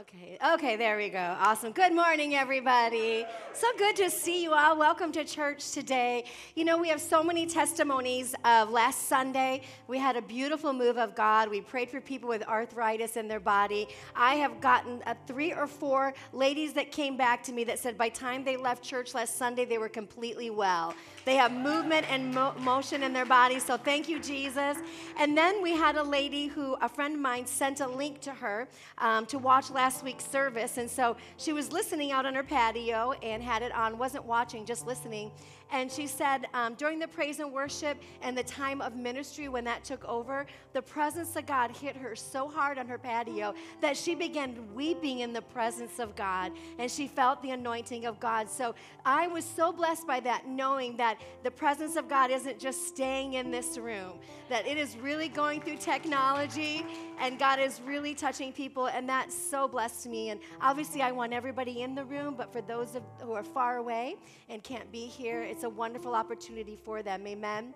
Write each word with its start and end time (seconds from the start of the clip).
Okay, 0.00 0.38
okay, 0.54 0.76
there 0.76 0.96
we 0.96 1.10
go. 1.10 1.18
Awesome. 1.18 1.70
Good 1.70 1.94
morning, 1.94 2.34
everybody. 2.34 3.26
So 3.52 3.66
good 3.76 3.94
to 3.96 4.08
see 4.08 4.42
you 4.42 4.54
all. 4.54 4.78
Welcome 4.78 5.12
to 5.12 5.22
church 5.22 5.72
today. 5.72 6.24
You 6.54 6.64
know, 6.64 6.78
we 6.78 6.88
have 6.88 7.00
so 7.00 7.22
many 7.22 7.44
testimonies 7.44 8.34
of 8.42 8.70
last 8.70 9.06
Sunday. 9.06 9.60
We 9.88 9.98
had 9.98 10.16
a 10.16 10.22
beautiful 10.22 10.72
move 10.72 10.96
of 10.96 11.14
God. 11.14 11.50
We 11.50 11.60
prayed 11.60 11.90
for 11.90 12.00
people 12.00 12.26
with 12.26 12.42
arthritis 12.48 13.18
in 13.18 13.28
their 13.28 13.38
body. 13.38 13.86
I 14.16 14.36
have 14.36 14.62
gotten 14.62 15.02
uh, 15.04 15.14
three 15.26 15.52
or 15.52 15.66
four 15.66 16.14
ladies 16.32 16.72
that 16.72 16.90
came 16.90 17.18
back 17.18 17.42
to 17.44 17.52
me 17.52 17.62
that 17.64 17.78
said 17.78 17.98
by 17.98 18.08
time 18.08 18.44
they 18.44 18.56
left 18.56 18.82
church 18.82 19.12
last 19.12 19.36
Sunday, 19.36 19.66
they 19.66 19.78
were 19.78 19.90
completely 19.90 20.48
well. 20.48 20.94
They 21.24 21.36
have 21.36 21.52
movement 21.52 22.10
and 22.10 22.34
mo- 22.34 22.54
motion 22.58 23.02
in 23.02 23.12
their 23.12 23.24
body. 23.24 23.58
So 23.58 23.76
thank 23.76 24.08
you, 24.08 24.18
Jesus. 24.18 24.78
And 25.18 25.36
then 25.36 25.62
we 25.62 25.72
had 25.72 25.96
a 25.96 26.02
lady 26.02 26.46
who, 26.46 26.74
a 26.80 26.88
friend 26.88 27.14
of 27.14 27.20
mine, 27.20 27.46
sent 27.46 27.80
a 27.80 27.86
link 27.86 28.20
to 28.22 28.32
her 28.32 28.68
um, 28.98 29.26
to 29.26 29.38
watch 29.38 29.70
last 29.70 30.02
week's 30.02 30.26
service. 30.26 30.78
And 30.78 30.90
so 30.90 31.16
she 31.36 31.52
was 31.52 31.72
listening 31.72 32.12
out 32.12 32.26
on 32.26 32.34
her 32.34 32.42
patio 32.42 33.12
and 33.22 33.42
had 33.42 33.62
it 33.62 33.72
on, 33.72 33.98
wasn't 33.98 34.24
watching, 34.24 34.64
just 34.64 34.86
listening. 34.86 35.30
And 35.72 35.90
she 35.90 36.06
said 36.06 36.46
um, 36.52 36.74
during 36.74 36.98
the 36.98 37.08
praise 37.08 37.40
and 37.40 37.50
worship 37.50 37.98
and 38.20 38.36
the 38.36 38.42
time 38.42 38.82
of 38.82 38.94
ministry 38.94 39.48
when 39.48 39.64
that 39.64 39.84
took 39.84 40.04
over, 40.04 40.46
the 40.74 40.82
presence 40.82 41.34
of 41.34 41.46
God 41.46 41.74
hit 41.74 41.96
her 41.96 42.14
so 42.14 42.46
hard 42.46 42.78
on 42.78 42.86
her 42.86 42.98
patio 42.98 43.54
that 43.80 43.96
she 43.96 44.14
began 44.14 44.54
weeping 44.74 45.20
in 45.20 45.32
the 45.32 45.40
presence 45.40 45.98
of 45.98 46.14
God 46.14 46.52
and 46.78 46.90
she 46.90 47.08
felt 47.08 47.42
the 47.42 47.50
anointing 47.50 48.04
of 48.04 48.20
God. 48.20 48.50
So 48.50 48.74
I 49.04 49.26
was 49.28 49.44
so 49.44 49.72
blessed 49.72 50.06
by 50.06 50.20
that, 50.20 50.46
knowing 50.46 50.96
that 50.98 51.18
the 51.42 51.50
presence 51.50 51.96
of 51.96 52.08
God 52.08 52.30
isn't 52.30 52.58
just 52.58 52.86
staying 52.86 53.34
in 53.34 53.50
this 53.50 53.78
room, 53.78 54.18
that 54.50 54.66
it 54.66 54.76
is 54.76 54.96
really 54.98 55.28
going 55.28 55.62
through 55.62 55.78
technology 55.78 56.84
and 57.18 57.38
God 57.38 57.60
is 57.60 57.80
really 57.82 58.14
touching 58.14 58.52
people. 58.52 58.86
And 58.86 59.08
that's 59.08 59.34
so 59.34 59.68
blessed 59.68 60.06
me. 60.06 60.30
And 60.30 60.40
obviously, 60.60 61.02
I 61.02 61.12
want 61.12 61.32
everybody 61.32 61.82
in 61.82 61.94
the 61.94 62.04
room, 62.04 62.34
but 62.36 62.52
for 62.52 62.60
those 62.60 62.94
of, 62.94 63.02
who 63.20 63.32
are 63.32 63.44
far 63.44 63.76
away 63.76 64.16
and 64.48 64.62
can't 64.62 64.90
be 64.90 65.06
here, 65.06 65.42
it's 65.42 65.61
it's 65.62 65.66
a 65.68 65.70
wonderful 65.70 66.16
opportunity 66.16 66.76
for 66.84 67.04
them. 67.04 67.24
Amen. 67.24 67.72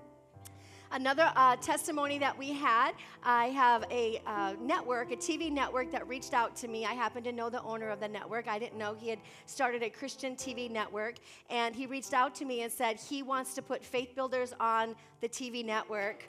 Another 0.91 1.31
uh, 1.37 1.55
testimony 1.55 2.19
that 2.19 2.37
we 2.37 2.53
had, 2.53 2.95
I 3.23 3.51
have 3.51 3.85
a 3.93 4.21
uh, 4.27 4.55
network, 4.61 5.13
a 5.13 5.17
TV 5.17 5.53
network 5.53 5.93
that 5.93 6.09
reached 6.09 6.35
out 6.35 6.57
to 6.57 6.67
me. 6.67 6.85
I 6.85 6.95
happen 6.95 7.23
to 7.23 7.31
know 7.31 7.49
the 7.49 7.63
owner 7.63 7.89
of 7.91 8.01
the 8.01 8.09
network. 8.09 8.49
I 8.49 8.59
didn't 8.59 8.77
know 8.77 8.97
he 8.99 9.09
had 9.09 9.21
started 9.47 9.85
a 9.85 9.91
Christian 9.91 10.35
TV 10.35 10.69
network. 10.69 11.19
And 11.49 11.77
he 11.77 11.87
reached 11.87 12.13
out 12.13 12.35
to 12.37 12.45
me 12.45 12.63
and 12.63 12.73
said 12.73 12.99
he 12.99 13.23
wants 13.23 13.55
to 13.55 13.63
put 13.63 13.85
Faith 13.85 14.17
Builders 14.17 14.53
on 14.59 14.97
the 15.21 15.29
TV 15.29 15.65
network. 15.65 16.25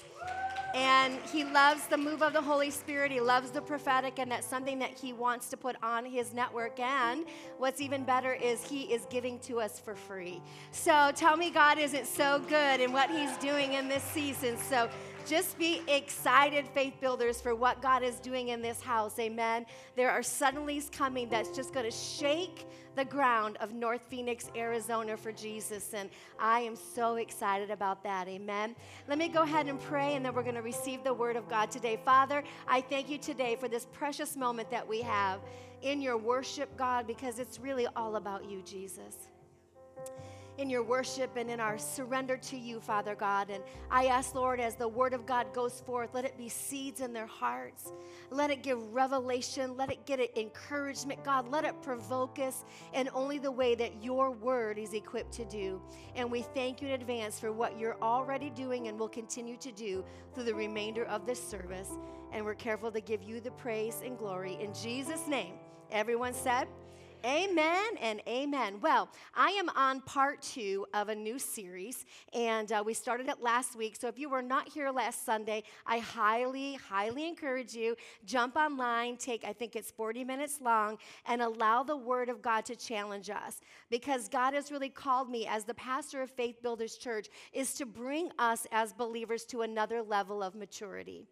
And 0.73 1.17
he 1.31 1.43
loves 1.43 1.87
the 1.87 1.97
move 1.97 2.21
of 2.21 2.33
the 2.33 2.41
Holy 2.41 2.69
Spirit. 2.69 3.11
He 3.11 3.19
loves 3.19 3.51
the 3.51 3.61
prophetic, 3.61 4.19
and 4.19 4.31
that's 4.31 4.45
something 4.45 4.79
that 4.79 4.97
he 4.97 5.13
wants 5.13 5.49
to 5.49 5.57
put 5.57 5.75
on 5.81 6.05
his 6.05 6.33
network. 6.33 6.79
And 6.79 7.25
what's 7.57 7.81
even 7.81 8.03
better 8.03 8.33
is 8.33 8.67
he 8.67 8.83
is 8.83 9.05
giving 9.09 9.39
to 9.39 9.59
us 9.59 9.79
for 9.79 9.95
free. 9.95 10.41
So 10.71 11.11
tell 11.15 11.37
me, 11.37 11.49
God 11.49 11.79
isn't 11.79 12.05
so 12.05 12.39
good 12.47 12.79
in 12.81 12.91
what 12.91 13.09
he's 13.09 13.35
doing 13.37 13.73
in 13.73 13.87
this 13.87 14.03
season. 14.03 14.57
So 14.57 14.89
just 15.27 15.57
be 15.57 15.81
excited, 15.87 16.67
faith 16.69 16.93
builders, 17.01 17.41
for 17.41 17.53
what 17.53 17.81
God 17.81 18.01
is 18.01 18.19
doing 18.19 18.49
in 18.49 18.61
this 18.61 18.81
house. 18.81 19.19
Amen. 19.19 19.65
There 19.95 20.09
are 20.09 20.21
suddenlies 20.21 20.91
coming 20.91 21.27
that's 21.29 21.49
just 21.49 21.73
going 21.73 21.85
to 21.85 21.95
shake 21.95 22.65
the 22.95 23.03
ground 23.03 23.57
of 23.57 23.73
North 23.73 24.01
Phoenix, 24.09 24.49
Arizona 24.55 25.17
for 25.17 25.31
Jesus. 25.31 25.93
And 25.93 26.09
I 26.39 26.61
am 26.61 26.75
so 26.75 27.15
excited 27.15 27.69
about 27.69 28.03
that. 28.03 28.27
Amen. 28.27 28.75
Let 29.07 29.17
me 29.17 29.27
go 29.27 29.43
ahead 29.43 29.67
and 29.67 29.79
pray, 29.79 30.15
and 30.15 30.25
then 30.25 30.33
we're 30.33 30.43
going 30.43 30.55
to 30.55 30.61
receive 30.61 31.03
the 31.03 31.13
word 31.13 31.35
of 31.35 31.49
God 31.49 31.69
today. 31.69 31.99
Father, 32.05 32.43
I 32.67 32.81
thank 32.81 33.09
you 33.09 33.17
today 33.17 33.55
for 33.55 33.67
this 33.67 33.85
precious 33.91 34.37
moment 34.37 34.71
that 34.71 34.87
we 34.87 35.01
have 35.01 35.41
in 35.81 36.01
your 36.01 36.17
worship, 36.17 36.75
God, 36.77 37.05
because 37.05 37.37
it's 37.37 37.59
really 37.59 37.85
all 37.95 38.15
about 38.15 38.49
you, 38.49 38.61
Jesus 38.63 39.27
in 40.57 40.69
your 40.69 40.83
worship 40.83 41.35
and 41.35 41.49
in 41.49 41.59
our 41.59 41.77
surrender 41.77 42.37
to 42.37 42.57
you, 42.57 42.79
Father 42.79 43.15
God. 43.15 43.49
And 43.49 43.63
I 43.91 44.07
ask, 44.07 44.33
Lord, 44.33 44.59
as 44.59 44.75
the 44.75 44.87
word 44.87 45.13
of 45.13 45.25
God 45.25 45.53
goes 45.53 45.81
forth, 45.81 46.13
let 46.13 46.25
it 46.25 46.37
be 46.37 46.49
seeds 46.49 47.01
in 47.01 47.13
their 47.13 47.27
hearts. 47.27 47.93
Let 48.31 48.49
it 48.49 48.63
give 48.63 48.81
revelation. 48.93 49.77
Let 49.77 49.91
it 49.91 50.05
get 50.05 50.19
encouragement, 50.35 51.23
God. 51.23 51.47
Let 51.49 51.63
it 51.63 51.79
provoke 51.81 52.39
us 52.39 52.65
in 52.93 53.09
only 53.13 53.37
the 53.37 53.51
way 53.51 53.75
that 53.75 54.03
your 54.03 54.31
word 54.31 54.77
is 54.77 54.93
equipped 54.93 55.31
to 55.33 55.45
do. 55.45 55.81
And 56.15 56.31
we 56.31 56.41
thank 56.41 56.81
you 56.81 56.87
in 56.87 56.93
advance 56.95 57.39
for 57.39 57.51
what 57.51 57.79
you're 57.79 57.97
already 58.01 58.49
doing 58.49 58.87
and 58.87 58.99
will 58.99 59.07
continue 59.07 59.57
to 59.57 59.71
do 59.71 60.03
through 60.33 60.45
the 60.45 60.55
remainder 60.55 61.05
of 61.05 61.25
this 61.25 61.41
service. 61.41 61.89
And 62.31 62.43
we're 62.43 62.55
careful 62.55 62.91
to 62.91 62.99
give 62.99 63.21
you 63.21 63.39
the 63.39 63.51
praise 63.51 64.01
and 64.03 64.17
glory. 64.17 64.57
In 64.59 64.73
Jesus' 64.73 65.27
name, 65.27 65.53
everyone 65.91 66.33
said, 66.33 66.67
Amen 67.25 67.97
and 67.99 68.21
amen. 68.27 68.79
Well, 68.79 69.09
I 69.33 69.49
am 69.51 69.69
on 69.69 70.01
part 70.01 70.41
two 70.41 70.85
of 70.93 71.09
a 71.09 71.15
new 71.15 71.39
series, 71.39 72.05
and 72.31 72.71
uh, 72.71 72.83
we 72.85 72.93
started 72.93 73.27
it 73.27 73.41
last 73.41 73.75
week. 73.75 73.95
So 73.95 74.07
if 74.07 74.19
you 74.19 74.29
were 74.29 74.43
not 74.43 74.69
here 74.69 74.91
last 74.91 75.25
Sunday, 75.25 75.63
I 75.87 75.97
highly, 75.97 76.75
highly 76.75 77.27
encourage 77.27 77.73
you 77.73 77.95
jump 78.23 78.55
online, 78.55 79.17
take 79.17 79.43
I 79.43 79.51
think 79.51 79.75
it's 79.75 79.89
40 79.89 80.23
minutes 80.25 80.61
long, 80.61 80.99
and 81.25 81.41
allow 81.41 81.81
the 81.81 81.97
Word 81.97 82.29
of 82.29 82.41
God 82.41 82.65
to 82.65 82.75
challenge 82.75 83.31
us, 83.31 83.61
because 83.89 84.29
God 84.29 84.53
has 84.53 84.71
really 84.71 84.89
called 84.89 85.29
me 85.29 85.47
as 85.47 85.63
the 85.63 85.73
pastor 85.73 86.21
of 86.21 86.29
Faith 86.29 86.61
Builders 86.61 86.97
Church 86.97 87.29
is 87.51 87.73
to 87.75 87.87
bring 87.87 88.29
us 88.37 88.67
as 88.71 88.93
believers 88.93 89.43
to 89.45 89.61
another 89.61 90.03
level 90.03 90.43
of 90.43 90.53
maturity. 90.53 91.25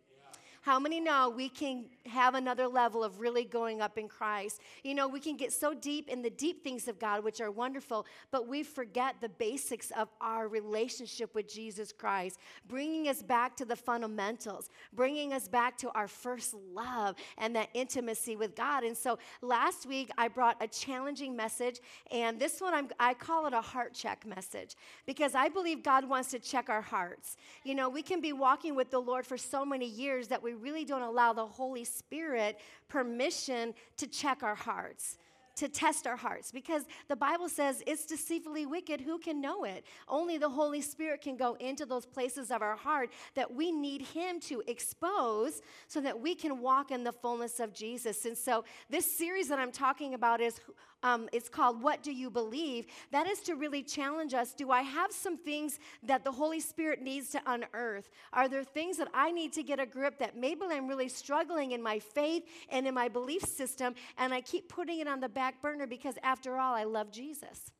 How 0.65 0.79
many 0.79 0.99
know 0.99 1.29
we 1.29 1.47
can 1.47 1.85
have 2.07 2.33
another 2.33 2.67
level 2.67 3.03
of 3.03 3.19
really 3.19 3.43
going 3.43 3.81
up 3.81 3.99
in 3.99 4.07
Christ? 4.07 4.61
You 4.83 4.95
know, 4.95 5.07
we 5.07 5.19
can 5.19 5.37
get 5.37 5.53
so 5.53 5.75
deep 5.75 6.09
in 6.09 6.23
the 6.23 6.31
deep 6.31 6.63
things 6.63 6.87
of 6.87 6.97
God, 6.97 7.23
which 7.23 7.39
are 7.39 7.51
wonderful, 7.51 8.07
but 8.31 8.47
we 8.47 8.63
forget 8.63 9.17
the 9.21 9.29
basics 9.29 9.91
of 9.91 10.09
our 10.21 10.47
relationship 10.47 11.35
with 11.35 11.47
Jesus 11.47 11.91
Christ, 11.91 12.39
bringing 12.67 13.07
us 13.09 13.21
back 13.21 13.55
to 13.57 13.65
the 13.65 13.75
fundamentals, 13.75 14.71
bringing 14.91 15.33
us 15.33 15.47
back 15.47 15.77
to 15.77 15.91
our 15.91 16.07
first 16.07 16.55
love 16.73 17.15
and 17.37 17.55
that 17.55 17.69
intimacy 17.75 18.35
with 18.35 18.55
God. 18.55 18.83
And 18.83 18.97
so 18.97 19.19
last 19.43 19.85
week 19.85 20.09
I 20.17 20.29
brought 20.29 20.57
a 20.63 20.67
challenging 20.67 21.35
message, 21.35 21.79
and 22.11 22.39
this 22.39 22.59
one 22.59 22.73
I'm, 22.73 22.89
I 22.99 23.13
call 23.13 23.45
it 23.45 23.53
a 23.53 23.61
heart 23.61 23.93
check 23.93 24.25
message 24.25 24.75
because 25.05 25.35
I 25.35 25.47
believe 25.47 25.83
God 25.83 26.09
wants 26.09 26.31
to 26.31 26.39
check 26.39 26.71
our 26.71 26.81
hearts. 26.81 27.37
You 27.63 27.75
know, 27.75 27.87
we 27.87 28.01
can 28.01 28.19
be 28.19 28.33
walking 28.33 28.73
with 28.73 28.89
the 28.89 28.97
Lord 28.97 29.27
for 29.27 29.37
so 29.37 29.63
many 29.63 29.85
years 29.85 30.27
that 30.29 30.41
we 30.41 30.54
really 30.55 30.85
don't 30.85 31.01
allow 31.01 31.33
the 31.33 31.45
Holy 31.45 31.83
Spirit 31.83 32.59
permission 32.88 33.73
to 33.97 34.07
check 34.07 34.43
our 34.43 34.55
hearts 34.55 35.17
to 35.55 35.69
test 35.69 36.05
our 36.05 36.16
hearts 36.16 36.51
because 36.51 36.83
the 37.07 37.16
Bible 37.16 37.49
says 37.49 37.81
it's 37.88 38.05
deceitfully 38.05 38.66
wicked. 38.66 39.01
Who 39.01 39.17
can 39.17 39.41
know 39.41 39.63
it? 39.63 39.85
Only 40.07 40.38
the 40.38 40.49
Holy 40.49 40.81
Spirit 40.81 41.21
can 41.21 41.38
go 41.38 41.55
into 41.55 41.85
those 41.85 42.05
places 42.05 42.51
of 42.51 42.61
our 42.61 42.75
heart 42.75 43.09
that 43.35 43.53
we 43.53 43.71
need 43.71 44.01
Him 44.01 44.39
to 44.41 44.61
expose 44.67 45.61
so 45.88 46.01
that 46.01 46.19
we 46.19 46.35
can 46.35 46.61
walk 46.61 46.91
in 46.91 47.03
the 47.03 47.11
fullness 47.11 47.59
of 47.59 47.73
Jesus. 47.73 48.25
And 48.25 48.37
so, 48.37 48.66
this 48.89 49.09
series 49.17 49.47
that 49.47 49.59
I'm 49.59 49.72
talking 49.72 50.13
about 50.13 50.41
is 50.41 50.59
um, 51.03 51.29
it's 51.31 51.50
called 51.50 51.81
What 51.81 52.01
Do 52.01 52.11
You 52.11 52.29
Believe? 52.29 52.88
That 53.11 53.28
is 53.28 53.39
to 53.41 53.56
really 53.56 53.83
challenge 53.83 54.33
us. 54.33 54.53
Do 54.53 54.72
I 54.72 54.81
have 54.81 55.11
some 55.11 55.38
things 55.38 55.79
that 56.03 56.23
the 56.23 56.31
Holy 56.31 56.59
Spirit 56.59 57.01
needs 57.01 57.29
to 57.29 57.41
unearth? 57.45 58.09
Are 58.33 58.50
there 58.50 58.63
things 58.63 58.97
that 58.97 59.09
I 59.13 59.31
need 59.31 59.53
to 59.53 59.63
get 59.63 59.79
a 59.79 59.85
grip 59.85 60.17
that 60.19 60.35
maybe 60.35 60.61
I'm 60.69 60.88
really 60.88 61.09
struggling 61.09 61.72
in 61.72 61.81
my 61.81 62.00
faith 62.00 62.44
and 62.69 62.88
in 62.88 62.94
my 62.94 63.07
belief 63.07 63.44
system, 63.44 63.95
and 64.17 64.34
I 64.34 64.41
keep 64.41 64.69
putting 64.69 65.00
it 65.00 65.07
on 65.07 65.19
the 65.19 65.29
back 65.29 65.61
burner 65.61 65.88
because, 65.88 66.16
after 66.23 66.57
all, 66.57 66.73
I 66.73 66.84
love 66.84 67.11
Jesus? 67.11 67.72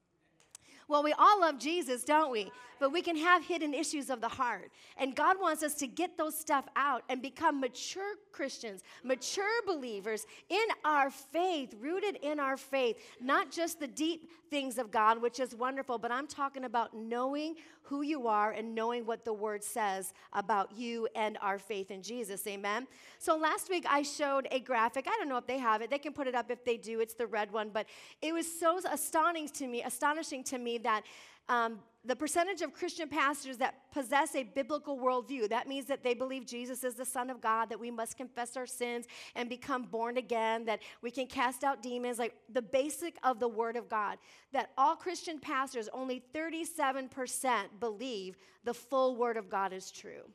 Well, 0.88 1.04
we 1.04 1.14
all 1.14 1.42
love 1.42 1.58
Jesus, 1.58 2.04
don't 2.04 2.32
we? 2.32 2.52
But 2.80 2.92
we 2.92 3.02
can 3.02 3.16
have 3.16 3.44
hidden 3.44 3.74
issues 3.74 4.10
of 4.10 4.22
the 4.22 4.28
heart. 4.28 4.70
And 4.98 5.16
God 5.16 5.38
wants 5.40 5.64
us 5.64 5.76
to 5.76 5.88
get 5.88 6.18
those 6.18 6.38
stuff 6.38 6.66
out 6.76 7.04
and 7.10 7.22
become 7.22 7.60
mature 7.60 8.16
Christians, 8.32 8.84
mature 9.04 9.46
believers 9.66 10.26
in 10.50 10.66
our 10.84 11.10
faith, 11.10 11.74
rooted 11.80 12.18
in 12.18 12.40
our 12.40 12.58
faith, 12.58 12.98
not 13.22 13.50
just 13.50 13.80
the 13.80 13.88
deep 13.88 14.30
things 14.50 14.78
of 14.78 14.92
God, 14.92 15.22
which 15.22 15.40
is 15.40 15.56
wonderful, 15.56 15.98
but 15.98 16.12
I'm 16.12 16.28
talking 16.28 16.66
about 16.66 16.96
knowing 16.96 17.56
who 17.84 18.02
you 18.02 18.28
are 18.28 18.52
and 18.52 18.74
knowing 18.74 19.06
what 19.06 19.24
the 19.24 19.34
word 19.34 19.64
says 19.64 20.14
about 20.34 20.76
you 20.76 21.08
and 21.16 21.38
our 21.42 21.60
faith 21.60 21.92
in 21.92 22.02
Jesus. 22.02 22.46
Amen. 22.48 22.88
So 23.20 23.38
last 23.38 23.70
week 23.70 23.86
I 23.88 24.02
showed 24.02 24.48
a 24.52 24.60
graphic. 24.60 25.06
I 25.08 25.16
don't 25.18 25.30
know 25.30 25.38
if 25.38 25.46
they 25.46 25.60
have 25.60 25.82
it. 25.82 25.92
They 25.92 26.00
can 26.00 26.12
put 26.12 26.28
it 26.28 26.36
up 26.36 26.50
if 26.50 26.66
they 26.66 26.78
do. 26.78 27.00
It's 27.00 27.14
the 27.14 27.28
red 27.28 27.52
one, 27.52 27.70
but 27.70 27.86
it 28.22 28.34
was 28.34 28.48
so 28.60 28.80
astonishing 28.92 29.50
to 29.50 29.68
me, 29.68 29.84
astonishing 29.84 30.44
to 30.46 30.58
me 30.58 30.75
that 30.80 31.04
um, 31.48 31.80
the 32.04 32.16
percentage 32.16 32.62
of 32.62 32.74
Christian 32.74 33.08
pastors 33.08 33.58
that 33.58 33.92
possess 33.92 34.36
a 34.36 34.44
biblical 34.44 34.98
worldview, 34.98 35.50
that 35.50 35.68
means 35.68 35.86
that 35.88 36.04
they 36.04 36.14
believe 36.14 36.46
Jesus 36.46 36.84
is 36.84 36.96
the 36.96 37.06
Son 37.06 37.30
of 37.30 37.42
God, 37.42 37.70
that 37.70 37.80
we 37.80 37.90
must 37.90 38.18
confess 38.18 38.56
our 38.58 38.68
sins 38.68 39.06
and 39.36 39.50
become 39.50 39.84
born 39.84 40.18
again, 40.18 40.66
that 40.66 40.82
we 41.02 41.10
can 41.10 41.28
cast 41.28 41.64
out 41.64 41.82
demons, 41.82 42.20
like 42.20 42.36
the 42.52 42.62
basic 42.62 43.18
of 43.24 43.40
the 43.40 43.48
Word 43.48 43.76
of 43.76 43.90
God. 43.90 44.18
That 44.54 44.72
all 44.78 44.96
Christian 44.96 45.40
pastors, 45.40 45.90
only 45.94 46.24
37% 46.34 47.80
believe 47.80 48.38
the 48.64 48.74
full 48.74 49.16
Word 49.16 49.38
of 49.38 49.50
God 49.50 49.74
is 49.74 49.92
true. 49.92 50.30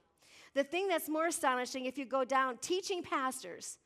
The 0.54 0.64
thing 0.64 0.88
that's 0.88 1.08
more 1.08 1.26
astonishing, 1.26 1.86
if 1.86 1.96
you 1.96 2.04
go 2.04 2.24
down, 2.24 2.58
teaching 2.60 3.02
pastors, 3.02 3.78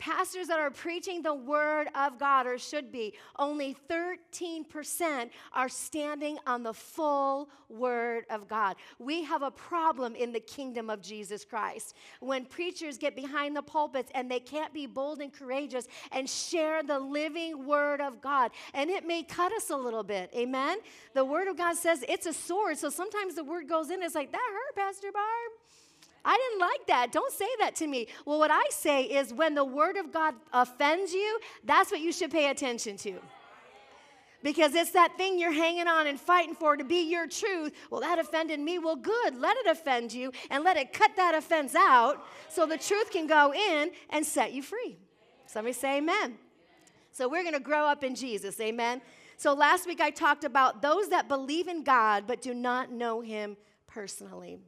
pastors 0.00 0.48
that 0.48 0.58
are 0.58 0.70
preaching 0.70 1.22
the 1.22 1.34
word 1.34 1.88
of 1.94 2.18
God, 2.18 2.46
or 2.46 2.58
should 2.58 2.90
be, 2.90 3.14
only 3.38 3.76
13% 3.88 5.30
are 5.52 5.68
standing 5.68 6.38
on 6.46 6.64
the 6.64 6.74
full 6.74 7.50
word 7.68 8.24
of 8.30 8.48
God. 8.48 8.76
We 8.98 9.22
have 9.22 9.42
a 9.42 9.50
problem 9.50 10.16
in 10.16 10.32
the 10.32 10.40
kingdom 10.40 10.90
of 10.90 11.02
Jesus 11.02 11.44
Christ. 11.44 11.94
When 12.18 12.44
preachers 12.46 12.98
get 12.98 13.14
behind 13.14 13.54
the 13.54 13.62
pulpits 13.62 14.10
and 14.14 14.28
they 14.28 14.40
can't 14.40 14.74
be 14.74 14.86
bold 14.86 15.20
and 15.20 15.32
courageous 15.32 15.86
and 16.10 16.28
share 16.28 16.82
the 16.82 16.98
living 16.98 17.66
word 17.66 18.00
of 18.00 18.20
God, 18.20 18.50
and 18.74 18.90
it 18.90 19.06
may 19.06 19.22
cut 19.22 19.52
us 19.52 19.70
a 19.70 19.76
little 19.76 20.02
bit. 20.02 20.30
Amen? 20.34 20.78
The 21.14 21.24
word 21.24 21.46
of 21.46 21.56
God 21.56 21.76
says 21.76 22.04
it's 22.08 22.26
a 22.26 22.32
sword, 22.32 22.78
so 22.78 22.88
sometimes 22.88 23.34
the 23.34 23.44
word 23.44 23.68
goes 23.68 23.90
in, 23.90 24.02
it's 24.02 24.14
like, 24.14 24.32
that 24.32 24.50
hurt, 24.52 24.76
Pastor 24.76 25.12
Barb. 25.12 25.52
I 26.24 26.36
didn't 26.36 26.60
like 26.60 26.86
that. 26.88 27.12
Don't 27.12 27.32
say 27.32 27.48
that 27.60 27.74
to 27.76 27.86
me. 27.86 28.08
Well, 28.26 28.38
what 28.38 28.50
I 28.50 28.64
say 28.70 29.04
is 29.04 29.32
when 29.32 29.54
the 29.54 29.64
word 29.64 29.96
of 29.96 30.12
God 30.12 30.34
offends 30.52 31.12
you, 31.12 31.40
that's 31.64 31.90
what 31.90 32.00
you 32.00 32.12
should 32.12 32.30
pay 32.30 32.50
attention 32.50 32.96
to. 32.98 33.20
Because 34.42 34.74
it's 34.74 34.92
that 34.92 35.18
thing 35.18 35.38
you're 35.38 35.52
hanging 35.52 35.86
on 35.86 36.06
and 36.06 36.18
fighting 36.18 36.54
for 36.54 36.76
to 36.76 36.84
be 36.84 37.10
your 37.10 37.26
truth. 37.26 37.72
Well, 37.90 38.00
that 38.00 38.18
offended 38.18 38.58
me. 38.58 38.78
Well, 38.78 38.96
good. 38.96 39.34
Let 39.38 39.56
it 39.58 39.66
offend 39.66 40.12
you 40.12 40.32
and 40.50 40.64
let 40.64 40.76
it 40.78 40.92
cut 40.92 41.10
that 41.16 41.34
offense 41.34 41.74
out 41.74 42.24
so 42.48 42.64
the 42.64 42.78
truth 42.78 43.10
can 43.10 43.26
go 43.26 43.52
in 43.52 43.90
and 44.08 44.24
set 44.24 44.52
you 44.52 44.62
free. 44.62 44.96
Somebody 45.46 45.74
say 45.74 45.98
amen. 45.98 46.38
So 47.12 47.28
we're 47.28 47.42
going 47.42 47.54
to 47.54 47.60
grow 47.60 47.84
up 47.84 48.02
in 48.02 48.14
Jesus. 48.14 48.58
Amen. 48.60 49.02
So 49.36 49.52
last 49.52 49.86
week 49.86 50.00
I 50.00 50.10
talked 50.10 50.44
about 50.44 50.80
those 50.80 51.08
that 51.08 51.28
believe 51.28 51.68
in 51.68 51.82
God 51.82 52.24
but 52.26 52.40
do 52.40 52.54
not 52.54 52.92
know 52.92 53.20
him 53.20 53.56
personally. 53.86 54.60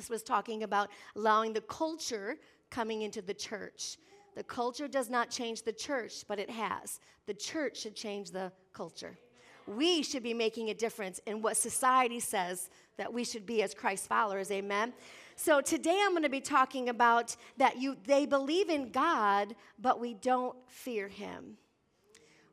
This 0.00 0.08
was 0.08 0.22
talking 0.22 0.62
about 0.62 0.88
allowing 1.14 1.52
the 1.52 1.60
culture 1.60 2.38
coming 2.70 3.02
into 3.02 3.20
the 3.20 3.34
church. 3.34 3.98
The 4.34 4.42
culture 4.42 4.88
does 4.88 5.10
not 5.10 5.28
change 5.28 5.62
the 5.62 5.74
church, 5.74 6.24
but 6.26 6.38
it 6.38 6.48
has. 6.48 7.00
The 7.26 7.34
church 7.34 7.82
should 7.82 7.94
change 7.94 8.30
the 8.30 8.50
culture. 8.72 9.18
We 9.66 10.02
should 10.02 10.22
be 10.22 10.32
making 10.32 10.70
a 10.70 10.74
difference 10.74 11.20
in 11.26 11.42
what 11.42 11.58
society 11.58 12.18
says 12.18 12.70
that 12.96 13.12
we 13.12 13.24
should 13.24 13.44
be 13.44 13.62
as 13.62 13.74
Christ 13.74 14.08
followers. 14.08 14.50
Amen. 14.50 14.94
So 15.36 15.60
today 15.60 16.00
I'm 16.02 16.12
going 16.12 16.22
to 16.22 16.30
be 16.30 16.40
talking 16.40 16.88
about 16.88 17.36
that 17.58 17.78
you 17.78 17.94
they 18.06 18.24
believe 18.24 18.70
in 18.70 18.92
God, 18.92 19.54
but 19.78 20.00
we 20.00 20.14
don't 20.14 20.56
fear 20.66 21.08
him. 21.08 21.58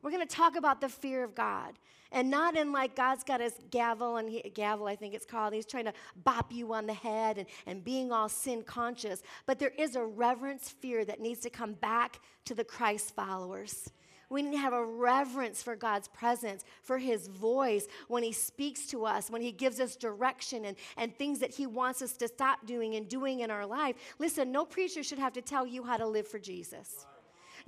We're 0.02 0.10
going 0.10 0.26
to 0.26 0.36
talk 0.36 0.54
about 0.54 0.82
the 0.82 0.90
fear 0.90 1.24
of 1.24 1.34
God. 1.34 1.78
And 2.10 2.30
not 2.30 2.56
in 2.56 2.72
like 2.72 2.96
God's 2.96 3.22
got 3.22 3.40
his 3.40 3.54
gavel, 3.70 4.16
and 4.16 4.28
he, 4.28 4.40
gavel, 4.54 4.86
I 4.86 4.96
think 4.96 5.14
it's 5.14 5.26
called. 5.26 5.52
He's 5.52 5.66
trying 5.66 5.84
to 5.84 5.92
bop 6.24 6.52
you 6.52 6.72
on 6.72 6.86
the 6.86 6.94
head 6.94 7.38
and, 7.38 7.46
and 7.66 7.84
being 7.84 8.12
all 8.12 8.28
sin 8.28 8.62
conscious. 8.62 9.22
But 9.46 9.58
there 9.58 9.72
is 9.76 9.94
a 9.94 10.04
reverence 10.04 10.70
fear 10.70 11.04
that 11.04 11.20
needs 11.20 11.40
to 11.40 11.50
come 11.50 11.74
back 11.74 12.20
to 12.46 12.54
the 12.54 12.64
Christ 12.64 13.14
followers. 13.14 13.90
We 14.30 14.42
need 14.42 14.52
to 14.52 14.58
have 14.58 14.74
a 14.74 14.84
reverence 14.84 15.62
for 15.62 15.74
God's 15.74 16.08
presence, 16.08 16.64
for 16.82 16.98
His 16.98 17.28
voice 17.28 17.86
when 18.08 18.22
He 18.22 18.32
speaks 18.32 18.86
to 18.88 19.06
us, 19.06 19.30
when 19.30 19.40
He 19.40 19.52
gives 19.52 19.80
us 19.80 19.96
direction 19.96 20.66
and, 20.66 20.76
and 20.96 21.16
things 21.16 21.38
that 21.38 21.54
He 21.54 21.66
wants 21.66 22.02
us 22.02 22.12
to 22.18 22.28
stop 22.28 22.66
doing 22.66 22.94
and 22.94 23.08
doing 23.08 23.40
in 23.40 23.50
our 23.50 23.64
life. 23.64 23.96
Listen, 24.18 24.52
no 24.52 24.66
preacher 24.66 25.02
should 25.02 25.18
have 25.18 25.32
to 25.34 25.42
tell 25.42 25.66
you 25.66 25.82
how 25.82 25.96
to 25.96 26.06
live 26.06 26.28
for 26.28 26.38
Jesus. 26.38 27.06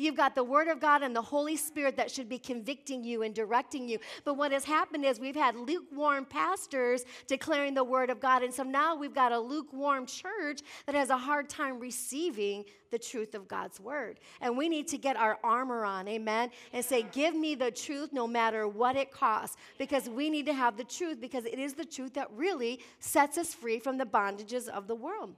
You've 0.00 0.16
got 0.16 0.34
the 0.34 0.42
Word 0.42 0.68
of 0.68 0.80
God 0.80 1.02
and 1.02 1.14
the 1.14 1.20
Holy 1.20 1.56
Spirit 1.56 1.96
that 1.96 2.10
should 2.10 2.28
be 2.28 2.38
convicting 2.38 3.04
you 3.04 3.22
and 3.22 3.34
directing 3.34 3.86
you. 3.86 3.98
But 4.24 4.34
what 4.34 4.50
has 4.50 4.64
happened 4.64 5.04
is 5.04 5.20
we've 5.20 5.36
had 5.36 5.54
lukewarm 5.54 6.24
pastors 6.24 7.04
declaring 7.26 7.74
the 7.74 7.84
Word 7.84 8.08
of 8.08 8.18
God. 8.18 8.42
And 8.42 8.52
so 8.52 8.62
now 8.62 8.96
we've 8.96 9.14
got 9.14 9.30
a 9.30 9.38
lukewarm 9.38 10.06
church 10.06 10.60
that 10.86 10.94
has 10.94 11.10
a 11.10 11.18
hard 11.18 11.50
time 11.50 11.78
receiving 11.78 12.64
the 12.90 12.98
truth 12.98 13.34
of 13.34 13.46
God's 13.46 13.78
Word. 13.78 14.20
And 14.40 14.56
we 14.56 14.70
need 14.70 14.88
to 14.88 14.98
get 14.98 15.16
our 15.16 15.38
armor 15.44 15.84
on, 15.84 16.08
amen, 16.08 16.50
and 16.72 16.82
say, 16.82 17.04
Give 17.12 17.34
me 17.34 17.54
the 17.54 17.70
truth 17.70 18.10
no 18.12 18.26
matter 18.26 18.66
what 18.66 18.96
it 18.96 19.12
costs. 19.12 19.56
Because 19.78 20.08
we 20.08 20.30
need 20.30 20.46
to 20.46 20.54
have 20.54 20.78
the 20.78 20.84
truth 20.84 21.20
because 21.20 21.44
it 21.44 21.58
is 21.58 21.74
the 21.74 21.84
truth 21.84 22.14
that 22.14 22.28
really 22.34 22.80
sets 23.00 23.36
us 23.36 23.52
free 23.52 23.78
from 23.78 23.98
the 23.98 24.06
bondages 24.06 24.66
of 24.68 24.88
the 24.88 24.94
world. 24.94 25.34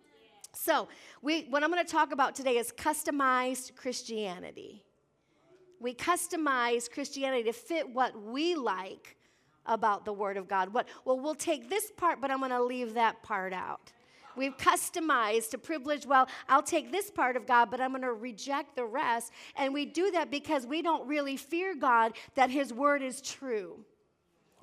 So, 0.54 0.88
we, 1.22 1.44
what 1.44 1.64
I'm 1.64 1.70
going 1.70 1.84
to 1.84 1.90
talk 1.90 2.12
about 2.12 2.34
today 2.34 2.58
is 2.58 2.72
customized 2.72 3.74
Christianity. 3.74 4.84
We 5.80 5.94
customize 5.94 6.90
Christianity 6.90 7.44
to 7.44 7.52
fit 7.52 7.88
what 7.88 8.20
we 8.22 8.54
like 8.54 9.16
about 9.64 10.04
the 10.04 10.12
Word 10.12 10.36
of 10.36 10.48
God. 10.48 10.74
What, 10.74 10.88
well, 11.04 11.18
we'll 11.18 11.34
take 11.34 11.70
this 11.70 11.90
part, 11.96 12.20
but 12.20 12.30
I'm 12.30 12.38
going 12.38 12.50
to 12.50 12.62
leave 12.62 12.94
that 12.94 13.22
part 13.22 13.52
out. 13.52 13.92
We've 14.36 14.56
customized 14.56 15.50
to 15.50 15.58
privilege, 15.58 16.06
well, 16.06 16.28
I'll 16.48 16.62
take 16.62 16.90
this 16.90 17.10
part 17.10 17.36
of 17.36 17.46
God, 17.46 17.70
but 17.70 17.80
I'm 17.80 17.90
going 17.90 18.02
to 18.02 18.12
reject 18.12 18.76
the 18.76 18.84
rest. 18.84 19.32
And 19.56 19.74
we 19.74 19.84
do 19.84 20.10
that 20.12 20.30
because 20.30 20.66
we 20.66 20.82
don't 20.82 21.06
really 21.06 21.36
fear 21.36 21.74
God 21.74 22.12
that 22.34 22.50
His 22.50 22.72
Word 22.72 23.02
is 23.02 23.20
true 23.20 23.84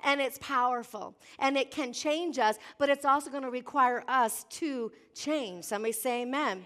and 0.04 0.20
it's 0.20 0.38
powerful 0.38 1.14
and 1.38 1.56
it 1.56 1.70
can 1.70 1.92
change 1.92 2.38
us, 2.38 2.58
but 2.78 2.88
it's 2.88 3.04
also 3.04 3.30
going 3.30 3.42
to 3.42 3.50
require 3.50 4.04
us 4.08 4.44
to 4.50 4.92
change. 5.14 5.64
Somebody 5.64 5.92
say 5.92 6.22
amen. 6.22 6.64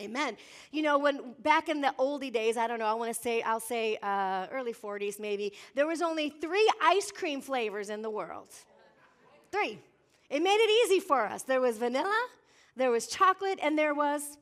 Amen. 0.00 0.36
You 0.72 0.82
know, 0.82 0.98
when 0.98 1.34
back 1.42 1.68
in 1.68 1.80
the 1.80 1.94
oldie 1.98 2.32
days, 2.32 2.56
I 2.56 2.66
don't 2.66 2.80
know, 2.80 2.86
I 2.86 2.94
want 2.94 3.14
to 3.14 3.20
say, 3.20 3.42
I'll 3.42 3.60
say 3.60 3.96
uh, 4.02 4.46
early 4.50 4.72
40s 4.72 5.20
maybe, 5.20 5.52
there 5.74 5.86
was 5.86 6.02
only 6.02 6.30
three 6.30 6.68
ice 6.82 7.12
cream 7.12 7.40
flavors 7.40 7.90
in 7.90 8.02
the 8.02 8.10
world. 8.10 8.48
Three. 9.52 9.78
It 10.30 10.42
made 10.42 10.56
it 10.56 10.86
easy 10.86 10.98
for 10.98 11.24
us. 11.26 11.42
There 11.42 11.60
was 11.60 11.78
vanilla, 11.78 12.26
there 12.76 12.90
was 12.90 13.06
chocolate, 13.06 13.60
and 13.62 13.78
there 13.78 13.94
was, 13.94 14.36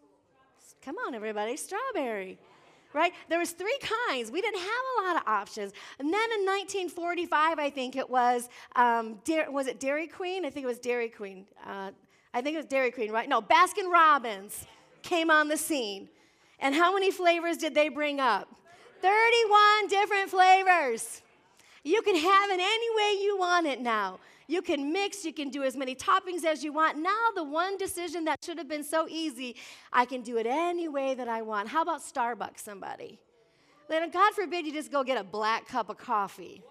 come 0.82 0.96
on, 1.06 1.14
everybody, 1.14 1.56
strawberry 1.56 2.38
right? 2.94 3.12
There 3.28 3.38
was 3.38 3.52
three 3.52 3.78
kinds. 4.08 4.30
We 4.30 4.40
didn't 4.40 4.60
have 4.60 4.68
a 4.68 5.02
lot 5.02 5.16
of 5.16 5.22
options. 5.26 5.72
And 5.98 6.08
then 6.08 6.28
in 6.38 6.46
1945, 6.46 7.58
I 7.58 7.70
think 7.70 7.96
it 7.96 8.08
was, 8.08 8.48
um, 8.76 9.20
was 9.48 9.66
it 9.66 9.80
Dairy 9.80 10.06
Queen? 10.06 10.44
I 10.44 10.50
think 10.50 10.64
it 10.64 10.68
was 10.68 10.78
Dairy 10.78 11.08
Queen. 11.08 11.46
Uh, 11.66 11.90
I 12.34 12.40
think 12.40 12.54
it 12.54 12.58
was 12.58 12.66
Dairy 12.66 12.90
Queen, 12.90 13.10
right? 13.10 13.28
No, 13.28 13.42
Baskin 13.42 13.90
Robbins 13.90 14.66
came 15.02 15.30
on 15.30 15.48
the 15.48 15.56
scene. 15.56 16.08
And 16.58 16.74
how 16.74 16.94
many 16.94 17.10
flavors 17.10 17.56
did 17.56 17.74
they 17.74 17.88
bring 17.88 18.20
up? 18.20 18.48
31 19.00 19.88
different 19.88 20.30
flavors. 20.30 21.22
You 21.84 22.00
can 22.02 22.14
have 22.14 22.50
it 22.50 22.60
any 22.60 22.96
way 22.96 23.22
you 23.22 23.36
want 23.38 23.66
it 23.66 23.80
now. 23.80 24.20
You 24.46 24.62
can 24.62 24.92
mix, 24.92 25.24
you 25.24 25.32
can 25.32 25.48
do 25.48 25.62
as 25.62 25.76
many 25.76 25.94
toppings 25.94 26.44
as 26.44 26.62
you 26.62 26.72
want. 26.72 26.98
Now, 26.98 27.28
the 27.34 27.42
one 27.44 27.76
decision 27.76 28.24
that 28.26 28.44
should 28.44 28.58
have 28.58 28.68
been 28.68 28.84
so 28.84 29.06
easy, 29.08 29.56
I 29.92 30.04
can 30.04 30.22
do 30.22 30.36
it 30.36 30.46
any 30.46 30.88
way 30.88 31.14
that 31.14 31.28
I 31.28 31.42
want. 31.42 31.68
How 31.68 31.82
about 31.82 32.00
Starbucks, 32.00 32.58
somebody? 32.58 33.18
Then, 33.88 34.10
God 34.10 34.32
forbid 34.34 34.66
you 34.66 34.72
just 34.72 34.92
go 34.92 35.02
get 35.02 35.18
a 35.18 35.24
black 35.24 35.66
cup 35.66 35.88
of 35.88 35.98
coffee. 35.98 36.62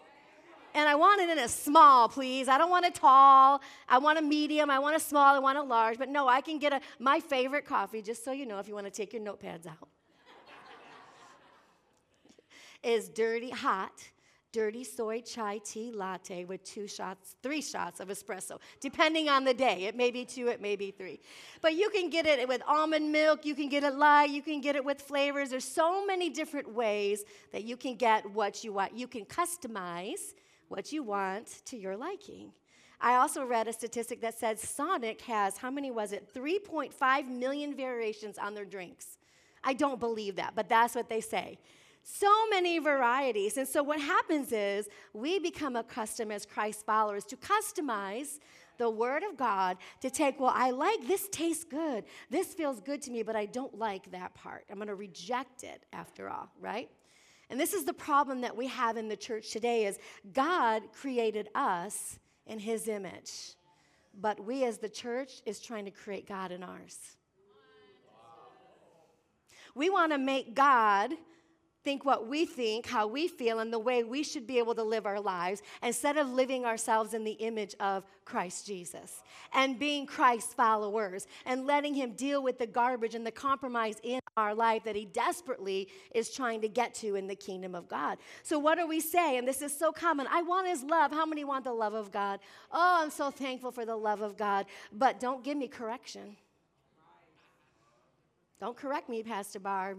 And 0.74 0.88
I 0.88 0.96
want 0.96 1.22
it 1.22 1.30
in 1.30 1.40
a 1.40 1.50
small, 1.50 2.08
please. 2.08 2.48
I 2.48 2.58
don't 2.58 2.70
want 2.70 2.86
a 2.86 2.92
tall. 2.92 3.62
I 3.90 3.98
want 3.98 4.18
a 4.18 4.22
medium. 4.22 4.70
I 4.70 4.80
want 4.80 4.96
a 4.96 5.00
small. 5.00 5.36
I 5.36 5.40
want 5.40 5.58
a 5.58 5.64
large. 5.64 5.98
But 5.98 6.08
no, 6.08 6.28
I 6.28 6.40
can 6.40 6.60
get 6.60 6.72
a, 6.72 6.80
my 6.98 7.20
favorite 7.20 7.66
coffee, 7.66 8.02
just 8.02 8.24
so 8.24 8.32
you 8.32 8.46
know, 8.46 8.60
if 8.60 8.68
you 8.68 8.74
want 8.74 8.86
to 8.86 8.92
take 8.92 9.12
your 9.12 9.22
notepads 9.22 9.68
out, 9.68 9.90
is 12.84 13.10
dirty, 13.10 13.50
hot, 13.50 13.92
dirty 14.52 14.84
soy 14.84 15.22
chai 15.22 15.60
tea 15.60 15.92
latte 15.92 16.46
with 16.46 16.64
two 16.64 16.88
shots, 16.88 17.36
three 17.42 17.62
shots 17.62 18.00
of 18.00 18.10
espresso, 18.10 18.60
depending 18.80 19.30
on 19.30 19.44
the 19.44 19.54
day. 19.54 19.86
It 19.86 19.96
may 19.96 20.12
be 20.12 20.26
two, 20.26 20.48
it 20.48 20.62
may 20.62 20.76
be 20.76 20.92
three. 20.92 21.20
But 21.62 21.76
you 21.76 21.90
can 21.90 22.10
get 22.10 22.26
it 22.26 22.48
with 22.48 22.62
almond 22.68 23.12
milk, 23.12 23.46
you 23.46 23.56
can 23.56 23.70
get 23.70 23.84
it 23.84 23.96
light, 23.96 24.30
you 24.30 24.42
can 24.42 24.62
get 24.62 24.76
it 24.76 24.84
with 24.84 25.02
flavors. 25.02 25.50
There's 25.50 25.66
so 25.66 26.06
many 26.06 26.30
different 26.30 26.74
ways 26.74 27.24
that 27.52 27.64
you 27.64 27.78
can 27.78 27.96
get 27.96 28.30
what 28.32 28.64
you 28.64 28.74
want. 28.74 28.96
You 28.96 29.08
can 29.08 29.26
customize 29.26 30.34
what 30.68 30.92
you 30.92 31.04
want 31.04 31.62
to 31.66 31.78
your 31.78 31.98
liking. 31.98 32.52
I 33.00 33.16
also 33.16 33.44
read 33.44 33.68
a 33.68 33.74
statistic 33.74 34.22
that 34.22 34.38
said 34.38 34.60
Sonic 34.60 35.22
has, 35.22 35.58
how 35.58 35.72
many 35.72 35.90
was 35.90 36.12
it? 36.12 36.32
3.5 36.34 37.28
million 37.28 37.76
variations 37.76 38.38
on 38.38 38.54
their 38.54 38.66
drinks. 38.66 39.18
I 39.64 39.74
don't 39.74 40.00
believe 40.00 40.36
that, 40.36 40.54
but 40.56 40.70
that's 40.70 40.96
what 40.96 41.10
they 41.10 41.22
say. 41.22 41.58
So 42.04 42.32
many 42.50 42.80
varieties. 42.80 43.58
And 43.58 43.68
so 43.68 43.84
what 43.84 44.00
happens 44.00 44.52
is 44.52 44.90
we 45.14 45.40
become 45.40 45.76
accustomed 45.76 46.32
as 46.32 46.46
Christ 46.46 46.86
followers 46.86 47.26
to 47.26 47.38
customize 47.38 48.40
the 48.78 48.90
Word 48.90 49.24
of 49.24 49.38
God 49.38 49.78
to 50.02 50.10
take, 50.10 50.40
well, 50.40 50.54
I 50.54 50.72
like 50.72 51.08
this 51.08 51.30
tastes 51.30 51.64
good. 51.64 52.04
This 52.30 52.54
feels 52.54 52.82
good 52.82 53.02
to 53.04 53.12
me, 53.12 53.22
but 53.22 53.36
I 53.36 53.46
don't 53.46 53.78
like 53.78 54.10
that 54.12 54.34
part. 54.34 54.66
I'm 54.70 54.78
going 54.78 54.88
to 54.88 54.96
reject 54.96 55.64
it 55.64 55.86
after 55.94 56.30
all, 56.30 56.50
right? 56.60 56.90
And 57.52 57.60
this 57.60 57.74
is 57.74 57.86
the 57.86 57.94
problem 57.94 58.42
that 58.42 58.56
we 58.56 58.68
have 58.68 58.98
in 58.98 59.08
the 59.08 59.18
church 59.18 59.52
today 59.52 59.86
is 59.86 60.00
God 60.34 60.84
created 60.94 61.50
us 61.54 62.18
in 62.48 62.58
his 62.58 62.88
image. 62.88 63.56
But 64.20 64.44
we 64.44 64.66
as 64.66 64.80
the 64.80 64.90
church 64.90 65.42
is 65.46 65.60
trying 65.60 65.86
to 65.86 65.92
create 65.92 66.28
God 66.28 66.52
in 66.52 66.64
ours. 66.64 66.98
We 69.76 69.90
want 69.90 70.12
to 70.12 70.18
make 70.18 70.54
God 70.54 71.14
think 71.84 72.06
what 72.06 72.28
we 72.28 72.46
think, 72.46 72.86
how 72.86 73.08
we 73.08 73.28
feel, 73.28 73.60
and 73.60 73.74
the 73.74 73.80
way 73.80 74.04
we 74.04 74.24
should 74.24 74.46
be 74.46 74.60
able 74.60 74.76
to 74.76 74.84
live 74.84 75.06
our 75.06 75.20
lives 75.20 75.62
instead 75.82 76.18
of 76.18 76.30
living 76.30 76.66
ourselves 76.66 77.14
in 77.14 77.24
the 77.24 77.32
image 77.34 77.76
of 77.80 78.04
Christ 78.24 78.68
Jesus 78.68 79.24
and 79.54 79.80
being 79.80 80.06
Christ's 80.06 80.54
followers 80.54 81.28
and 81.46 81.66
letting 81.66 81.94
Him 81.94 82.12
deal 82.12 82.44
with 82.44 82.60
the 82.60 82.68
garbage 82.68 83.16
and 83.16 83.26
the 83.26 83.32
compromise 83.32 83.98
in 84.04 84.20
our 84.38 84.54
life 84.54 84.84
that 84.84 84.96
He 84.96 85.06
desperately 85.06 85.88
is 86.14 86.30
trying 86.30 86.62
to 86.62 86.70
get 86.70 86.94
to 86.96 87.16
in 87.16 87.28
the 87.28 87.36
kingdom 87.36 87.74
of 87.74 87.88
God. 87.88 88.20
So, 88.44 88.60
what 88.60 88.78
do 88.78 88.88
we 88.88 89.00
say? 89.00 89.38
And 89.38 89.48
this 89.48 89.62
is 89.62 89.78
so 89.78 89.92
common 89.92 90.28
I 90.30 90.44
want 90.44 90.68
His 90.68 90.84
love. 90.84 91.12
How 91.12 91.26
many 91.26 91.44
want 91.44 91.64
the 91.64 91.74
love 91.74 91.94
of 91.94 92.12
God? 92.12 92.40
Oh, 92.72 93.00
I'm 93.02 93.12
so 93.12 93.32
thankful 93.32 93.72
for 93.72 93.86
the 93.86 93.96
love 93.96 94.22
of 94.22 94.38
God. 94.38 94.68
But 94.92 95.20
don't 95.20 95.44
give 95.44 95.58
me 95.58 95.68
correction. 95.68 96.38
Don't 98.60 98.78
correct 98.78 99.10
me, 99.10 99.24
Pastor 99.24 99.60
Barb. 99.60 99.98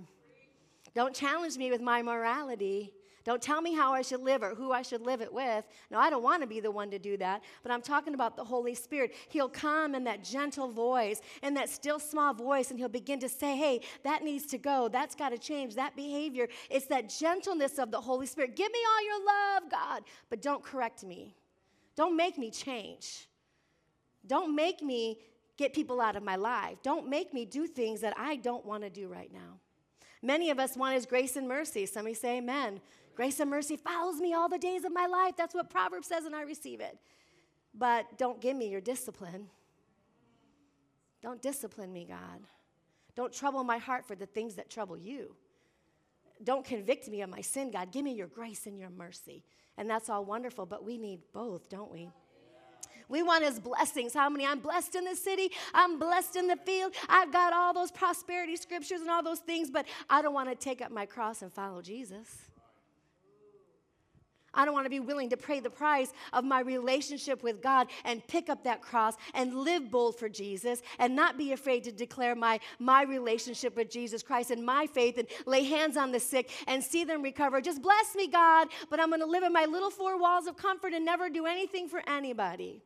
Don't 0.94 1.14
challenge 1.14 1.56
me 1.56 1.70
with 1.70 1.80
my 1.80 2.02
morality. 2.02 2.92
Don't 3.24 3.40
tell 3.40 3.62
me 3.62 3.72
how 3.72 3.92
I 3.92 4.02
should 4.02 4.20
live 4.20 4.42
or 4.42 4.54
who 4.54 4.72
I 4.72 4.82
should 4.82 5.00
live 5.00 5.20
it 5.20 5.32
with. 5.32 5.64
No, 5.90 5.98
I 5.98 6.10
don't 6.10 6.24
want 6.24 6.42
to 6.42 6.48
be 6.48 6.58
the 6.58 6.70
one 6.70 6.90
to 6.90 6.98
do 6.98 7.16
that. 7.18 7.42
But 7.62 7.70
I'm 7.70 7.80
talking 7.80 8.14
about 8.14 8.36
the 8.36 8.42
Holy 8.44 8.74
Spirit. 8.74 9.14
He'll 9.28 9.48
come 9.48 9.94
in 9.94 10.04
that 10.04 10.24
gentle 10.24 10.68
voice, 10.68 11.20
in 11.42 11.54
that 11.54 11.68
still 11.68 12.00
small 12.00 12.34
voice, 12.34 12.70
and 12.70 12.78
he'll 12.78 12.88
begin 12.88 13.20
to 13.20 13.28
say, 13.28 13.56
hey, 13.56 13.80
that 14.02 14.24
needs 14.24 14.46
to 14.46 14.58
go. 14.58 14.88
That's 14.88 15.14
got 15.14 15.28
to 15.28 15.38
change. 15.38 15.76
That 15.76 15.94
behavior. 15.94 16.48
It's 16.68 16.86
that 16.86 17.08
gentleness 17.08 17.78
of 17.78 17.92
the 17.92 18.00
Holy 18.00 18.26
Spirit. 18.26 18.56
Give 18.56 18.72
me 18.72 18.78
all 18.90 19.04
your 19.04 19.26
love, 19.26 19.70
God, 19.70 20.02
but 20.28 20.42
don't 20.42 20.62
correct 20.62 21.04
me. 21.04 21.36
Don't 21.94 22.16
make 22.16 22.38
me 22.38 22.50
change. 22.50 23.28
Don't 24.26 24.54
make 24.54 24.82
me 24.82 25.20
get 25.56 25.72
people 25.72 26.00
out 26.00 26.16
of 26.16 26.24
my 26.24 26.36
life. 26.36 26.78
Don't 26.82 27.08
make 27.08 27.32
me 27.32 27.44
do 27.44 27.68
things 27.68 28.00
that 28.00 28.14
I 28.18 28.36
don't 28.36 28.64
want 28.64 28.82
to 28.82 28.90
do 28.90 29.06
right 29.06 29.32
now. 29.32 29.60
Many 30.22 30.50
of 30.50 30.58
us 30.58 30.76
want 30.76 30.94
His 30.94 31.06
grace 31.06 31.36
and 31.36 31.48
mercy. 31.48 31.86
Somebody 31.86 32.14
say 32.14 32.38
amen. 32.38 32.80
Grace 33.14 33.40
and 33.40 33.50
mercy 33.50 33.76
follows 33.76 34.20
me 34.20 34.32
all 34.32 34.48
the 34.48 34.58
days 34.58 34.84
of 34.84 34.92
my 34.92 35.06
life. 35.06 35.34
That's 35.36 35.54
what 35.54 35.68
Proverbs 35.68 36.06
says, 36.06 36.24
and 36.24 36.34
I 36.34 36.42
receive 36.42 36.80
it. 36.80 36.98
But 37.74 38.18
don't 38.18 38.40
give 38.40 38.56
me 38.56 38.68
your 38.68 38.80
discipline. 38.80 39.48
Don't 41.22 41.42
discipline 41.42 41.92
me, 41.92 42.06
God. 42.08 42.40
Don't 43.14 43.32
trouble 43.32 43.64
my 43.64 43.78
heart 43.78 44.06
for 44.06 44.14
the 44.14 44.26
things 44.26 44.54
that 44.54 44.70
trouble 44.70 44.96
you. 44.96 45.34
Don't 46.42 46.64
convict 46.64 47.08
me 47.08 47.22
of 47.22 47.30
my 47.30 47.40
sin, 47.40 47.70
God. 47.70 47.92
Give 47.92 48.04
me 48.04 48.14
your 48.14 48.26
grace 48.26 48.66
and 48.66 48.78
your 48.78 48.90
mercy. 48.90 49.44
And 49.76 49.88
that's 49.88 50.08
all 50.08 50.24
wonderful, 50.24 50.66
but 50.66 50.84
we 50.84 50.98
need 50.98 51.20
both, 51.32 51.68
don't 51.68 51.90
we? 51.90 52.10
We 53.08 53.22
want 53.22 53.44
his 53.44 53.58
blessings. 53.58 54.14
How 54.14 54.28
many? 54.28 54.46
I'm 54.46 54.60
blessed 54.60 54.94
in 54.94 55.04
the 55.04 55.16
city. 55.16 55.50
I'm 55.74 55.98
blessed 55.98 56.36
in 56.36 56.46
the 56.46 56.56
field. 56.56 56.94
I've 57.08 57.32
got 57.32 57.52
all 57.52 57.72
those 57.72 57.90
prosperity 57.90 58.56
scriptures 58.56 59.00
and 59.00 59.10
all 59.10 59.22
those 59.22 59.40
things, 59.40 59.70
but 59.70 59.86
I 60.08 60.22
don't 60.22 60.34
want 60.34 60.48
to 60.48 60.54
take 60.54 60.80
up 60.82 60.90
my 60.90 61.06
cross 61.06 61.42
and 61.42 61.52
follow 61.52 61.82
Jesus. 61.82 62.28
I 64.54 64.64
don't 64.64 64.74
want 64.74 64.84
to 64.84 64.90
be 64.90 65.00
willing 65.00 65.30
to 65.30 65.36
pay 65.36 65.60
the 65.60 65.70
price 65.70 66.12
of 66.32 66.44
my 66.44 66.60
relationship 66.60 67.42
with 67.42 67.62
God 67.62 67.88
and 68.04 68.26
pick 68.26 68.50
up 68.50 68.64
that 68.64 68.82
cross 68.82 69.14
and 69.34 69.54
live 69.54 69.90
bold 69.90 70.18
for 70.18 70.28
Jesus 70.28 70.82
and 70.98 71.16
not 71.16 71.38
be 71.38 71.52
afraid 71.52 71.84
to 71.84 71.92
declare 71.92 72.34
my, 72.34 72.60
my 72.78 73.02
relationship 73.02 73.76
with 73.76 73.90
Jesus 73.90 74.22
Christ 74.22 74.50
and 74.50 74.64
my 74.64 74.86
faith 74.86 75.16
and 75.16 75.26
lay 75.46 75.64
hands 75.64 75.96
on 75.96 76.12
the 76.12 76.20
sick 76.20 76.50
and 76.66 76.82
see 76.82 77.04
them 77.04 77.22
recover. 77.22 77.60
Just 77.60 77.80
bless 77.80 78.14
me, 78.14 78.28
God, 78.28 78.68
but 78.90 79.00
I'm 79.00 79.08
going 79.08 79.20
to 79.20 79.26
live 79.26 79.42
in 79.42 79.52
my 79.52 79.64
little 79.64 79.90
four 79.90 80.18
walls 80.20 80.46
of 80.46 80.56
comfort 80.56 80.92
and 80.92 81.04
never 81.04 81.30
do 81.30 81.46
anything 81.46 81.88
for 81.88 82.02
anybody 82.06 82.82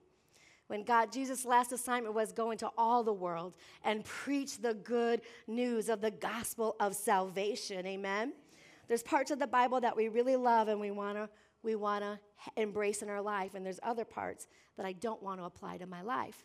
when 0.69 0.83
God, 0.83 1.13
Jesus' 1.13 1.45
last 1.45 1.73
assignment 1.73 2.15
was 2.15 2.33
go 2.33 2.51
into 2.51 2.69
all 2.77 3.05
the 3.05 3.13
world 3.13 3.55
and 3.85 4.05
preach 4.05 4.59
the 4.59 4.75
good 4.75 5.21
news 5.47 5.89
of 5.89 6.01
the 6.01 6.11
gospel 6.11 6.77
of 6.81 6.95
salvation. 6.95 7.87
Amen. 7.87 8.33
There's 8.89 9.03
parts 9.03 9.31
of 9.31 9.39
the 9.39 9.47
Bible 9.47 9.81
that 9.81 9.97
we 9.97 10.09
really 10.09 10.37
love 10.37 10.69
and 10.69 10.81
we 10.81 10.91
wanna 10.91 11.29
we 11.63 11.75
wanna 11.75 12.21
embrace 12.57 13.03
in 13.03 13.09
our 13.09 13.21
life, 13.21 13.55
and 13.55 13.67
there's 13.67 13.81
other 13.83 14.05
parts 14.05 14.47
that 14.77 14.87
I 14.87 14.93
don't 14.93 15.21
want 15.23 15.41
to 15.41 15.45
apply 15.45 15.79
to 15.79 15.87
my 15.87 16.01
life. 16.03 16.45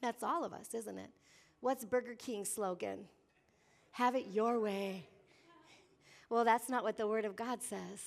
That's 0.00 0.22
all 0.22 0.44
of 0.44 0.52
us, 0.52 0.72
isn't 0.72 0.98
it? 0.98 1.10
What's 1.60 1.84
Burger 1.84 2.14
King's 2.14 2.48
slogan? 2.48 3.06
Have 3.92 4.14
it 4.14 4.26
your 4.30 4.60
way. 4.60 5.08
Well, 6.28 6.44
that's 6.44 6.68
not 6.68 6.84
what 6.84 6.96
the 6.96 7.06
Word 7.06 7.24
of 7.24 7.34
God 7.34 7.62
says. 7.62 8.02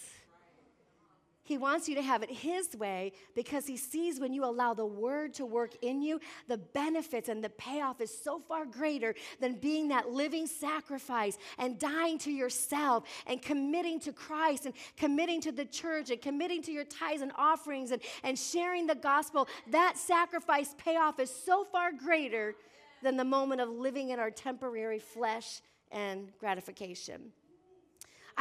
He 1.50 1.58
wants 1.58 1.90
you 1.90 1.96
to 1.96 2.04
have 2.04 2.22
it 2.22 2.30
His 2.30 2.76
way 2.78 3.12
because 3.34 3.66
He 3.66 3.76
sees 3.76 4.20
when 4.20 4.34
you 4.34 4.46
allow 4.46 4.76
the 4.76 4.86
Word 4.86 5.34
to 5.34 5.48
work 5.48 5.72
in 5.82 6.04
you, 6.04 6.20
the 6.48 6.60
benefits 6.60 7.28
and 7.28 7.44
the 7.44 7.50
payoff 7.50 8.02
is 8.02 8.16
so 8.16 8.38
far 8.38 8.68
greater 8.68 9.16
than 9.40 9.56
being 9.56 9.88
that 9.88 10.12
living 10.12 10.46
sacrifice 10.46 11.40
and 11.58 11.80
dying 11.80 12.20
to 12.20 12.32
yourself 12.32 13.06
and 13.26 13.42
committing 13.42 14.00
to 14.02 14.14
Christ 14.14 14.68
and 14.68 14.76
committing 14.96 15.42
to 15.42 15.52
the 15.52 15.66
church 15.66 16.12
and 16.12 16.22
committing 16.22 16.62
to 16.62 16.72
your 16.72 16.84
tithes 16.84 17.24
and 17.24 17.32
offerings 17.36 17.90
and, 17.90 18.04
and 18.24 18.38
sharing 18.38 18.86
the 18.86 18.94
gospel. 18.94 19.48
That 19.72 19.98
sacrifice 19.98 20.76
payoff 20.78 21.20
is 21.20 21.32
so 21.32 21.64
far 21.64 21.92
greater 21.92 22.54
than 23.02 23.18
the 23.18 23.26
moment 23.26 23.60
of 23.60 23.70
living 23.70 24.12
in 24.12 24.20
our 24.20 24.30
temporary 24.30 25.00
flesh 25.00 25.62
and 25.92 26.32
gratification. 26.40 27.32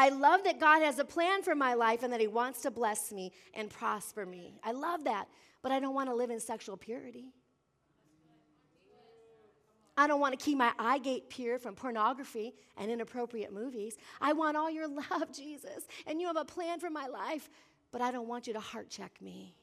I 0.01 0.11
love 0.11 0.45
that 0.45 0.61
God 0.61 0.81
has 0.83 1.01
a 1.01 1.05
plan 1.05 1.43
for 1.43 1.57
my 1.57 1.75
life 1.75 2.05
and 2.05 2.13
that 2.13 2.21
He 2.21 2.29
wants 2.29 2.63
to 2.63 2.71
bless 2.71 3.11
me 3.11 3.33
and 3.53 3.69
prosper 3.69 4.25
me. 4.25 4.55
I 4.63 4.71
love 4.71 5.03
that, 5.05 5.27
but 5.61 5.73
I 5.73 5.81
don't 5.81 5.95
want 5.95 6.09
to 6.09 6.15
live 6.15 6.31
in 6.31 6.39
sexual 6.39 6.77
purity. 6.77 7.33
I 9.97 10.07
don't 10.07 10.21
want 10.21 10.39
to 10.39 10.43
keep 10.43 10.57
my 10.57 10.71
eye 10.79 10.99
gate 10.99 11.29
pure 11.29 11.59
from 11.59 11.75
pornography 11.75 12.55
and 12.77 12.89
inappropriate 12.89 13.53
movies. 13.53 13.97
I 14.21 14.33
want 14.35 14.57
all 14.57 14.71
your 14.71 14.87
love, 15.11 15.33
Jesus, 15.33 15.89
and 16.07 16.21
you 16.21 16.29
have 16.29 16.37
a 16.37 16.45
plan 16.45 16.79
for 16.79 16.91
my 16.91 17.09
life, 17.09 17.51
but 17.91 18.01
I 18.01 18.13
don't 18.13 18.29
want 18.29 18.47
you 18.47 18.53
to 18.53 18.61
heart 18.61 18.89
check 18.89 19.21
me. 19.21 19.57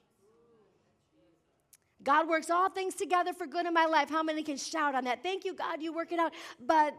God 2.04 2.28
works 2.28 2.50
all 2.50 2.70
things 2.70 2.94
together 2.94 3.32
for 3.32 3.48
good 3.48 3.66
in 3.66 3.74
my 3.74 3.86
life. 3.86 4.10
How 4.10 4.22
many 4.22 4.44
can 4.44 4.58
shout 4.58 4.96
on 4.96 5.06
that? 5.06 5.24
Thank 5.24 5.46
you, 5.46 5.54
God, 5.54 5.82
you 5.82 5.94
work 5.94 6.12
it 6.12 6.20
out. 6.20 6.34
But 6.60 6.94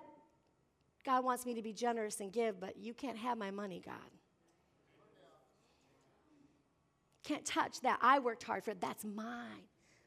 God 1.06 1.24
wants 1.24 1.46
me 1.46 1.54
to 1.54 1.62
be 1.62 1.72
generous 1.72 2.18
and 2.18 2.32
give, 2.32 2.58
but 2.58 2.76
you 2.76 2.92
can't 2.92 3.16
have 3.16 3.38
my 3.38 3.52
money, 3.52 3.80
God. 3.84 3.94
Can't 7.22 7.44
touch 7.44 7.80
that. 7.82 7.98
I 8.02 8.18
worked 8.18 8.42
hard 8.42 8.64
for 8.64 8.72
it. 8.72 8.80
That's 8.80 9.04
mine. 9.04 9.62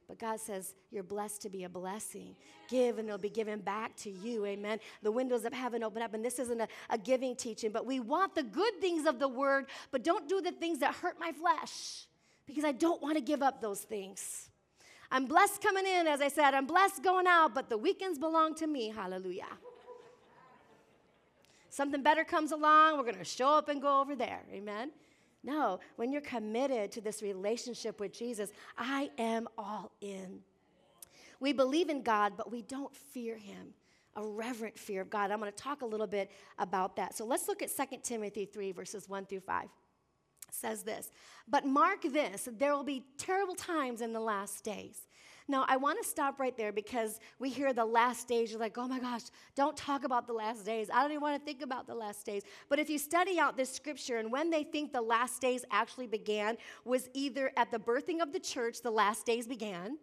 But 0.09 0.19
God 0.19 0.39
says, 0.39 0.73
You're 0.91 1.03
blessed 1.03 1.41
to 1.43 1.49
be 1.49 1.63
a 1.63 1.69
blessing. 1.69 2.35
Give 2.67 2.97
and 2.97 3.07
it'll 3.07 3.17
be 3.17 3.29
given 3.29 3.59
back 3.59 3.95
to 3.97 4.09
you. 4.09 4.45
Amen. 4.45 4.79
The 5.01 5.11
windows 5.11 5.45
of 5.45 5.53
heaven 5.53 5.83
open 5.83 6.01
up. 6.01 6.13
And 6.13 6.25
this 6.25 6.39
isn't 6.39 6.59
a, 6.59 6.67
a, 6.89 6.97
giving 6.97 7.35
teaching, 7.35 7.71
but 7.71 7.85
we 7.85 7.99
want 7.99 8.35
the 8.35 8.43
good 8.43 8.81
things 8.81 9.05
of 9.05 9.19
the 9.19 9.27
word, 9.27 9.67
but 9.91 10.03
don't 10.03 10.27
do 10.27 10.41
the 10.41 10.51
things 10.51 10.79
that 10.79 10.95
hurt 10.95 11.17
my 11.19 11.31
flesh 11.31 12.07
because 12.45 12.65
I 12.65 12.71
don't 12.71 13.01
want 13.01 13.15
to 13.15 13.21
give 13.21 13.41
up 13.41 13.61
those 13.61 13.81
things. 13.81 14.49
I'm 15.11 15.25
blessed 15.25 15.61
coming 15.61 15.85
in, 15.85 16.07
as 16.07 16.21
I 16.21 16.27
said, 16.27 16.53
I'm 16.53 16.65
blessed 16.65 17.03
going 17.03 17.27
out, 17.27 17.53
but 17.53 17.69
the 17.69 17.77
weekends 17.77 18.19
belong 18.19 18.55
to 18.55 18.67
me. 18.67 18.89
Hallelujah. 18.89 19.45
Something 21.69 22.01
better 22.01 22.23
comes 22.23 22.51
along, 22.51 22.97
we're 22.97 23.03
going 23.03 23.15
to 23.15 23.23
show 23.23 23.49
up 23.49 23.69
and 23.69 23.81
go 23.81 24.01
over 24.01 24.15
there. 24.15 24.41
Amen? 24.51 24.91
No, 25.43 25.79
when 25.95 26.11
you're 26.11 26.21
committed 26.21 26.91
to 26.93 27.01
this 27.01 27.21
relationship 27.21 27.99
with 27.99 28.11
Jesus, 28.11 28.51
I 28.77 29.09
am 29.17 29.47
all 29.57 29.91
in. 30.01 30.39
We 31.39 31.53
believe 31.53 31.89
in 31.89 32.01
God, 32.01 32.33
but 32.35 32.51
we 32.51 32.61
don't 32.63 32.93
fear 32.93 33.37
him. 33.37 33.73
A 34.15 34.25
reverent 34.25 34.77
fear 34.77 35.01
of 35.01 35.09
God. 35.09 35.31
I'm 35.31 35.39
going 35.39 35.51
to 35.51 35.57
talk 35.57 35.81
a 35.81 35.85
little 35.85 36.07
bit 36.07 36.29
about 36.57 36.97
that. 36.97 37.15
So 37.15 37.25
let's 37.25 37.47
look 37.47 37.61
at 37.61 37.69
2 37.75 37.97
Timothy 38.03 38.45
3, 38.45 38.73
verses 38.73 39.07
1 39.07 39.27
through 39.27 39.41
5. 39.41 39.63
It 39.63 39.69
says 40.49 40.83
this, 40.83 41.11
but 41.47 41.65
mark 41.65 42.01
this, 42.01 42.49
there 42.51 42.75
will 42.75 42.83
be 42.83 43.03
terrible 43.17 43.55
times 43.55 44.01
in 44.01 44.11
the 44.11 44.19
last 44.19 44.63
days. 44.63 45.07
Now, 45.49 45.65
I 45.67 45.77
want 45.77 46.01
to 46.01 46.07
stop 46.07 46.39
right 46.39 46.55
there 46.55 46.71
because 46.71 47.19
we 47.39 47.49
hear 47.49 47.73
the 47.73 47.83
last 47.83 48.27
days. 48.27 48.51
You're 48.51 48.59
like, 48.59 48.77
oh 48.77 48.87
my 48.87 48.99
gosh, 48.99 49.23
don't 49.55 49.75
talk 49.75 50.03
about 50.03 50.27
the 50.27 50.33
last 50.33 50.63
days. 50.63 50.89
I 50.93 51.01
don't 51.01 51.09
even 51.09 51.21
want 51.21 51.39
to 51.39 51.43
think 51.43 51.63
about 51.63 51.87
the 51.87 51.95
last 51.95 52.23
days. 52.23 52.43
But 52.69 52.77
if 52.77 52.87
you 52.87 52.99
study 52.99 53.39
out 53.39 53.57
this 53.57 53.71
scripture 53.71 54.17
and 54.17 54.31
when 54.31 54.51
they 54.51 54.63
think 54.63 54.93
the 54.93 55.01
last 55.01 55.41
days 55.41 55.65
actually 55.71 56.05
began 56.05 56.55
was 56.85 57.09
either 57.15 57.51
at 57.57 57.71
the 57.71 57.79
birthing 57.79 58.21
of 58.21 58.31
the 58.31 58.39
church, 58.39 58.81
the 58.83 58.91
last 58.91 59.25
days 59.25 59.47
began, 59.47 59.97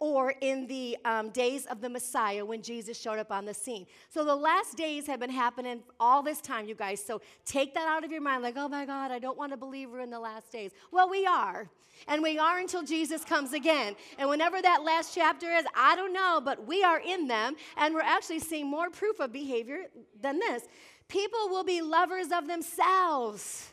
or 0.00 0.34
in 0.40 0.66
the 0.66 0.96
um, 1.04 1.30
days 1.30 1.66
of 1.66 1.80
the 1.80 1.88
Messiah 1.88 2.44
when 2.44 2.62
Jesus 2.62 2.98
showed 2.98 3.18
up 3.18 3.32
on 3.32 3.44
the 3.44 3.54
scene. 3.54 3.86
So 4.08 4.24
the 4.24 4.36
last 4.36 4.76
days 4.76 5.06
have 5.06 5.18
been 5.18 5.30
happening 5.30 5.82
all 5.98 6.22
this 6.22 6.40
time, 6.40 6.68
you 6.68 6.74
guys. 6.74 7.04
So 7.04 7.20
take 7.44 7.74
that 7.74 7.88
out 7.88 8.04
of 8.04 8.12
your 8.12 8.20
mind 8.20 8.42
like, 8.42 8.54
oh 8.56 8.68
my 8.68 8.86
God, 8.86 9.10
I 9.10 9.18
don't 9.18 9.36
want 9.36 9.52
to 9.52 9.56
believe 9.56 9.90
we're 9.90 10.00
in 10.00 10.10
the 10.10 10.20
last 10.20 10.52
days. 10.52 10.70
Well, 10.92 11.10
we 11.10 11.26
are. 11.26 11.68
And 12.06 12.22
we 12.22 12.38
are 12.38 12.60
until 12.60 12.84
Jesus 12.84 13.24
comes 13.24 13.52
again. 13.52 13.96
And 14.18 14.28
whenever 14.28 14.62
that 14.62 14.84
last 14.84 15.14
chapter 15.14 15.50
is, 15.50 15.64
I 15.74 15.96
don't 15.96 16.12
know, 16.12 16.40
but 16.44 16.64
we 16.64 16.84
are 16.84 17.00
in 17.00 17.26
them. 17.26 17.56
And 17.76 17.92
we're 17.92 18.02
actually 18.02 18.38
seeing 18.38 18.68
more 18.68 18.90
proof 18.90 19.18
of 19.18 19.32
behavior 19.32 19.86
than 20.20 20.38
this. 20.38 20.62
People 21.08 21.48
will 21.48 21.64
be 21.64 21.82
lovers 21.82 22.28
of 22.32 22.46
themselves. 22.46 23.72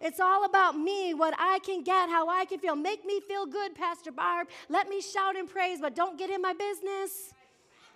It's 0.00 0.20
all 0.20 0.44
about 0.44 0.78
me, 0.78 1.14
what 1.14 1.34
I 1.38 1.58
can 1.60 1.82
get, 1.82 2.08
how 2.08 2.28
I 2.28 2.44
can 2.44 2.58
feel. 2.60 2.76
Make 2.76 3.04
me 3.04 3.20
feel 3.20 3.46
good, 3.46 3.74
Pastor 3.74 4.12
Barb. 4.12 4.48
Let 4.68 4.88
me 4.88 5.00
shout 5.00 5.36
and 5.36 5.48
praise, 5.48 5.80
but 5.80 5.94
don't 5.94 6.16
get 6.18 6.30
in 6.30 6.40
my 6.40 6.52
business. 6.52 7.34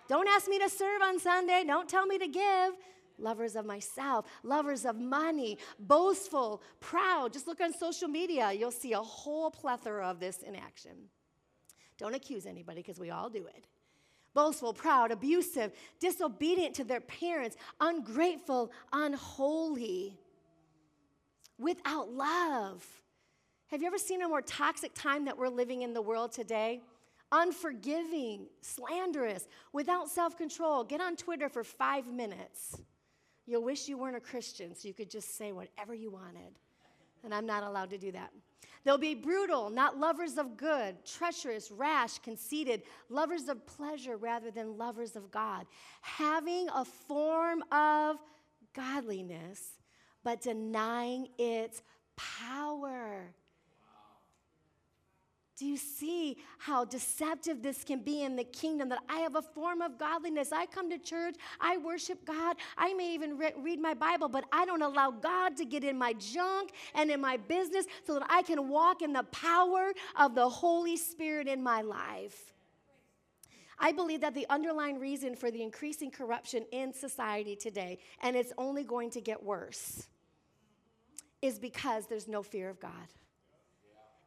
Don't 0.09 0.27
ask 0.27 0.49
me 0.49 0.59
to 0.59 0.69
serve 0.69 1.01
on 1.01 1.19
Sunday. 1.19 1.63
Don't 1.65 1.87
tell 1.87 2.05
me 2.05 2.17
to 2.17 2.27
give. 2.27 2.73
lovers 3.17 3.55
of 3.55 3.65
myself, 3.65 4.25
lovers 4.43 4.85
of 4.85 4.97
money, 4.97 5.57
boastful, 5.79 6.61
proud. 6.79 7.33
Just 7.33 7.47
look 7.47 7.61
on 7.61 7.73
social 7.73 8.07
media, 8.07 8.51
you'll 8.51 8.71
see 8.71 8.93
a 8.93 8.99
whole 8.99 9.49
plethora 9.51 10.07
of 10.07 10.19
this 10.19 10.39
in 10.43 10.55
action. 10.55 11.09
Don't 11.97 12.15
accuse 12.15 12.45
anybody 12.45 12.81
because 12.81 12.99
we 12.99 13.11
all 13.11 13.29
do 13.29 13.45
it. 13.45 13.65
Boastful, 14.33 14.73
proud, 14.73 15.11
abusive, 15.11 15.71
disobedient 15.99 16.73
to 16.75 16.83
their 16.83 17.01
parents, 17.01 17.55
ungrateful, 17.79 18.71
unholy, 18.91 20.17
without 21.57 22.11
love. 22.11 22.85
Have 23.67 23.81
you 23.81 23.87
ever 23.87 23.97
seen 23.97 24.21
a 24.21 24.27
more 24.27 24.41
toxic 24.41 24.93
time 24.93 25.25
that 25.25 25.37
we're 25.37 25.49
living 25.49 25.81
in 25.81 25.93
the 25.93 26.01
world 26.01 26.31
today? 26.31 26.81
Unforgiving, 27.31 28.47
slanderous, 28.61 29.47
without 29.71 30.09
self 30.09 30.37
control. 30.37 30.83
Get 30.83 31.01
on 31.01 31.15
Twitter 31.15 31.49
for 31.49 31.63
five 31.63 32.05
minutes 32.07 32.77
You'll 33.45 33.63
wish 33.63 33.89
you 33.89 33.97
weren't 33.97 34.15
a 34.15 34.21
Christian 34.21 34.75
so 34.75 34.87
you 34.87 34.93
could 34.93 35.09
just 35.09 35.37
say 35.37 35.51
whatever 35.51 35.93
you 35.93 36.11
wanted. 36.11 36.57
And 37.23 37.33
I'm 37.33 37.45
not 37.45 37.63
allowed 37.63 37.89
to 37.89 37.97
do 37.97 38.11
that. 38.13 38.31
They'll 38.83 38.97
be 38.97 39.15
brutal, 39.15 39.69
not 39.69 39.97
lovers 39.97 40.37
of 40.37 40.57
good, 40.57 41.05
treacherous, 41.05 41.71
rash, 41.71 42.19
conceited, 42.19 42.83
lovers 43.09 43.47
of 43.47 43.65
pleasure 43.65 44.17
rather 44.17 44.51
than 44.51 44.77
lovers 44.77 45.15
of 45.15 45.31
God, 45.31 45.65
having 46.01 46.67
a 46.73 46.83
form 46.83 47.63
of 47.71 48.17
godliness, 48.75 49.79
but 50.23 50.41
denying 50.41 51.27
its 51.37 51.81
power. 52.15 53.33
Do 55.55 55.67
you 55.67 55.77
see 55.77 56.37
how 56.57 56.83
deceptive 56.83 57.61
this 57.61 57.83
can 57.83 57.99
be 57.99 58.23
in 58.23 58.35
the 58.35 58.43
kingdom? 58.43 58.89
That 58.89 59.03
I 59.07 59.19
have 59.19 59.35
a 59.35 59.41
form 59.41 59.81
of 59.81 59.99
godliness. 59.99 60.51
I 60.51 60.65
come 60.65 60.89
to 60.89 60.97
church, 60.97 61.35
I 61.61 61.77
worship 61.77 62.25
God, 62.25 62.57
I 62.75 62.93
may 62.95 63.13
even 63.13 63.37
re- 63.37 63.53
read 63.57 63.79
my 63.79 63.93
Bible, 63.93 64.27
but 64.29 64.45
I 64.51 64.65
don't 64.65 64.81
allow 64.81 65.11
God 65.11 65.55
to 65.57 65.65
get 65.65 65.83
in 65.83 65.97
my 65.97 66.13
junk 66.13 66.71
and 66.95 67.11
in 67.11 67.21
my 67.21 67.37
business 67.37 67.85
so 68.05 68.15
that 68.15 68.25
I 68.29 68.41
can 68.41 68.67
walk 68.67 69.03
in 69.03 69.13
the 69.13 69.23
power 69.23 69.93
of 70.19 70.33
the 70.33 70.49
Holy 70.49 70.97
Spirit 70.97 71.47
in 71.47 71.61
my 71.61 71.81
life. 71.81 72.53
I 73.79 73.91
believe 73.91 74.21
that 74.21 74.33
the 74.33 74.47
underlying 74.49 74.99
reason 74.99 75.35
for 75.35 75.51
the 75.51 75.61
increasing 75.61 76.09
corruption 76.09 76.65
in 76.71 76.93
society 76.93 77.55
today, 77.55 77.99
and 78.21 78.35
it's 78.35 78.53
only 78.57 78.83
going 78.83 79.11
to 79.11 79.21
get 79.21 79.43
worse, 79.43 80.07
is 81.43 81.59
because 81.59 82.07
there's 82.07 82.27
no 82.27 82.41
fear 82.41 82.69
of 82.69 82.79
God. 82.79 82.91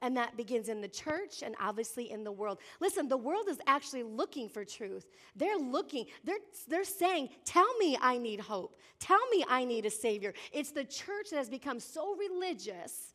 And 0.02 0.14
that 0.18 0.36
begins 0.36 0.68
in 0.68 0.82
the 0.82 0.88
church 0.88 1.42
and 1.42 1.56
obviously 1.58 2.10
in 2.10 2.22
the 2.22 2.30
world. 2.30 2.58
Listen, 2.78 3.08
the 3.08 3.16
world 3.16 3.48
is 3.48 3.58
actually 3.66 4.02
looking 4.02 4.50
for 4.50 4.62
truth. 4.62 5.06
They're 5.34 5.56
looking, 5.56 6.04
they're, 6.22 6.36
they're 6.68 6.84
saying, 6.84 7.30
Tell 7.46 7.66
me 7.78 7.96
I 8.00 8.18
need 8.18 8.38
hope. 8.38 8.78
Tell 9.00 9.26
me 9.30 9.42
I 9.48 9.64
need 9.64 9.86
a 9.86 9.90
Savior. 9.90 10.34
It's 10.52 10.70
the 10.70 10.84
church 10.84 11.30
that 11.30 11.38
has 11.38 11.48
become 11.48 11.80
so 11.80 12.14
religious 12.16 13.14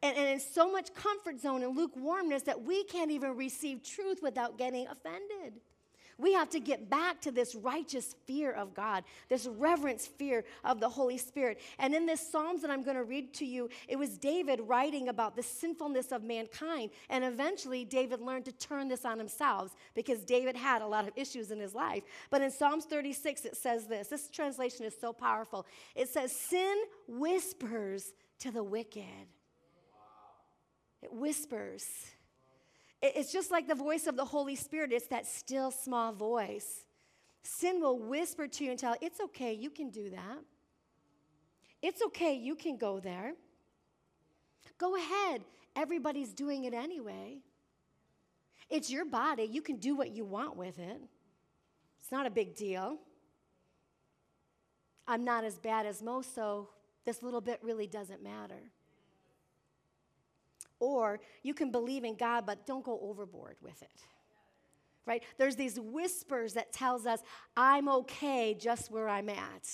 and, 0.00 0.16
and 0.16 0.28
in 0.28 0.38
so 0.38 0.70
much 0.70 0.94
comfort 0.94 1.40
zone 1.40 1.64
and 1.64 1.76
lukewarmness 1.76 2.44
that 2.44 2.62
we 2.62 2.84
can't 2.84 3.10
even 3.10 3.36
receive 3.36 3.82
truth 3.82 4.20
without 4.22 4.56
getting 4.56 4.86
offended. 4.86 5.54
We 6.18 6.32
have 6.32 6.50
to 6.50 6.60
get 6.60 6.88
back 6.88 7.20
to 7.22 7.30
this 7.30 7.54
righteous 7.54 8.14
fear 8.26 8.52
of 8.52 8.74
God, 8.74 9.04
this 9.28 9.46
reverence 9.46 10.06
fear 10.06 10.44
of 10.64 10.80
the 10.80 10.88
Holy 10.88 11.18
Spirit. 11.18 11.60
And 11.78 11.94
in 11.94 12.06
this 12.06 12.30
Psalms 12.30 12.62
that 12.62 12.70
I'm 12.70 12.82
going 12.82 12.96
to 12.96 13.04
read 13.04 13.34
to 13.34 13.44
you, 13.44 13.68
it 13.88 13.96
was 13.96 14.16
David 14.18 14.60
writing 14.64 15.08
about 15.08 15.36
the 15.36 15.42
sinfulness 15.42 16.12
of 16.12 16.22
mankind. 16.22 16.90
And 17.10 17.24
eventually, 17.24 17.84
David 17.84 18.20
learned 18.20 18.44
to 18.46 18.52
turn 18.52 18.88
this 18.88 19.04
on 19.04 19.18
himself 19.18 19.74
because 19.94 20.24
David 20.24 20.56
had 20.56 20.82
a 20.82 20.86
lot 20.86 21.06
of 21.06 21.12
issues 21.16 21.50
in 21.50 21.58
his 21.58 21.74
life. 21.74 22.04
But 22.30 22.42
in 22.42 22.50
Psalms 22.50 22.84
36, 22.84 23.44
it 23.44 23.56
says 23.56 23.86
this 23.86 24.08
this 24.08 24.28
translation 24.28 24.84
is 24.84 24.94
so 25.00 25.12
powerful. 25.12 25.66
It 25.94 26.08
says, 26.08 26.32
Sin 26.32 26.84
whispers 27.08 28.12
to 28.40 28.50
the 28.50 28.62
wicked. 28.62 29.26
It 31.02 31.12
whispers. 31.12 31.84
It's 33.06 33.30
just 33.30 33.50
like 33.50 33.68
the 33.68 33.74
voice 33.74 34.06
of 34.06 34.16
the 34.16 34.24
Holy 34.24 34.56
Spirit, 34.56 34.90
it's 34.90 35.08
that 35.08 35.26
still 35.26 35.70
small 35.70 36.10
voice. 36.12 36.86
Sin 37.42 37.78
will 37.82 37.98
whisper 37.98 38.48
to 38.48 38.64
you 38.64 38.70
and 38.70 38.78
tell, 38.78 38.96
it's 39.02 39.20
okay, 39.20 39.52
you 39.52 39.68
can 39.68 39.90
do 39.90 40.08
that. 40.08 40.38
It's 41.82 42.00
okay, 42.00 42.34
you 42.34 42.54
can 42.54 42.78
go 42.78 43.00
there. 43.00 43.34
Go 44.78 44.96
ahead, 44.96 45.42
everybody's 45.76 46.32
doing 46.32 46.64
it 46.64 46.72
anyway. 46.72 47.40
It's 48.70 48.90
your 48.90 49.04
body, 49.04 49.44
you 49.44 49.60
can 49.60 49.76
do 49.76 49.94
what 49.94 50.12
you 50.12 50.24
want 50.24 50.56
with 50.56 50.78
it. 50.78 51.02
It's 52.00 52.10
not 52.10 52.26
a 52.26 52.30
big 52.30 52.56
deal. 52.56 52.96
I'm 55.06 55.24
not 55.24 55.44
as 55.44 55.58
bad 55.58 55.84
as 55.84 56.02
most, 56.02 56.34
so 56.34 56.70
this 57.04 57.22
little 57.22 57.42
bit 57.42 57.60
really 57.62 57.86
doesn't 57.86 58.22
matter. 58.22 58.62
Or 60.80 61.20
you 61.42 61.54
can 61.54 61.70
believe 61.70 62.04
in 62.04 62.16
God, 62.16 62.44
but 62.46 62.66
don't 62.66 62.84
go 62.84 62.98
overboard 63.02 63.56
with 63.62 63.80
it. 63.82 64.02
Right? 65.06 65.22
There's 65.38 65.56
these 65.56 65.78
whispers 65.78 66.54
that 66.54 66.72
tells 66.72 67.06
us, 67.06 67.20
I'm 67.56 67.88
okay 67.88 68.54
just 68.54 68.90
where 68.90 69.08
I'm 69.08 69.28
at. 69.28 69.68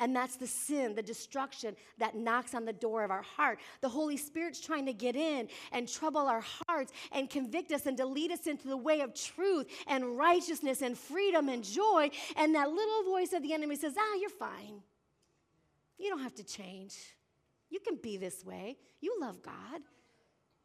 And 0.00 0.16
that's 0.16 0.36
the 0.36 0.46
sin, 0.46 0.94
the 0.94 1.02
destruction 1.02 1.76
that 1.98 2.16
knocks 2.16 2.54
on 2.54 2.64
the 2.64 2.72
door 2.72 3.04
of 3.04 3.10
our 3.10 3.22
heart. 3.22 3.58
The 3.82 3.88
Holy 3.88 4.16
Spirit's 4.16 4.58
trying 4.58 4.86
to 4.86 4.94
get 4.94 5.14
in 5.14 5.48
and 5.72 5.86
trouble 5.86 6.22
our 6.22 6.42
hearts 6.66 6.90
and 7.12 7.28
convict 7.28 7.70
us 7.70 7.84
and 7.84 7.98
to 7.98 8.06
lead 8.06 8.32
us 8.32 8.46
into 8.46 8.66
the 8.66 8.78
way 8.78 9.00
of 9.02 9.14
truth 9.14 9.66
and 9.86 10.16
righteousness 10.16 10.80
and 10.80 10.96
freedom 10.96 11.50
and 11.50 11.62
joy. 11.62 12.10
And 12.36 12.54
that 12.54 12.70
little 12.70 13.02
voice 13.04 13.34
of 13.34 13.42
the 13.42 13.52
enemy 13.52 13.76
says, 13.76 13.94
Ah, 13.98 14.16
you're 14.18 14.30
fine. 14.30 14.82
You 15.98 16.08
don't 16.08 16.22
have 16.22 16.34
to 16.36 16.44
change. 16.44 16.96
You 17.68 17.78
can 17.78 17.96
be 17.96 18.16
this 18.16 18.42
way. 18.42 18.78
You 19.02 19.18
love 19.20 19.42
God. 19.42 19.82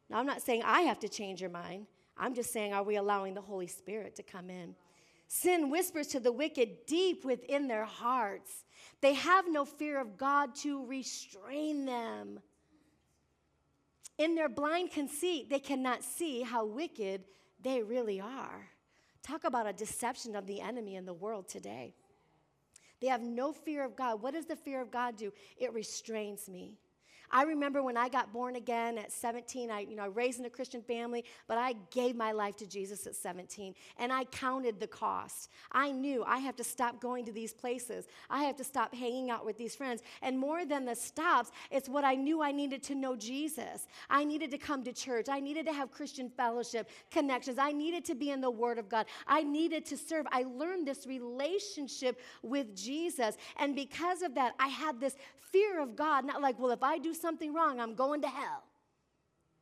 Now, 0.08 0.18
I'm 0.18 0.26
not 0.26 0.42
saying 0.42 0.62
I 0.64 0.82
have 0.82 1.00
to 1.00 1.08
change 1.08 1.40
your 1.40 1.50
mind. 1.50 1.86
I'm 2.16 2.34
just 2.34 2.52
saying, 2.52 2.72
are 2.72 2.82
we 2.82 2.96
allowing 2.96 3.34
the 3.34 3.40
Holy 3.40 3.66
Spirit 3.66 4.16
to 4.16 4.22
come 4.22 4.50
in? 4.50 4.74
Sin 5.28 5.70
whispers 5.70 6.06
to 6.08 6.20
the 6.20 6.32
wicked 6.32 6.86
deep 6.86 7.24
within 7.24 7.66
their 7.66 7.84
hearts. 7.84 8.64
They 9.00 9.14
have 9.14 9.50
no 9.50 9.64
fear 9.64 10.00
of 10.00 10.16
God 10.16 10.54
to 10.56 10.86
restrain 10.86 11.84
them. 11.84 12.40
In 14.18 14.34
their 14.34 14.48
blind 14.48 14.92
conceit, 14.92 15.50
they 15.50 15.58
cannot 15.58 16.02
see 16.02 16.42
how 16.42 16.64
wicked 16.64 17.24
they 17.62 17.82
really 17.82 18.20
are. 18.20 18.68
Talk 19.22 19.44
about 19.44 19.66
a 19.66 19.72
deception 19.72 20.36
of 20.36 20.46
the 20.46 20.60
enemy 20.60 20.94
in 20.94 21.04
the 21.04 21.12
world 21.12 21.48
today. 21.48 21.94
They 23.00 23.08
have 23.08 23.20
no 23.20 23.52
fear 23.52 23.84
of 23.84 23.96
God. 23.96 24.22
What 24.22 24.34
does 24.34 24.46
the 24.46 24.56
fear 24.56 24.80
of 24.80 24.90
God 24.90 25.16
do? 25.16 25.32
It 25.58 25.74
restrains 25.74 26.48
me. 26.48 26.78
I 27.30 27.42
remember 27.42 27.82
when 27.82 27.96
I 27.96 28.08
got 28.08 28.32
born 28.32 28.56
again 28.56 28.98
at 28.98 29.12
17, 29.12 29.70
I, 29.70 29.80
you 29.80 29.96
know, 29.96 30.08
raised 30.08 30.38
in 30.38 30.44
a 30.44 30.50
Christian 30.50 30.82
family, 30.82 31.24
but 31.48 31.58
I 31.58 31.74
gave 31.90 32.16
my 32.16 32.32
life 32.32 32.56
to 32.56 32.66
Jesus 32.66 33.06
at 33.06 33.14
17 33.14 33.74
and 33.98 34.12
I 34.12 34.24
counted 34.24 34.80
the 34.80 34.86
cost. 34.86 35.50
I 35.72 35.92
knew 35.92 36.24
I 36.24 36.38
have 36.38 36.56
to 36.56 36.64
stop 36.64 37.00
going 37.00 37.24
to 37.26 37.32
these 37.32 37.52
places. 37.52 38.06
I 38.30 38.44
have 38.44 38.56
to 38.56 38.64
stop 38.64 38.94
hanging 38.94 39.30
out 39.30 39.44
with 39.44 39.56
these 39.58 39.74
friends. 39.74 40.02
And 40.22 40.38
more 40.38 40.64
than 40.64 40.84
the 40.84 40.94
stops, 40.94 41.50
it's 41.70 41.88
what 41.88 42.04
I 42.04 42.14
knew 42.14 42.42
I 42.42 42.52
needed 42.52 42.82
to 42.84 42.94
know 42.94 43.16
Jesus. 43.16 43.86
I 44.08 44.24
needed 44.24 44.50
to 44.52 44.58
come 44.58 44.84
to 44.84 44.92
church. 44.92 45.28
I 45.28 45.40
needed 45.40 45.66
to 45.66 45.72
have 45.72 45.90
Christian 45.90 46.30
fellowship 46.30 46.88
connections. 47.10 47.58
I 47.58 47.72
needed 47.72 48.04
to 48.06 48.14
be 48.14 48.30
in 48.30 48.40
the 48.40 48.50
Word 48.50 48.78
of 48.78 48.88
God. 48.88 49.06
I 49.26 49.42
needed 49.42 49.84
to 49.86 49.96
serve. 49.96 50.26
I 50.30 50.44
learned 50.44 50.86
this 50.86 51.06
relationship 51.06 52.20
with 52.42 52.76
Jesus. 52.76 53.36
And 53.58 53.74
because 53.74 54.22
of 54.22 54.34
that, 54.34 54.54
I 54.58 54.68
had 54.68 55.00
this 55.00 55.16
fear 55.52 55.80
of 55.80 55.96
God, 55.96 56.24
not 56.24 56.42
like, 56.42 56.58
well, 56.58 56.70
if 56.70 56.82
I 56.82 56.98
do 56.98 57.14
something 57.20 57.54
wrong, 57.54 57.80
I'm 57.80 57.94
going 57.94 58.22
to 58.22 58.28
hell. 58.28 58.62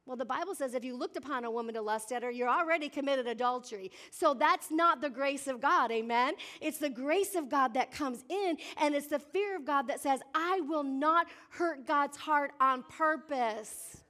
Well, 0.07 0.19
the 0.19 0.25
Bible 0.27 0.55
says 0.55 0.75
if 0.75 0.85
you 0.85 0.97
looked 0.97 1.17
upon 1.17 1.45
a 1.45 1.51
woman 1.51 1.75
to 1.75 1.81
lust 1.81 2.13
at 2.13 2.23
her, 2.23 2.31
you're 2.31 2.49
already 2.49 2.91
committed 2.91 3.27
adultery. 3.27 3.91
So 4.11 4.35
that's 4.35 4.71
not 4.71 5.01
the 5.01 5.09
grace 5.09 5.47
of 5.47 5.63
God, 5.63 5.91
amen? 5.91 6.35
It's 6.61 6.77
the 6.77 6.91
grace 6.91 7.35
of 7.35 7.49
God 7.49 7.73
that 7.73 7.91
comes 7.91 8.23
in, 8.29 8.59
and 8.77 8.95
it's 8.95 9.07
the 9.07 9.19
fear 9.19 9.57
of 9.57 9.65
God 9.65 9.89
that 9.89 10.01
says, 10.01 10.21
I 10.35 10.61
will 10.61 10.83
not 10.83 11.29
hurt 11.49 11.87
God's 11.87 12.19
heart 12.19 12.53
on 12.61 12.83
purpose. 12.83 14.04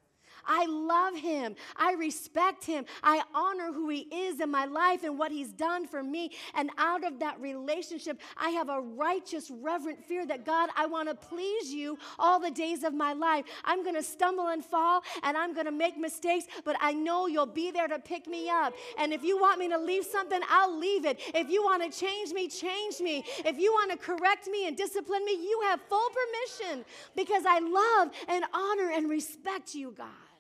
I 0.46 0.66
love 0.66 1.16
him. 1.16 1.56
I 1.76 1.94
respect 1.94 2.64
him. 2.64 2.84
I 3.02 3.22
honor 3.34 3.72
who 3.72 3.88
he 3.88 4.00
is 4.12 4.40
in 4.40 4.50
my 4.50 4.64
life 4.64 5.04
and 5.04 5.18
what 5.18 5.32
he's 5.32 5.52
done 5.52 5.86
for 5.86 6.02
me. 6.02 6.32
And 6.54 6.70
out 6.78 7.04
of 7.04 7.18
that 7.20 7.40
relationship, 7.40 8.20
I 8.36 8.50
have 8.50 8.68
a 8.68 8.80
righteous, 8.80 9.50
reverent 9.50 10.04
fear 10.04 10.26
that 10.26 10.44
God, 10.44 10.70
I 10.76 10.86
want 10.86 11.08
to 11.08 11.14
please 11.14 11.72
you 11.72 11.98
all 12.18 12.40
the 12.40 12.50
days 12.50 12.84
of 12.84 12.94
my 12.94 13.12
life. 13.12 13.44
I'm 13.64 13.82
going 13.82 13.94
to 13.94 14.02
stumble 14.02 14.48
and 14.48 14.64
fall 14.64 15.02
and 15.22 15.36
I'm 15.36 15.54
going 15.54 15.66
to 15.66 15.72
make 15.72 15.96
mistakes, 15.96 16.46
but 16.64 16.76
I 16.80 16.92
know 16.92 17.26
you'll 17.26 17.46
be 17.46 17.70
there 17.70 17.88
to 17.88 17.98
pick 17.98 18.26
me 18.26 18.48
up. 18.48 18.74
And 18.98 19.12
if 19.12 19.22
you 19.22 19.38
want 19.38 19.58
me 19.58 19.68
to 19.68 19.78
leave 19.78 20.04
something, 20.04 20.40
I'll 20.48 20.78
leave 20.78 21.04
it. 21.04 21.20
If 21.34 21.50
you 21.50 21.62
want 21.62 21.90
to 21.90 21.98
change 21.98 22.32
me, 22.32 22.48
change 22.48 23.00
me. 23.00 23.24
If 23.44 23.58
you 23.58 23.72
want 23.72 23.90
to 23.90 23.96
correct 23.96 24.46
me 24.48 24.66
and 24.66 24.76
discipline 24.76 25.24
me, 25.24 25.32
you 25.32 25.60
have 25.64 25.80
full 25.88 26.08
permission 26.10 26.84
because 27.16 27.44
I 27.46 27.58
love 27.60 28.12
and 28.28 28.44
honor 28.52 28.90
and 28.92 29.08
respect 29.08 29.74
you, 29.74 29.94
God. 29.96 30.33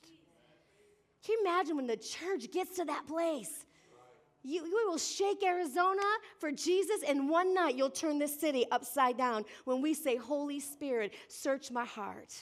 Can 1.24 1.36
you 1.38 1.40
imagine 1.46 1.76
when 1.76 1.86
the 1.86 1.96
church 1.96 2.50
gets 2.52 2.76
to 2.76 2.84
that 2.84 3.06
place? 3.06 3.64
You, 4.42 4.66
you 4.66 4.88
will 4.88 4.98
shake 4.98 5.42
Arizona 5.42 6.02
for 6.38 6.52
Jesus, 6.52 7.02
and 7.08 7.30
one 7.30 7.54
night 7.54 7.76
you'll 7.76 7.88
turn 7.88 8.18
this 8.18 8.38
city 8.38 8.66
upside 8.70 9.16
down 9.16 9.44
when 9.64 9.80
we 9.80 9.94
say, 9.94 10.16
Holy 10.16 10.60
Spirit, 10.60 11.14
search 11.28 11.70
my 11.70 11.84
heart. 11.84 12.34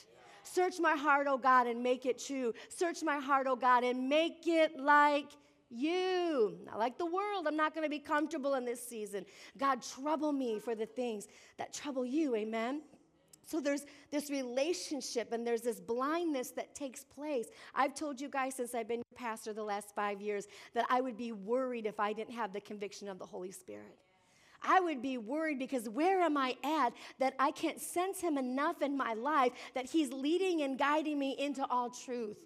Search 0.43 0.81
my 0.81 0.97
heart, 0.97 1.27
oh 1.29 1.37
God, 1.37 1.67
and 1.67 1.81
make 1.81 2.05
it 2.05 2.21
true. 2.21 2.53
Search 2.67 3.01
my 3.03 3.19
heart, 3.19 3.47
oh 3.49 3.55
God, 3.55 3.85
and 3.85 4.09
make 4.09 4.45
it 4.45 4.77
like 4.77 5.27
you. 5.69 6.57
Not 6.65 6.77
like 6.77 6.97
the 6.97 7.05
world. 7.05 7.47
I'm 7.47 7.55
not 7.55 7.73
going 7.73 7.85
to 7.85 7.89
be 7.89 7.99
comfortable 7.99 8.55
in 8.55 8.65
this 8.65 8.85
season. 8.85 9.25
God, 9.57 9.81
trouble 9.81 10.33
me 10.33 10.59
for 10.59 10.75
the 10.75 10.85
things 10.85 11.27
that 11.57 11.73
trouble 11.73 12.05
you. 12.05 12.35
Amen. 12.35 12.81
So 13.45 13.59
there's 13.59 13.85
this 14.11 14.29
relationship 14.29 15.31
and 15.31 15.45
there's 15.45 15.61
this 15.61 15.79
blindness 15.79 16.51
that 16.51 16.75
takes 16.75 17.03
place. 17.03 17.47
I've 17.75 17.93
told 17.93 18.21
you 18.21 18.29
guys 18.29 18.55
since 18.55 18.73
I've 18.73 18.87
been 18.87 18.99
your 18.99 19.17
pastor 19.17 19.53
the 19.53 19.63
last 19.63 19.93
five 19.95 20.21
years 20.21 20.47
that 20.73 20.85
I 20.89 21.01
would 21.01 21.17
be 21.17 21.31
worried 21.31 21.85
if 21.85 21.99
I 21.99 22.13
didn't 22.13 22.33
have 22.33 22.53
the 22.53 22.61
conviction 22.61 23.09
of 23.09 23.19
the 23.19 23.25
Holy 23.25 23.51
Spirit. 23.51 23.97
I 24.65 24.79
would 24.79 25.01
be 25.01 25.17
worried 25.17 25.59
because 25.59 25.89
where 25.89 26.21
am 26.21 26.37
I 26.37 26.55
at 26.63 26.93
that 27.19 27.33
I 27.37 27.51
can't 27.51 27.81
sense 27.81 28.21
Him 28.21 28.37
enough 28.37 28.81
in 28.81 28.95
my 28.95 29.13
life 29.13 29.51
that 29.75 29.89
He's 29.89 30.11
leading 30.13 30.61
and 30.61 30.77
guiding 30.77 31.19
me 31.19 31.35
into 31.37 31.65
all 31.69 31.89
truth? 31.89 32.37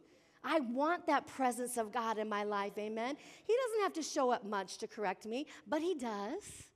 I 0.43 0.61
want 0.61 1.05
that 1.07 1.27
presence 1.27 1.77
of 1.77 1.91
God 1.91 2.17
in 2.17 2.29
my 2.29 2.43
life, 2.43 2.77
amen? 2.77 3.17
He 3.45 3.55
doesn't 3.55 3.83
have 3.83 3.93
to 3.93 4.03
show 4.03 4.31
up 4.31 4.45
much 4.45 4.77
to 4.79 4.87
correct 4.87 5.25
me, 5.25 5.45
but 5.67 5.81
He 5.81 5.93
does. 5.93 6.66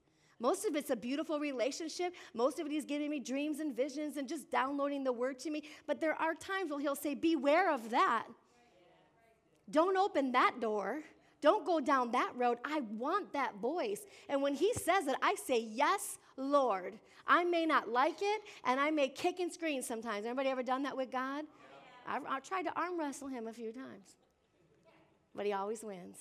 Most 0.42 0.66
of 0.66 0.76
it's 0.76 0.90
a 0.90 0.96
beautiful 0.96 1.40
relationship. 1.40 2.14
Most 2.34 2.60
of 2.60 2.66
it 2.66 2.72
he's 2.72 2.84
giving 2.84 3.12
me 3.12 3.20
dreams 3.20 3.60
and 3.60 3.76
visions 3.76 4.18
and 4.18 4.28
just 4.28 4.50
downloading 4.50 5.04
the 5.04 5.14
word 5.14 5.38
to 5.40 5.52
me. 5.52 5.64
But 5.86 6.02
there 6.02 6.16
are 6.16 6.34
times 6.34 6.72
when 6.72 6.82
he'll 6.82 6.96
say, 6.96 7.14
Beware 7.14 7.72
of 7.72 7.92
that. 7.92 8.26
Don't 9.70 9.96
open 9.96 10.32
that 10.32 10.60
door. 10.60 11.02
Don't 11.42 11.64
go 11.64 11.80
down 11.80 12.12
that 12.14 12.34
road. 12.36 12.58
I 12.66 12.82
want 12.98 13.34
that 13.34 13.58
voice. 13.58 14.02
And 14.30 14.42
when 14.42 14.56
he 14.56 14.74
says 14.74 15.06
it, 15.06 15.16
I 15.22 15.36
say, 15.36 15.60
Yes, 15.60 16.18
Lord. 16.38 16.98
I 17.28 17.44
may 17.44 17.68
not 17.68 17.88
like 17.88 18.18
it, 18.20 18.42
and 18.66 18.80
I 18.80 18.90
may 18.90 19.10
kick 19.10 19.40
and 19.40 19.54
scream 19.54 19.84
sometimes. 19.84 20.26
Anybody 20.26 20.50
ever 20.50 20.64
done 20.64 20.82
that 20.84 20.98
with 20.98 21.12
God? 21.12 21.46
I've, 22.08 22.24
I've 22.28 22.44
tried 22.44 22.64
to 22.64 22.74
arm 22.76 23.00
wrestle 23.00 23.28
him 23.28 23.46
a 23.46 23.54
few 23.54 23.72
times, 23.72 24.16
but 25.36 25.46
he 25.46 25.54
always 25.54 25.84
wins. 25.84 26.18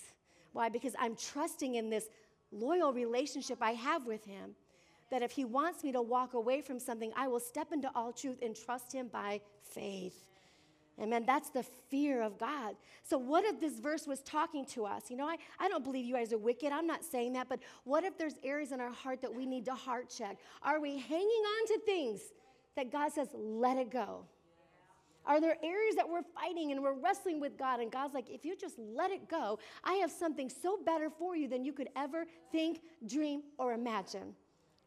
Why? 0.53 0.69
Because 0.69 0.95
I'm 0.99 1.17
trusting 1.17 1.77
in 1.77 1.89
this 1.89 2.11
loyal 2.53 2.93
relationship 2.93 3.59
I 3.61 3.73
have 3.73 4.07
with 4.07 4.25
Him 4.25 4.55
that 5.11 5.23
if 5.23 5.33
He 5.33 5.45
wants 5.45 5.83
me 5.83 5.93
to 5.93 6.03
walk 6.03 6.35
away 6.35 6.61
from 6.61 6.79
something, 6.79 7.13
I 7.17 7.29
will 7.29 7.41
step 7.41 7.73
into 7.73 7.91
all 7.95 8.13
truth 8.13 8.39
and 8.43 8.57
trust 8.57 8.93
Him 8.93 9.09
by 9.09 9.41
faith. 9.63 10.25
Amen. 11.01 11.25
That's 11.27 11.49
the 11.49 11.63
fear 11.63 12.21
of 12.21 12.39
God. 12.39 12.77
So, 13.03 13.17
what 13.17 13.45
if 13.45 13.59
this 13.59 13.79
verse 13.79 14.07
was 14.07 14.21
talking 14.21 14.67
to 14.67 14.85
us? 14.85 15.11
You 15.11 15.17
know, 15.17 15.27
I, 15.27 15.37
I 15.59 15.69
don't 15.69 15.83
believe 15.83 16.05
you 16.05 16.15
guys 16.15 16.33
are 16.33 16.39
wicked. 16.39 16.73
I'm 16.73 16.87
not 16.87 17.05
saying 17.05 17.33
that. 17.35 17.49
But 17.49 17.61
what 17.85 18.05
if 18.05 18.19
there's 18.19 18.35
areas 18.45 18.73
in 18.73 18.81
our 18.81 18.93
heart 18.93 19.23
that 19.23 19.35
we 19.35 19.47
need 19.47 19.65
to 19.65 19.75
heart 19.75 20.13
check? 20.15 20.37
Are 20.63 20.79
we 20.79 20.99
hanging 20.99 21.25
on 21.25 21.67
to 21.69 21.81
things 21.87 22.21
that 22.77 22.93
God 22.93 23.13
says, 23.13 23.29
let 23.35 23.79
it 23.79 23.91
go? 23.91 24.27
Are 25.27 25.41
there 25.41 25.57
areas 25.63 25.95
that 25.97 26.09
we're 26.09 26.23
fighting 26.35 26.73
and 26.73 26.83
we're 26.83 26.95
wrestling 26.95 27.41
with 27.41 27.59
God? 27.59 27.81
And 27.81 27.91
God's 27.91 28.15
like, 28.15 28.31
if 28.31 28.45
you 28.45 28.57
just 28.57 28.79
let 28.79 29.11
it 29.11 29.29
go, 29.29 29.59
I 29.85 29.95
have 29.95 30.11
something 30.11 30.49
so 30.49 30.79
better 30.85 31.11
for 31.11 31.37
you 31.37 31.47
than 31.49 31.65
you 31.65 31.73
could 31.73 31.89
ever 31.95 32.25
think, 32.51 32.81
dream, 33.07 33.43
or 33.59 33.73
imagine. 33.73 34.35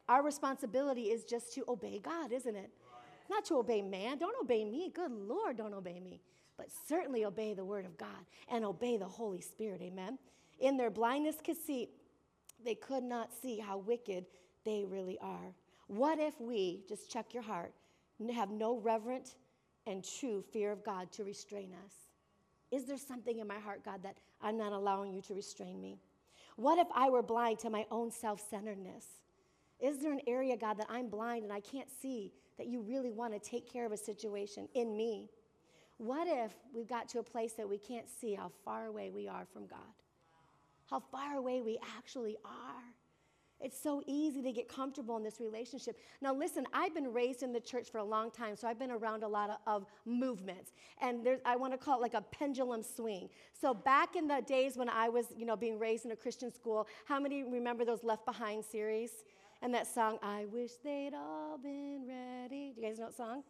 Our 0.10 0.24
responsibility 0.24 1.04
is 1.04 1.24
just 1.24 1.54
to 1.54 1.64
obey 1.68 2.00
God, 2.00 2.32
isn't 2.32 2.56
it? 2.56 2.72
Not 3.30 3.46
to 3.46 3.56
obey 3.56 3.82
man. 3.82 4.18
Don't 4.18 4.36
obey 4.42 4.66
me. 4.66 4.92
Good 4.94 5.12
Lord, 5.12 5.58
don't 5.58 5.74
obey 5.74 6.00
me. 6.00 6.20
But 6.58 6.68
certainly 6.88 7.26
obey 7.26 7.54
the 7.54 7.66
word 7.66 7.86
of 7.86 7.98
God 7.98 8.10
and 8.50 8.66
obey 8.66 8.98
the 8.98 9.06
Holy 9.06 9.42
Spirit. 9.42 9.82
Amen. 9.82 10.18
In 10.60 10.78
their 10.78 10.92
blindness 10.92 11.38
conceit, 11.44 11.90
they 12.64 12.76
could 12.76 13.04
not 13.04 13.32
see 13.42 13.60
how 13.60 13.78
wicked 13.78 14.26
they 14.66 14.86
really 14.86 15.18
are. 15.20 15.54
What 15.88 16.20
if 16.20 16.40
we, 16.40 16.84
just 16.88 17.10
check 17.10 17.34
your 17.34 17.44
heart, 17.44 17.74
have 18.34 18.52
no 18.52 18.78
reverent 18.78 19.36
and 19.86 20.04
true 20.04 20.44
fear 20.52 20.72
of 20.72 20.84
God 20.84 21.12
to 21.14 21.24
restrain 21.24 21.72
us? 21.86 21.94
Is 22.72 22.86
there 22.86 22.98
something 22.98 23.40
in 23.40 23.48
my 23.48 23.60
heart, 23.60 23.84
God, 23.86 24.02
that 24.04 24.18
I'm 24.42 24.58
not 24.58 24.72
allowing 24.72 25.14
you 25.14 25.22
to 25.24 25.34
restrain 25.34 25.80
me? 25.80 26.00
What 26.56 26.80
if 26.80 26.88
I 26.94 27.10
were 27.10 27.22
blind 27.22 27.60
to 27.60 27.70
my 27.70 27.86
own 27.92 28.12
self 28.12 28.42
centeredness? 28.50 29.06
Is 29.80 30.00
there 30.00 30.14
an 30.14 30.22
area, 30.28 30.56
God, 30.56 30.78
that 30.78 30.88
I'm 30.90 31.08
blind 31.08 31.44
and 31.44 31.52
I 31.52 31.60
can't 31.60 31.90
see 32.02 32.32
that 32.58 32.68
you 32.68 32.82
really 32.82 33.12
want 33.12 33.34
to 33.34 33.40
take 33.40 33.72
care 33.72 33.86
of 33.86 33.92
a 33.92 33.98
situation 33.98 34.68
in 34.74 34.96
me? 34.96 35.30
What 35.98 36.28
if 36.28 36.54
we've 36.74 36.88
got 36.88 37.10
to 37.10 37.20
a 37.20 37.24
place 37.24 37.54
that 37.54 37.68
we 37.68 37.78
can't 37.78 38.08
see 38.10 38.34
how 38.34 38.52
far 38.64 38.88
away 38.88 39.10
we 39.10 39.28
are 39.28 39.46
from 39.52 39.68
God? 39.68 39.80
How 40.90 41.00
far 41.00 41.38
away 41.38 41.62
we 41.62 41.80
actually 41.98 42.38
are? 42.46 42.84
It's 43.64 43.82
so 43.82 44.04
easy 44.06 44.42
to 44.42 44.52
get 44.52 44.68
comfortable 44.68 45.16
in 45.18 45.24
this 45.24 45.40
relationship. 45.40 45.98
Now, 46.22 46.34
listen, 46.34 46.66
I've 46.74 46.94
been 46.94 47.14
raised 47.14 47.44
in 47.44 47.54
the 47.54 47.60
church 47.60 47.90
for 47.90 48.00
a 48.00 48.04
long 48.04 48.30
time, 48.30 48.56
so 48.56 48.68
I've 48.68 48.78
been 48.78 48.92
around 48.92 49.24
a 49.24 49.28
lot 49.28 49.50
of, 49.50 49.58
of 49.66 49.86
movements. 50.06 50.74
And 51.02 51.28
I 51.46 51.56
want 51.56 51.74
to 51.74 51.78
call 51.78 51.98
it 51.98 52.02
like 52.02 52.14
a 52.14 52.22
pendulum 52.22 52.84
swing. 52.84 53.30
So, 53.60 53.74
back 53.74 54.16
in 54.16 54.28
the 54.28 54.42
days 54.46 54.76
when 54.76 54.90
I 54.90 55.10
was, 55.10 55.28
you 55.38 55.46
know, 55.46 55.56
being 55.56 55.80
raised 55.80 56.06
in 56.06 56.12
a 56.12 56.16
Christian 56.16 56.54
school, 56.54 56.88
how 57.06 57.20
many 57.20 57.44
remember 57.44 57.86
those 57.86 58.04
Left 58.04 58.26
Behind 58.26 58.64
series? 58.64 59.12
And 59.62 59.74
that 59.74 59.88
song, 59.88 60.20
I 60.22 60.46
wish 60.52 60.72
they'd 60.84 61.14
all 61.14 61.58
been 61.58 62.06
ready. 62.06 62.74
Do 62.76 62.82
you 62.82 62.88
guys 62.88 63.00
know 63.00 63.06
that 63.06 63.16
song? 63.16 63.44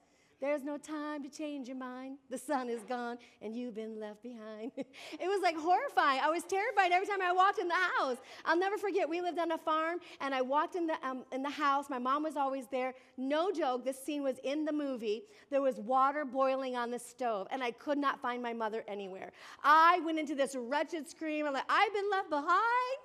There's 0.44 0.66
no 0.66 0.78
time 0.78 1.24
to 1.24 1.30
change 1.30 1.70
your 1.70 1.78
mind. 1.78 2.18
The 2.30 2.38
sun 2.38 2.68
is 2.68 2.84
gone 2.84 3.18
and 3.42 3.56
you've 3.56 3.76
been 3.76 3.98
left 3.98 4.22
behind. 4.22 4.74
it 4.76 4.88
was 5.22 5.42
like 5.42 5.56
horrifying. 5.56 6.20
I 6.22 6.30
was 6.30 6.44
terrified 6.44 6.92
every 6.92 7.08
time 7.08 7.22
I 7.22 7.32
walked 7.32 7.60
in 7.60 7.70
the 7.70 7.74
house. 7.98 8.18
I'll 8.44 8.60
never 8.60 8.78
forget, 8.78 9.08
we 9.08 9.22
lived 9.22 9.40
on 9.40 9.54
a 9.54 9.58
farm 9.58 10.00
and 10.20 10.36
I 10.36 10.42
walked 10.42 10.76
in 10.76 10.86
the, 10.86 10.96
um, 11.02 11.24
in 11.32 11.44
the 11.44 11.50
house. 11.50 11.90
My 11.90 11.98
mom 11.98 12.24
was 12.24 12.36
always 12.36 12.68
there. 12.68 12.94
No 13.16 13.54
joke, 13.54 13.86
this 13.86 13.98
scene 13.98 14.22
was 14.22 14.36
in 14.44 14.66
the 14.66 14.74
movie. 14.74 15.24
There 15.50 15.62
was 15.62 15.78
water 15.78 16.26
boiling 16.26 16.76
on 16.76 16.92
the 16.92 17.00
stove 17.00 17.48
and 17.50 17.64
I 17.64 17.72
could 17.72 17.98
not 17.98 18.20
find 18.20 18.44
my 18.44 18.52
mother 18.52 18.84
anywhere. 18.86 19.32
I 19.64 20.02
went 20.04 20.20
into 20.20 20.36
this 20.36 20.58
wretched 20.60 21.10
scream. 21.10 21.46
I'm 21.46 21.54
like, 21.54 21.64
I've 21.70 21.94
been 21.94 22.10
left 22.12 22.30
behind. 22.30 22.98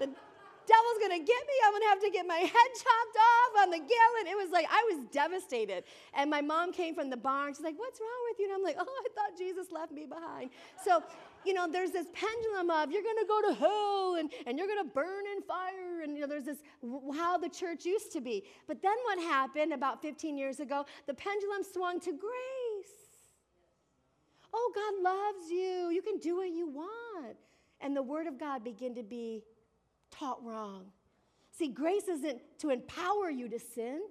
The 0.00 0.08
devil's 0.66 0.98
gonna 1.00 1.18
get 1.18 1.42
me. 1.46 1.56
I'm 1.64 1.72
gonna 1.72 1.88
have 1.88 2.00
to 2.00 2.10
get 2.10 2.26
my 2.26 2.36
head 2.54 2.70
chopped 2.76 3.16
off 3.18 3.62
on 3.62 3.70
the 3.70 3.78
gallon. 3.78 4.24
It 4.26 4.36
was 4.36 4.50
like 4.50 4.66
I 4.70 4.82
was 4.92 5.04
devastated. 5.10 5.84
And 6.14 6.30
my 6.30 6.40
mom 6.40 6.72
came 6.72 6.94
from 6.94 7.10
the 7.10 7.16
barn. 7.16 7.54
She's 7.54 7.64
like, 7.64 7.78
What's 7.78 8.00
wrong 8.00 8.22
with 8.30 8.38
you? 8.38 8.46
And 8.46 8.54
I'm 8.54 8.62
like, 8.62 8.76
Oh, 8.80 9.02
I 9.04 9.08
thought 9.14 9.38
Jesus 9.38 9.72
left 9.72 9.92
me 9.92 10.06
behind. 10.06 10.50
So, 10.84 11.02
you 11.44 11.54
know, 11.54 11.66
there's 11.70 11.90
this 11.90 12.06
pendulum 12.12 12.70
of 12.70 12.90
you're 12.90 13.02
gonna 13.02 13.26
go 13.26 13.40
to 13.48 13.54
hell 13.54 14.16
and, 14.18 14.32
and 14.46 14.58
you're 14.58 14.68
gonna 14.68 14.88
burn 14.88 15.24
in 15.34 15.42
fire. 15.42 16.02
And, 16.02 16.14
you 16.14 16.22
know, 16.22 16.28
there's 16.28 16.44
this 16.44 16.58
how 17.14 17.38
the 17.38 17.48
church 17.48 17.84
used 17.84 18.12
to 18.12 18.20
be. 18.20 18.44
But 18.66 18.82
then 18.82 18.96
what 19.04 19.18
happened 19.18 19.72
about 19.72 20.02
15 20.02 20.36
years 20.36 20.60
ago? 20.60 20.86
The 21.06 21.14
pendulum 21.14 21.62
swung 21.64 22.00
to 22.00 22.10
grace. 22.12 23.02
Oh, 24.54 24.72
God 24.74 25.02
loves 25.02 25.50
you. 25.50 25.90
You 25.90 26.02
can 26.02 26.18
do 26.18 26.36
what 26.36 26.50
you 26.50 26.68
want. 26.68 27.36
And 27.80 27.96
the 27.96 28.02
word 28.02 28.26
of 28.26 28.38
God 28.38 28.62
began 28.62 28.94
to 28.94 29.02
be 29.02 29.42
taught 30.12 30.44
wrong. 30.44 30.84
See, 31.50 31.68
grace 31.68 32.08
isn't 32.08 32.40
to 32.60 32.70
empower 32.70 33.30
you 33.30 33.48
to 33.48 33.58
sin, 33.58 34.02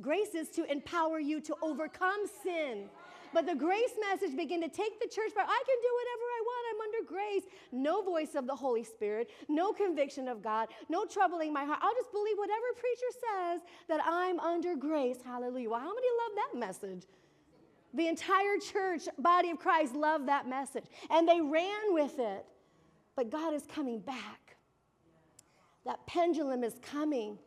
grace 0.00 0.34
is 0.34 0.48
to 0.50 0.70
empower 0.70 1.20
you 1.20 1.40
to 1.42 1.54
overcome 1.62 2.24
sin. 2.42 2.88
But 3.32 3.46
the 3.46 3.54
grace 3.54 3.92
message 4.10 4.36
began 4.36 4.60
to 4.62 4.68
take 4.68 5.00
the 5.00 5.06
church 5.06 5.34
by 5.34 5.42
I 5.42 5.62
can 5.66 5.76
do 5.82 5.90
whatever 5.98 6.24
I 6.32 6.42
want. 6.44 6.66
I'm 6.70 6.80
under 6.80 7.06
grace. 7.06 7.42
No 7.72 8.02
voice 8.02 8.34
of 8.34 8.46
the 8.46 8.54
Holy 8.54 8.84
Spirit, 8.84 9.30
no 9.48 9.72
conviction 9.72 10.28
of 10.28 10.42
God, 10.42 10.68
no 10.88 11.04
troubling 11.04 11.52
my 11.52 11.64
heart. 11.64 11.78
I'll 11.82 11.94
just 11.94 12.10
believe 12.10 12.36
whatever 12.38 12.66
preacher 12.72 13.12
says 13.12 13.60
that 13.88 14.00
I'm 14.06 14.40
under 14.40 14.76
grace. 14.76 15.18
Hallelujah. 15.24 15.68
Well, 15.70 15.80
how 15.80 15.94
many 15.94 16.06
love 16.06 16.36
that 16.36 16.58
message? 16.58 17.02
The 17.94 18.06
entire 18.06 18.58
church, 18.72 19.02
body 19.18 19.50
of 19.50 19.58
Christ, 19.58 19.94
loved 19.94 20.28
that 20.28 20.48
message. 20.48 20.84
And 21.10 21.28
they 21.28 21.40
ran 21.40 21.92
with 21.92 22.18
it. 22.18 22.44
But 23.16 23.30
God 23.30 23.54
is 23.54 23.64
coming 23.66 23.98
back. 24.00 24.47
That 25.84 26.06
pendulum 26.06 26.64
is 26.64 26.74
coming. 26.82 27.38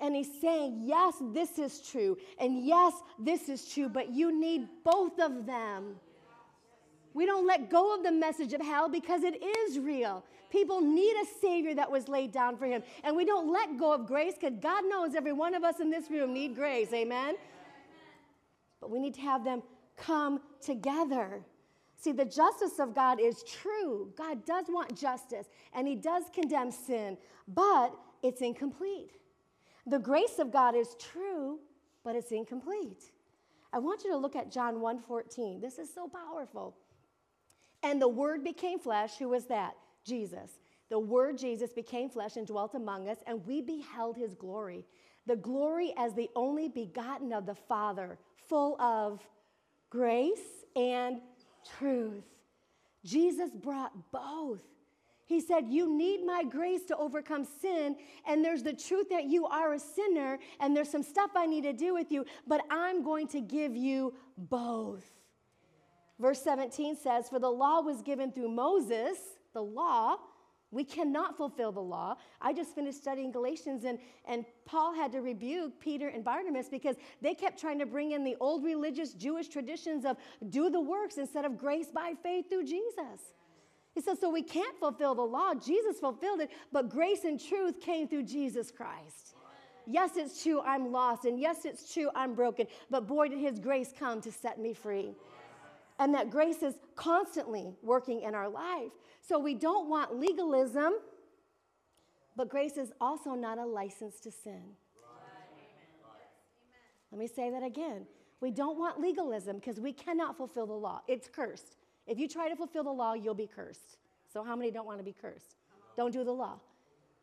And 0.00 0.16
he's 0.16 0.40
saying, 0.40 0.82
yes, 0.82 1.14
this 1.32 1.58
is 1.58 1.80
true. 1.80 2.16
And 2.38 2.64
yes, 2.64 2.92
this 3.18 3.48
is 3.48 3.72
true, 3.72 3.88
but 3.88 4.10
you 4.10 4.38
need 4.38 4.66
both 4.84 5.20
of 5.20 5.46
them. 5.46 5.96
We 7.14 7.26
don't 7.26 7.46
let 7.46 7.70
go 7.70 7.94
of 7.94 8.02
the 8.02 8.10
message 8.10 8.52
of 8.52 8.60
hell 8.60 8.88
because 8.88 9.22
it 9.22 9.42
is 9.42 9.78
real. 9.78 10.24
People 10.50 10.80
need 10.80 11.14
a 11.22 11.26
Savior 11.40 11.74
that 11.74 11.90
was 11.90 12.08
laid 12.08 12.32
down 12.32 12.56
for 12.56 12.66
him. 12.66 12.82
And 13.04 13.16
we 13.16 13.24
don't 13.24 13.52
let 13.52 13.78
go 13.78 13.92
of 13.92 14.06
grace 14.06 14.34
because 14.38 14.58
God 14.60 14.84
knows 14.88 15.14
every 15.14 15.32
one 15.32 15.54
of 15.54 15.62
us 15.62 15.80
in 15.80 15.90
this 15.90 16.10
room 16.10 16.32
need 16.34 16.54
grace. 16.54 16.92
Amen? 16.92 17.36
But 18.80 18.90
we 18.90 18.98
need 18.98 19.14
to 19.14 19.20
have 19.20 19.44
them 19.44 19.62
come 19.96 20.40
together. 20.60 21.42
See, 22.02 22.10
the 22.10 22.24
justice 22.24 22.80
of 22.80 22.96
God 22.96 23.20
is 23.20 23.44
true. 23.44 24.12
God 24.18 24.44
does 24.44 24.64
want 24.68 24.98
justice, 24.98 25.46
and 25.72 25.86
He 25.86 25.94
does 25.94 26.24
condemn 26.34 26.72
sin, 26.72 27.16
but 27.46 27.94
it's 28.24 28.40
incomplete. 28.40 29.12
The 29.86 30.00
grace 30.00 30.40
of 30.40 30.50
God 30.50 30.74
is 30.74 30.96
true, 30.98 31.60
but 32.02 32.16
it's 32.16 32.32
incomplete. 32.32 33.12
I 33.72 33.78
want 33.78 34.02
you 34.02 34.10
to 34.10 34.16
look 34.16 34.34
at 34.34 34.50
John 34.50 34.80
1:14. 34.80 35.60
This 35.60 35.78
is 35.78 35.94
so 35.94 36.08
powerful. 36.08 36.74
And 37.84 38.02
the 38.02 38.08
word 38.08 38.42
became 38.42 38.80
flesh. 38.80 39.18
Who 39.18 39.28
was 39.28 39.46
that? 39.46 39.76
Jesus. 40.04 40.58
The 40.88 40.98
Word 40.98 41.38
Jesus 41.38 41.72
became 41.72 42.10
flesh 42.10 42.36
and 42.36 42.48
dwelt 42.48 42.74
among 42.74 43.08
us, 43.08 43.18
and 43.28 43.46
we 43.46 43.60
beheld 43.60 44.16
his 44.16 44.34
glory. 44.34 44.84
The 45.26 45.36
glory 45.36 45.94
as 45.96 46.14
the 46.14 46.28
only 46.34 46.68
begotten 46.68 47.32
of 47.32 47.46
the 47.46 47.54
Father, 47.54 48.18
full 48.48 48.80
of 48.80 49.20
grace 49.88 50.64
and 50.74 51.20
truth. 51.78 52.24
Jesus 53.04 53.50
brought 53.50 53.92
both. 54.12 54.60
He 55.26 55.40
said, 55.40 55.68
You 55.68 55.96
need 55.96 56.24
my 56.24 56.44
grace 56.44 56.84
to 56.88 56.96
overcome 56.96 57.46
sin, 57.60 57.96
and 58.26 58.44
there's 58.44 58.62
the 58.62 58.72
truth 58.72 59.08
that 59.10 59.24
you 59.24 59.46
are 59.46 59.72
a 59.74 59.78
sinner, 59.78 60.38
and 60.60 60.76
there's 60.76 60.90
some 60.90 61.02
stuff 61.02 61.30
I 61.34 61.46
need 61.46 61.62
to 61.62 61.72
do 61.72 61.94
with 61.94 62.12
you, 62.12 62.24
but 62.46 62.62
I'm 62.70 63.02
going 63.02 63.28
to 63.28 63.40
give 63.40 63.74
you 63.74 64.14
both. 64.36 65.04
Verse 66.18 66.42
17 66.42 66.96
says, 66.96 67.28
For 67.28 67.38
the 67.38 67.50
law 67.50 67.80
was 67.80 68.02
given 68.02 68.30
through 68.30 68.50
Moses, 68.50 69.18
the 69.54 69.62
law. 69.62 70.16
We 70.72 70.84
cannot 70.84 71.36
fulfill 71.36 71.70
the 71.70 71.80
law. 71.80 72.16
I 72.40 72.54
just 72.54 72.74
finished 72.74 72.98
studying 72.98 73.30
Galatians, 73.30 73.84
and, 73.84 73.98
and 74.24 74.46
Paul 74.64 74.94
had 74.94 75.12
to 75.12 75.20
rebuke 75.20 75.78
Peter 75.78 76.08
and 76.08 76.24
Barnabas 76.24 76.68
because 76.70 76.96
they 77.20 77.34
kept 77.34 77.60
trying 77.60 77.78
to 77.78 77.86
bring 77.86 78.12
in 78.12 78.24
the 78.24 78.36
old 78.40 78.64
religious 78.64 79.12
Jewish 79.12 79.48
traditions 79.48 80.06
of 80.06 80.16
do 80.48 80.70
the 80.70 80.80
works 80.80 81.18
instead 81.18 81.44
of 81.44 81.58
grace 81.58 81.88
by 81.94 82.14
faith 82.22 82.48
through 82.48 82.64
Jesus. 82.64 83.34
He 83.94 84.00
says, 84.00 84.18
So 84.18 84.30
we 84.30 84.42
can't 84.42 84.78
fulfill 84.78 85.14
the 85.14 85.22
law. 85.22 85.52
Jesus 85.54 86.00
fulfilled 86.00 86.40
it, 86.40 86.50
but 86.72 86.88
grace 86.88 87.24
and 87.24 87.38
truth 87.38 87.78
came 87.78 88.08
through 88.08 88.24
Jesus 88.24 88.70
Christ. 88.70 89.34
Yes, 89.86 90.12
it's 90.16 90.42
true, 90.42 90.62
I'm 90.62 90.90
lost. 90.90 91.24
And 91.26 91.38
yes, 91.38 91.64
it's 91.64 91.92
true, 91.92 92.08
I'm 92.14 92.34
broken. 92.34 92.66
But 92.88 93.06
boy, 93.06 93.28
did 93.28 93.40
his 93.40 93.58
grace 93.58 93.92
come 93.98 94.20
to 94.22 94.32
set 94.32 94.58
me 94.58 94.72
free 94.72 95.14
and 96.02 96.12
that 96.12 96.30
grace 96.30 96.64
is 96.64 96.74
constantly 96.96 97.76
working 97.80 98.22
in 98.22 98.34
our 98.34 98.48
life. 98.48 98.90
So 99.20 99.38
we 99.38 99.54
don't 99.54 99.88
want 99.88 100.18
legalism, 100.18 100.94
but 102.34 102.48
grace 102.48 102.76
is 102.76 102.92
also 103.00 103.34
not 103.34 103.56
a 103.58 103.64
license 103.64 104.18
to 104.22 104.32
sin. 104.32 104.62
Let 107.12 107.20
me 107.20 107.28
say 107.28 107.50
that 107.50 107.62
again. 107.62 108.06
We 108.40 108.50
don't 108.50 108.80
want 108.80 108.98
legalism 108.98 109.58
because 109.58 109.78
we 109.78 109.92
cannot 109.92 110.36
fulfill 110.36 110.66
the 110.66 110.72
law. 110.72 111.02
It's 111.06 111.28
cursed. 111.28 111.76
If 112.08 112.18
you 112.18 112.26
try 112.26 112.48
to 112.48 112.56
fulfill 112.56 112.82
the 112.82 112.90
law, 112.90 113.12
you'll 113.12 113.34
be 113.34 113.46
cursed. 113.46 113.98
So, 114.32 114.42
how 114.42 114.56
many 114.56 114.72
don't 114.72 114.86
want 114.86 114.98
to 114.98 115.04
be 115.04 115.14
cursed? 115.22 115.54
Don't 115.96 116.10
do 116.10 116.24
the 116.24 116.32
law, 116.32 116.58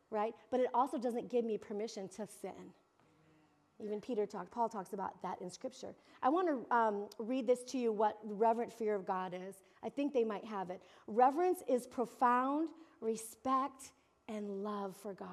right? 0.10 0.34
But 0.52 0.62
it 0.62 0.68
also 0.74 0.98
doesn't 0.98 1.30
give 1.30 1.44
me 1.44 1.58
permission 1.58 2.08
to 2.10 2.26
sin. 2.42 2.72
Even 3.82 4.02
Peter 4.02 4.26
talked, 4.26 4.52
Paul 4.52 4.68
talks 4.68 4.94
about 4.94 5.22
that 5.22 5.42
in 5.42 5.50
Scripture. 5.50 5.96
I 6.22 6.30
want 6.30 6.48
to 6.48 6.76
um, 6.76 7.06
read 7.18 7.48
this 7.48 7.64
to 7.66 7.78
you 7.78 7.92
what 7.92 8.18
reverent 8.24 8.74
fear 8.74 8.94
of 8.94 9.06
God 9.06 9.34
is. 9.34 9.56
I 9.84 9.90
think 9.90 10.14
they 10.14 10.26
might 10.26 10.44
have 10.44 10.70
it. 10.70 10.82
Reverence 11.08 11.64
is 11.68 11.88
profound 11.88 12.70
respect 13.02 13.92
and 14.28 14.64
love 14.64 14.96
for 14.98 15.14
God. 15.14 15.28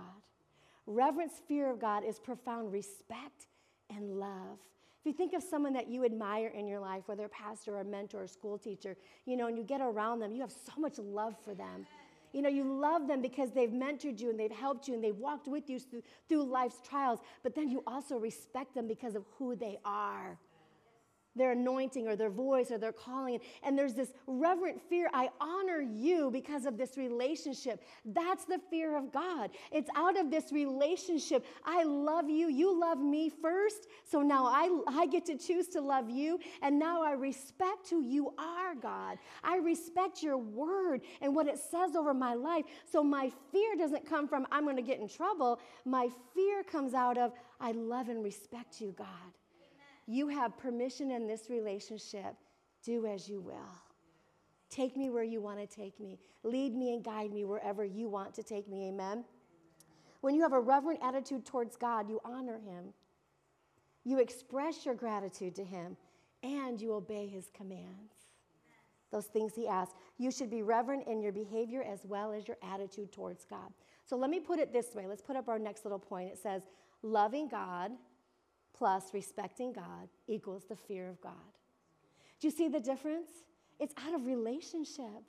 Reverence 0.87 1.35
fear 1.49 1.71
of 1.71 1.81
God 1.81 2.05
is 2.05 2.21
profound 2.21 2.73
respect 2.73 3.49
and 3.91 4.19
love. 4.19 4.59
If 5.01 5.07
you 5.07 5.13
think 5.13 5.35
of 5.35 5.43
someone 5.43 5.73
that 5.75 5.89
you 5.89 6.05
admire 6.05 6.49
in 6.49 6.67
your 6.67 6.81
life, 6.81 7.05
whether 7.07 7.25
a 7.25 7.29
pastor 7.29 7.77
or 7.77 7.81
a 7.81 7.85
mentor 7.85 8.21
or 8.21 8.25
a 8.25 8.29
school 8.29 8.59
teacher, 8.59 8.97
you 9.25 9.37
know, 9.37 9.47
and 9.49 9.59
you 9.59 9.65
get 9.65 9.81
around 9.81 10.21
them, 10.21 10.33
you 10.33 10.41
have 10.41 10.53
so 10.53 10.81
much 10.81 10.99
love 10.99 11.37
for 11.45 11.55
them. 11.55 11.87
You 12.37 12.42
know, 12.42 12.51
you 12.51 12.64
love 12.64 13.09
them 13.09 13.22
because 13.22 13.51
they've 13.53 13.70
mentored 13.70 14.20
you 14.20 14.29
and 14.29 14.38
they've 14.38 14.51
helped 14.51 14.87
you 14.87 14.92
and 14.92 15.03
they've 15.03 15.16
walked 15.16 15.49
with 15.49 15.70
you 15.70 15.81
through, 16.29 16.44
life's 16.44 16.83
trials, 16.87 17.20
but 17.42 17.55
then 17.55 17.70
you 17.70 17.83
also 17.87 18.18
respect 18.18 18.75
them 18.75 18.87
because 18.87 19.14
of 19.14 19.25
who 19.38 19.57
they 19.57 19.79
are 19.87 20.38
their 21.37 21.53
anointing 21.53 22.09
or 22.09 22.16
their 22.16 22.31
voice 22.31 22.70
or 22.70 22.79
their 22.79 22.92
calling. 22.92 23.40
And 23.62 23.79
there's 23.79 23.94
this 23.94 24.12
reverent 24.27 24.81
fear. 24.88 25.11
I 25.12 25.29
honor 25.40 25.81
you 25.81 26.31
because 26.31 26.66
of 26.66 26.77
this 26.77 26.96
relationship. 26.96 27.83
That's 28.05 28.44
the 28.44 28.61
fear 28.70 28.96
of 28.96 29.12
God. 29.12 29.51
It's 29.70 29.90
out 29.96 30.18
of 30.18 30.31
this 30.31 30.53
relationship. 30.53 31.44
I 31.64 31.85
love 31.85 32.29
you. 32.29 32.49
You 32.49 32.79
love 32.79 32.99
me 32.99 33.31
first. 33.31 33.88
So 34.05 34.22
now 34.22 34.46
I, 34.46 34.68
I 34.88 35.07
get 35.07 35.25
to 35.27 35.37
choose 35.37 35.68
to 35.68 35.81
love 35.81 36.11
you. 36.11 36.38
And 36.62 36.79
now 36.79 37.03
I 37.03 37.12
respect 37.12 37.88
who 37.90 38.03
you 38.03 38.33
are, 38.38 38.75
God. 38.75 39.18
I 39.44 39.59
respect 39.59 40.22
your 40.22 40.38
word 40.38 41.03
and 41.20 41.35
what 41.35 41.46
it 41.46 41.59
says 41.59 41.94
over 41.94 42.14
my 42.14 42.35
life. 42.35 42.64
So 42.90 43.03
my 43.03 43.31
fear 43.53 43.77
doesn't 43.77 44.09
come 44.09 44.27
from, 44.27 44.46
I'm 44.51 44.64
going 44.64 44.77
to 44.77 44.83
get 44.83 45.01
in 45.01 45.09
trouble. 45.09 45.61
My 45.85 46.09
fear 46.35 46.62
comes 46.62 46.94
out 46.94 47.18
of, 47.18 47.33
I 47.61 47.72
love 47.72 48.09
and 48.09 48.22
respect 48.22 48.81
you, 48.81 48.94
God. 48.96 49.07
You 50.07 50.29
have 50.29 50.57
permission 50.57 51.11
in 51.11 51.27
this 51.27 51.51
relationship. 51.51 52.35
Do 52.85 53.07
as 53.07 53.29
you 53.29 53.40
will. 53.40 53.75
Take 54.71 54.97
me 54.97 55.11
where 55.11 55.25
you 55.25 55.40
want 55.40 55.59
to 55.59 55.66
take 55.66 55.99
me. 55.99 56.19
Lead 56.42 56.75
me 56.75 56.95
and 56.95 57.05
guide 57.05 57.33
me 57.33 57.45
wherever 57.45 57.85
you 57.85 58.09
want 58.09 58.35
to 58.35 58.42
take 58.42 58.69
me. 58.69 58.88
Amen. 58.88 59.25
When 60.21 60.35
you 60.35 60.42
have 60.42 60.53
a 60.53 60.61
reverent 60.61 61.01
attitude 61.03 61.45
towards 61.45 61.77
God, 61.77 62.09
you 62.09 62.21
honor 62.25 62.59
Him. 62.59 62.92
You 64.05 64.19
express 64.21 64.87
your 64.87 64.95
gratitude 64.95 65.55
to 65.57 65.64
Him 65.64 65.97
and 66.42 66.81
you 66.81 66.95
obey 66.95 67.27
His 67.27 67.51
commands. 67.55 68.12
Those 69.11 69.27
things 69.27 69.55
He 69.55 69.66
asks. 69.66 69.95
You 70.19 70.31
should 70.31 70.51
be 70.51 70.62
reverent 70.62 71.07
in 71.07 71.21
your 71.21 71.33
behavior 71.33 71.83
as 71.83 72.01
well 72.05 72.33
as 72.33 72.47
your 72.47 72.57
attitude 72.62 73.12
towards 73.12 73.45
God. 73.45 73.73
So 74.05 74.16
let 74.16 74.31
me 74.31 74.38
put 74.38 74.59
it 74.59 74.73
this 74.73 74.95
way. 74.95 75.07
Let's 75.07 75.23
put 75.23 75.37
up 75.37 75.49
our 75.49 75.59
next 75.59 75.85
little 75.85 75.99
point. 75.99 76.31
It 76.33 76.38
says, 76.38 76.62
loving 77.03 77.49
God 77.49 77.92
plus 78.79 79.12
respecting 79.12 79.73
God 79.73 80.09
equals 80.27 80.65
the 80.69 80.77
fear 80.77 81.09
of 81.09 81.21
God. 81.21 81.33
Do 82.41 82.47
you 82.47 82.51
see 82.51 82.69
the 82.69 82.81
difference? 82.81 83.31
It's 83.79 83.95
out 84.07 84.15
of 84.15 84.27
relationship. 84.27 85.23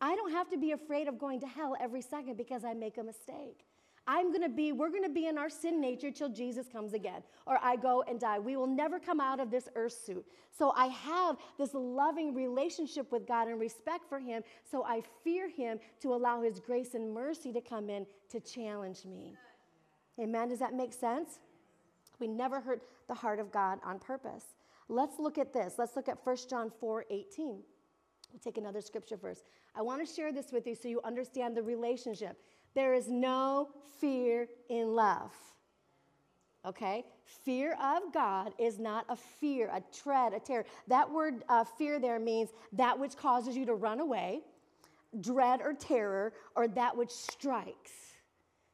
I 0.00 0.16
don't 0.16 0.32
have 0.32 0.50
to 0.50 0.56
be 0.56 0.72
afraid 0.72 1.08
of 1.08 1.18
going 1.18 1.40
to 1.40 1.46
hell 1.46 1.76
every 1.80 2.02
second 2.02 2.36
because 2.36 2.64
I 2.64 2.74
make 2.74 2.98
a 2.98 3.02
mistake. 3.02 3.64
I'm 4.06 4.32
gonna 4.32 4.48
be, 4.48 4.72
we're 4.72 4.90
gonna 4.90 5.08
be 5.08 5.26
in 5.26 5.38
our 5.38 5.48
sin 5.48 5.80
nature 5.80 6.10
till 6.10 6.28
Jesus 6.28 6.66
comes 6.68 6.92
again, 6.92 7.22
or 7.46 7.58
I 7.62 7.76
go 7.76 8.02
and 8.08 8.18
die. 8.18 8.40
We 8.40 8.56
will 8.56 8.66
never 8.66 8.98
come 8.98 9.20
out 9.20 9.38
of 9.38 9.48
this 9.48 9.68
earth 9.76 9.96
suit. 10.04 10.26
So 10.50 10.72
I 10.76 10.86
have 10.86 11.36
this 11.56 11.70
loving 11.72 12.34
relationship 12.34 13.12
with 13.12 13.28
God 13.28 13.46
and 13.46 13.60
respect 13.60 14.08
for 14.08 14.18
Him, 14.18 14.42
so 14.68 14.84
I 14.84 15.02
fear 15.22 15.48
Him 15.48 15.78
to 16.00 16.14
allow 16.14 16.42
His 16.42 16.58
grace 16.58 16.94
and 16.94 17.14
mercy 17.14 17.52
to 17.52 17.60
come 17.60 17.88
in 17.88 18.04
to 18.30 18.40
challenge 18.40 19.04
me. 19.04 19.36
Amen? 20.18 20.48
Does 20.48 20.58
that 20.58 20.74
make 20.74 20.92
sense? 20.92 21.38
We 22.22 22.28
never 22.28 22.60
hurt 22.60 22.82
the 23.08 23.14
heart 23.14 23.40
of 23.40 23.50
God 23.50 23.80
on 23.84 23.98
purpose. 23.98 24.44
Let's 24.88 25.18
look 25.18 25.38
at 25.38 25.52
this. 25.52 25.74
Let's 25.76 25.96
look 25.96 26.08
at 26.08 26.24
1 26.24 26.36
John 26.48 26.70
4 26.78 27.04
18. 27.10 27.46
We'll 27.48 28.38
take 28.38 28.58
another 28.58 28.80
scripture 28.80 29.16
verse. 29.16 29.42
I 29.74 29.82
want 29.82 30.06
to 30.06 30.14
share 30.14 30.32
this 30.32 30.52
with 30.52 30.64
you 30.64 30.76
so 30.76 30.86
you 30.86 31.00
understand 31.02 31.56
the 31.56 31.64
relationship. 31.64 32.40
There 32.76 32.94
is 32.94 33.08
no 33.08 33.70
fear 33.98 34.46
in 34.70 34.94
love. 34.94 35.32
Okay? 36.64 37.04
Fear 37.24 37.76
of 37.82 38.14
God 38.14 38.52
is 38.56 38.78
not 38.78 39.04
a 39.08 39.16
fear, 39.16 39.68
a 39.74 39.82
dread, 40.04 40.32
a 40.32 40.38
terror. 40.38 40.64
That 40.86 41.10
word 41.10 41.42
uh, 41.48 41.64
fear 41.64 41.98
there 41.98 42.20
means 42.20 42.50
that 42.72 42.96
which 42.96 43.16
causes 43.16 43.56
you 43.56 43.66
to 43.66 43.74
run 43.74 43.98
away, 43.98 44.42
dread 45.20 45.60
or 45.60 45.74
terror, 45.74 46.34
or 46.54 46.68
that 46.68 46.96
which 46.96 47.10
strikes. 47.10 47.90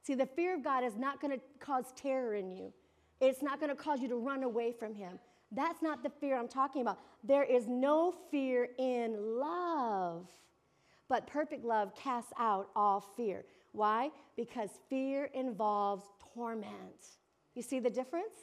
See, 0.03 0.15
the 0.15 0.27
fear 0.27 0.55
of 0.55 0.63
God 0.63 0.85
is 0.85 0.99
not 0.99 1.19
going 1.23 1.33
to 1.33 1.41
cause 1.61 1.95
terror 1.97 2.35
in 2.35 2.51
you. 2.51 2.75
It's 3.21 3.43
not 3.43 3.61
going 3.61 3.71
to 3.71 3.77
cause 3.77 4.01
you 4.01 4.09
to 4.09 4.17
run 4.17 4.43
away 4.43 4.73
from 4.73 4.95
Him. 4.95 5.19
That's 5.51 5.83
not 5.83 6.03
the 6.03 6.11
fear 6.11 6.39
I'm 6.39 6.49
talking 6.49 6.83
about. 6.83 6.99
There 7.25 7.43
is 7.43 7.67
no 7.67 8.15
fear 8.31 8.69
in 8.79 9.17
love, 9.39 10.27
but 11.09 11.27
perfect 11.27 11.65
love 11.65 11.95
casts 11.95 12.33
out 12.39 12.69
all 12.77 13.01
fear. 13.17 13.45
Why? 13.73 14.11
Because 14.37 14.71
fear 14.91 15.31
involves 15.35 16.05
torment. 16.35 16.69
You 17.55 17.63
see 17.63 17.81
the 17.81 17.91
difference? 17.91 18.35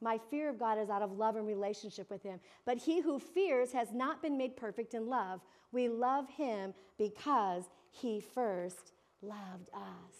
My 0.00 0.18
fear 0.30 0.48
of 0.48 0.58
God 0.58 0.78
is 0.78 0.90
out 0.90 1.02
of 1.02 1.12
love 1.12 1.36
and 1.36 1.46
relationship 1.46 2.08
with 2.10 2.22
Him. 2.22 2.38
But 2.64 2.78
he 2.78 3.00
who 3.00 3.18
fears 3.18 3.72
has 3.72 3.92
not 3.92 4.22
been 4.22 4.38
made 4.38 4.56
perfect 4.56 4.94
in 4.94 5.08
love. 5.08 5.40
We 5.72 5.88
love 5.88 6.28
Him 6.28 6.74
because 6.98 7.64
He 7.90 8.20
first 8.20 8.92
loved 9.22 9.70
us. 9.74 10.14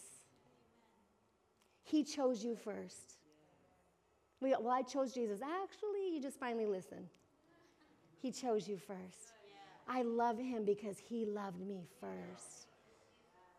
He 1.84 2.02
chose 2.02 2.44
you 2.44 2.56
first. 2.56 3.17
We, 4.40 4.50
well, 4.50 4.70
I 4.70 4.82
chose 4.82 5.12
Jesus. 5.12 5.40
Actually, 5.42 6.14
you 6.14 6.20
just 6.20 6.38
finally 6.38 6.66
listen. 6.66 7.08
He 8.20 8.30
chose 8.30 8.68
you 8.68 8.76
first. 8.76 9.32
I 9.88 10.02
love 10.02 10.38
him 10.38 10.64
because 10.64 10.96
he 10.98 11.24
loved 11.24 11.60
me 11.60 11.86
first. 12.00 12.66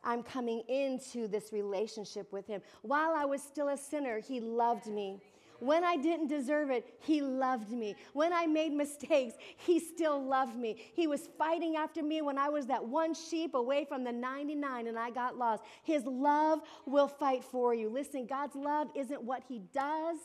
I'm 0.04 0.24
coming 0.24 0.64
into 0.70 1.28
this 1.28 1.52
relationship 1.52 2.32
with 2.32 2.48
him. 2.48 2.62
While 2.84 3.14
I 3.16 3.26
was 3.26 3.42
still 3.42 3.70
a 3.70 3.78
sinner, 3.78 4.20
he 4.20 4.40
loved 4.40 4.88
me. 4.88 5.20
When 5.60 5.84
I 5.84 5.98
didn't 5.98 6.28
deserve 6.28 6.70
it, 6.70 6.94
he 7.02 7.22
loved 7.22 7.72
me. 7.72 7.96
When 8.14 8.32
I 8.32 8.48
made 8.48 8.72
mistakes, 8.72 9.34
he 9.58 9.80
still 9.80 10.24
loved 10.24 10.56
me. 10.56 10.78
He 10.94 11.06
was 11.06 11.28
fighting 11.38 11.76
after 11.76 12.02
me 12.02 12.22
when 12.22 12.38
I 12.38 12.48
was 12.48 12.66
that 12.68 12.86
one 12.86 13.14
sheep 13.14 13.56
away 13.56 13.84
from 13.84 14.06
the 14.06 14.12
99 14.12 14.88
and 14.88 14.98
I 14.98 15.10
got 15.10 15.38
lost. 15.38 15.64
His 15.84 16.06
love 16.06 16.62
will 16.86 17.10
fight 17.10 17.44
for 17.44 17.74
you. 17.74 17.90
Listen, 17.90 18.26
God's 18.26 18.56
love 18.56 18.88
isn't 18.96 19.22
what 19.22 19.44
he 19.50 19.60
does, 19.74 20.18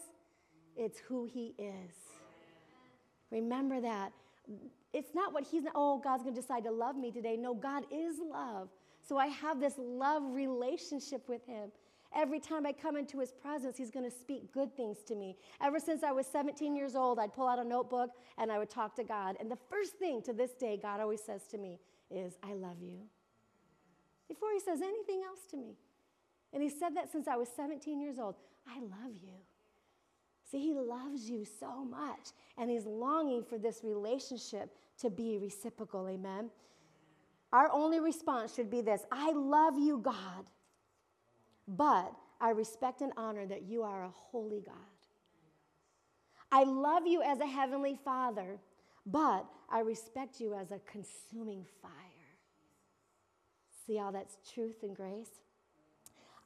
it's 0.76 0.98
who 0.98 1.24
He 1.24 1.54
is. 1.58 1.94
Remember 3.30 3.80
that. 3.80 4.12
It's 4.92 5.14
not 5.14 5.32
what 5.32 5.44
He's, 5.44 5.64
not, 5.64 5.72
oh, 5.74 5.98
God's 5.98 6.22
going 6.22 6.34
to 6.34 6.40
decide 6.40 6.64
to 6.64 6.70
love 6.70 6.96
me 6.96 7.10
today. 7.10 7.36
No, 7.36 7.54
God 7.54 7.84
is 7.90 8.16
love. 8.20 8.68
So 9.06 9.18
I 9.18 9.26
have 9.26 9.60
this 9.60 9.74
love 9.78 10.22
relationship 10.32 11.28
with 11.28 11.44
him. 11.46 11.70
Every 12.16 12.38
time 12.38 12.64
I 12.64 12.72
come 12.72 12.96
into 12.96 13.18
his 13.18 13.32
presence, 13.32 13.76
he's 13.76 13.90
going 13.90 14.08
to 14.08 14.16
speak 14.16 14.52
good 14.52 14.74
things 14.76 14.98
to 15.08 15.16
me. 15.16 15.36
Ever 15.60 15.80
since 15.80 16.04
I 16.04 16.12
was 16.12 16.26
17 16.26 16.76
years 16.76 16.94
old, 16.94 17.18
I'd 17.18 17.34
pull 17.34 17.48
out 17.48 17.58
a 17.58 17.64
notebook 17.64 18.10
and 18.38 18.52
I 18.52 18.58
would 18.58 18.70
talk 18.70 18.94
to 18.96 19.04
God. 19.04 19.36
And 19.40 19.50
the 19.50 19.58
first 19.68 19.94
thing 19.94 20.22
to 20.22 20.32
this 20.32 20.52
day, 20.52 20.78
God 20.80 21.00
always 21.00 21.20
says 21.22 21.46
to 21.48 21.58
me 21.58 21.80
is, 22.10 22.34
I 22.42 22.54
love 22.54 22.80
you. 22.80 22.98
Before 24.28 24.52
he 24.52 24.60
says 24.60 24.80
anything 24.80 25.22
else 25.26 25.40
to 25.50 25.56
me. 25.56 25.76
And 26.52 26.62
he 26.62 26.70
said 26.70 26.90
that 26.94 27.10
since 27.10 27.26
I 27.26 27.36
was 27.36 27.48
17 27.54 28.00
years 28.00 28.18
old. 28.18 28.36
I 28.66 28.78
love 28.78 29.12
you. 29.22 29.34
See, 30.54 30.60
he 30.60 30.72
loves 30.72 31.28
you 31.28 31.44
so 31.44 31.84
much, 31.84 32.28
and 32.56 32.70
he's 32.70 32.86
longing 32.86 33.42
for 33.42 33.58
this 33.58 33.80
relationship 33.82 34.72
to 35.00 35.10
be 35.10 35.36
reciprocal. 35.36 36.08
Amen. 36.08 36.48
Our 37.52 37.68
only 37.72 37.98
response 37.98 38.54
should 38.54 38.70
be 38.70 38.80
this 38.80 39.02
I 39.10 39.32
love 39.32 39.76
you, 39.76 39.98
God. 39.98 40.44
But 41.66 42.12
I 42.40 42.50
respect 42.50 43.00
and 43.00 43.12
honor 43.16 43.46
that 43.46 43.62
you 43.62 43.82
are 43.82 44.04
a 44.04 44.10
holy 44.10 44.60
God. 44.60 44.76
I 46.52 46.62
love 46.62 47.04
you 47.04 47.20
as 47.20 47.40
a 47.40 47.46
heavenly 47.46 47.98
father, 48.04 48.60
but 49.06 49.46
I 49.68 49.80
respect 49.80 50.38
you 50.38 50.54
as 50.54 50.70
a 50.70 50.78
consuming 50.86 51.66
fire. 51.82 51.90
See 53.88 53.96
how 53.96 54.12
that's 54.12 54.36
truth 54.54 54.84
and 54.84 54.94
grace? 54.94 55.40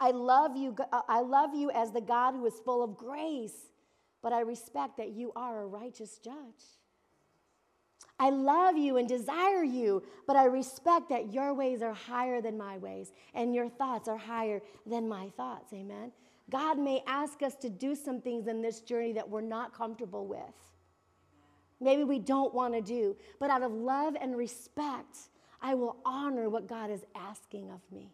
I 0.00 0.12
love 0.12 0.56
you 0.56 0.74
uh, 0.92 1.02
I 1.08 1.20
love 1.20 1.54
you 1.54 1.70
as 1.72 1.92
the 1.92 2.00
God 2.00 2.32
who 2.32 2.46
is 2.46 2.54
full 2.64 2.82
of 2.82 2.96
grace, 2.96 3.68
but 4.22 4.32
I 4.32 4.40
respect 4.40 4.96
that 4.96 5.10
you 5.10 5.32
are 5.36 5.62
a 5.62 5.66
righteous 5.66 6.18
judge. 6.18 6.78
I 8.20 8.30
love 8.30 8.76
you 8.76 8.96
and 8.96 9.08
desire 9.08 9.62
you, 9.62 10.02
but 10.26 10.34
I 10.34 10.44
respect 10.44 11.08
that 11.10 11.32
your 11.32 11.54
ways 11.54 11.82
are 11.82 11.92
higher 11.92 12.40
than 12.40 12.58
my 12.58 12.76
ways 12.78 13.12
and 13.32 13.54
your 13.54 13.68
thoughts 13.68 14.08
are 14.08 14.16
higher 14.16 14.60
than 14.86 15.08
my 15.08 15.28
thoughts. 15.36 15.72
Amen. 15.72 16.10
God 16.50 16.78
may 16.78 17.02
ask 17.06 17.42
us 17.42 17.54
to 17.56 17.68
do 17.68 17.94
some 17.94 18.20
things 18.20 18.48
in 18.48 18.60
this 18.62 18.80
journey 18.80 19.12
that 19.12 19.28
we're 19.28 19.40
not 19.40 19.72
comfortable 19.72 20.26
with. 20.26 20.40
Maybe 21.80 22.02
we 22.02 22.18
don't 22.18 22.52
want 22.52 22.74
to 22.74 22.80
do, 22.80 23.16
but 23.38 23.50
out 23.50 23.62
of 23.62 23.72
love 23.72 24.16
and 24.20 24.36
respect, 24.36 25.16
I 25.62 25.74
will 25.74 25.96
honor 26.04 26.48
what 26.48 26.66
God 26.66 26.90
is 26.90 27.04
asking 27.14 27.70
of 27.70 27.80
me. 27.92 28.10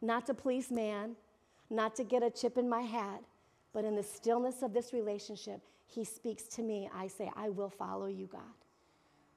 Not 0.00 0.26
to 0.26 0.34
please 0.34 0.70
man, 0.70 1.16
not 1.68 1.94
to 1.96 2.04
get 2.04 2.22
a 2.22 2.30
chip 2.30 2.56
in 2.56 2.68
my 2.68 2.82
hat, 2.82 3.22
but 3.72 3.84
in 3.84 3.94
the 3.94 4.02
stillness 4.02 4.62
of 4.62 4.72
this 4.72 4.92
relationship, 4.92 5.60
He 5.86 6.04
speaks 6.04 6.44
to 6.44 6.62
me. 6.62 6.88
I 6.94 7.06
say, 7.06 7.30
I 7.36 7.50
will 7.50 7.70
follow 7.70 8.06
you, 8.06 8.26
God. 8.26 8.42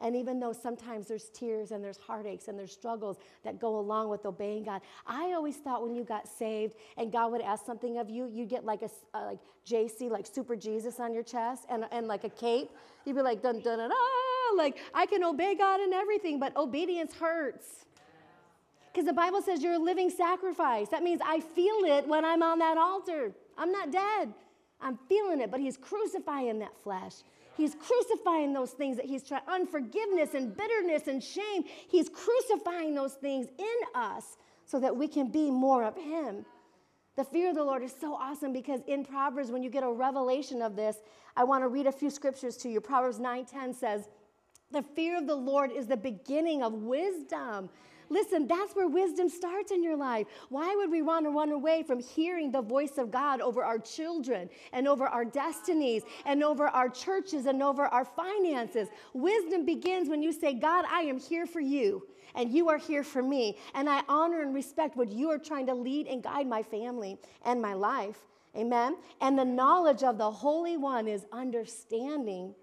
And 0.02 0.16
even 0.16 0.40
though 0.40 0.54
sometimes 0.54 1.08
there's 1.08 1.30
tears 1.30 1.72
and 1.72 1.84
there's 1.84 1.98
heartaches 1.98 2.48
and 2.48 2.58
there's 2.58 2.72
struggles 2.72 3.18
that 3.44 3.60
go 3.60 3.80
along 3.80 4.10
with 4.10 4.26
obeying 4.26 4.64
God, 4.64 4.82
I 5.06 5.34
always 5.34 5.58
thought 5.58 5.84
when 5.84 5.94
you 5.94 6.04
got 6.04 6.28
saved 6.28 6.76
and 6.98 7.12
God 7.12 7.32
would 7.32 7.42
ask 7.42 7.66
something 7.66 7.98
of 7.98 8.10
you, 8.10 8.30
you'd 8.32 8.50
get 8.50 8.64
like 8.64 8.82
a 8.82 8.90
uh, 9.14 9.26
like 9.26 9.40
JC, 9.68 10.10
like 10.10 10.26
Super 10.26 10.56
Jesus 10.56 11.00
on 11.00 11.14
your 11.14 11.24
chest 11.24 11.66
and, 11.70 11.86
and 11.92 12.08
like 12.08 12.24
a 12.24 12.30
cape. 12.30 12.70
You'd 13.06 13.16
be 13.16 13.22
like, 13.22 13.42
dun, 13.42 13.60
dun, 13.60 13.80
dun, 13.80 13.92
ah, 13.92 14.56
like 14.56 14.78
I 14.94 15.06
can 15.06 15.24
obey 15.24 15.56
God 15.56 15.82
in 15.82 15.94
everything, 15.94 16.40
but 16.40 16.56
obedience 16.56 17.14
hurts. 17.14 17.86
Because 18.92 19.06
the 19.06 19.14
Bible 19.14 19.42
says 19.42 19.62
you're 19.62 19.74
a 19.74 19.80
living 19.80 20.10
sacrifice. 20.10 20.90
That 20.90 21.04
means 21.04 21.22
I 21.24 21.42
feel 21.42 21.84
it 21.86 22.08
when 22.08 22.26
I'm 22.26 22.42
on 22.42 22.60
that 22.60 22.78
altar. 22.78 23.34
I'm 23.60 23.72
not 23.72 23.92
dead. 23.92 24.34
I'm 24.82 24.98
feeling 25.08 25.42
it, 25.42 25.52
but 25.52 25.60
He's 25.60 25.78
crucifying 25.78 26.60
that 26.60 26.76
flesh. 26.82 27.14
He's 27.60 27.76
crucifying 27.76 28.54
those 28.54 28.72
things 28.72 28.96
that 28.96 29.06
he's 29.06 29.22
trying, 29.22 29.42
unforgiveness 29.50 30.34
and 30.34 30.56
bitterness 30.56 31.08
and 31.08 31.22
shame. 31.22 31.66
He's 31.90 32.08
crucifying 32.08 32.96
those 32.96 33.16
things 33.16 33.48
in 33.58 33.76
us 33.94 34.38
so 34.66 34.80
that 34.80 34.96
we 34.96 35.10
can 35.10 35.28
be 35.28 35.52
more 35.52 35.84
of 35.84 35.98
him. 35.98 36.46
The 37.18 37.26
fear 37.26 37.50
of 37.50 37.56
the 37.58 37.64
Lord 37.66 37.84
is 37.84 37.94
so 38.00 38.14
awesome 38.14 38.54
because 38.54 38.80
in 38.88 39.04
Proverbs, 39.04 39.52
when 39.52 39.62
you 39.62 39.70
get 39.70 39.84
a 39.84 39.92
revelation 39.92 40.62
of 40.62 40.78
this, 40.78 40.96
I 41.36 41.44
want 41.44 41.66
to 41.66 41.68
read 41.68 41.86
a 41.86 41.92
few 41.92 42.10
scriptures 42.10 42.56
to 42.58 42.70
you. 42.70 42.80
Proverbs 42.80 43.20
9:10 43.20 43.76
says, 43.76 44.08
The 44.72 44.84
fear 44.84 45.18
of 45.18 45.26
the 45.26 45.36
Lord 45.36 45.72
is 45.72 45.88
the 45.88 45.98
beginning 45.98 46.62
of 46.62 46.74
wisdom. 46.74 47.70
Listen, 48.10 48.48
that's 48.48 48.76
where 48.76 48.88
wisdom 48.88 49.30
starts 49.30 49.72
in 49.72 49.84
your 49.84 49.96
life. 49.96 50.28
Why 50.50 50.76
would 50.76 50.90
we 50.90 51.02
want 51.02 51.26
to 51.26 51.30
run 51.30 51.52
away 51.52 51.84
from 51.84 52.00
hearing 52.00 52.52
the 52.52 52.62
voice 52.62 52.98
of 52.98 53.12
God 53.12 53.40
over 53.40 53.64
our 53.64 53.78
children 53.78 54.50
and 54.74 54.88
over 54.88 55.06
our 55.06 55.26
destinies 55.26 56.04
and 56.26 56.44
over 56.44 56.68
our 56.68 56.90
churches 56.90 57.46
and 57.46 57.62
over 57.62 57.86
our 57.86 58.06
finances? 58.06 58.90
Wisdom 59.14 59.66
begins 59.66 60.10
when 60.10 60.24
you 60.24 60.32
say, 60.32 60.54
God, 60.54 60.86
I 60.90 61.02
am 61.02 61.20
here 61.20 61.46
for 61.46 61.60
you 61.60 62.08
and 62.36 62.52
you 62.52 62.70
are 62.70 62.78
here 62.78 63.04
for 63.04 63.22
me. 63.22 63.58
And 63.76 63.90
I 63.90 64.02
honor 64.10 64.42
and 64.42 64.54
respect 64.54 64.98
what 64.98 65.12
you 65.12 65.30
are 65.30 65.40
trying 65.40 65.68
to 65.68 65.76
lead 65.76 66.08
and 66.08 66.24
guide 66.24 66.48
my 66.48 66.64
family 66.64 67.18
and 67.46 67.62
my 67.62 67.74
life. 67.74 68.18
Amen. 68.56 68.98
And 69.22 69.38
the 69.38 69.46
knowledge 69.46 70.04
of 70.04 70.18
the 70.18 70.32
Holy 70.32 70.78
One 70.78 71.08
is 71.08 71.26
understanding 71.32 72.56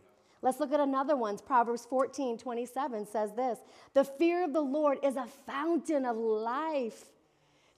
Let's 0.42 0.60
look 0.60 0.72
at 0.72 0.80
another 0.80 1.16
one. 1.16 1.38
Proverbs 1.38 1.86
14, 1.86 2.38
27 2.38 3.06
says 3.06 3.32
this 3.32 3.58
The 3.94 4.04
fear 4.04 4.44
of 4.44 4.52
the 4.52 4.60
Lord 4.60 4.98
is 5.02 5.16
a 5.16 5.26
fountain 5.46 6.04
of 6.04 6.16
life. 6.16 7.06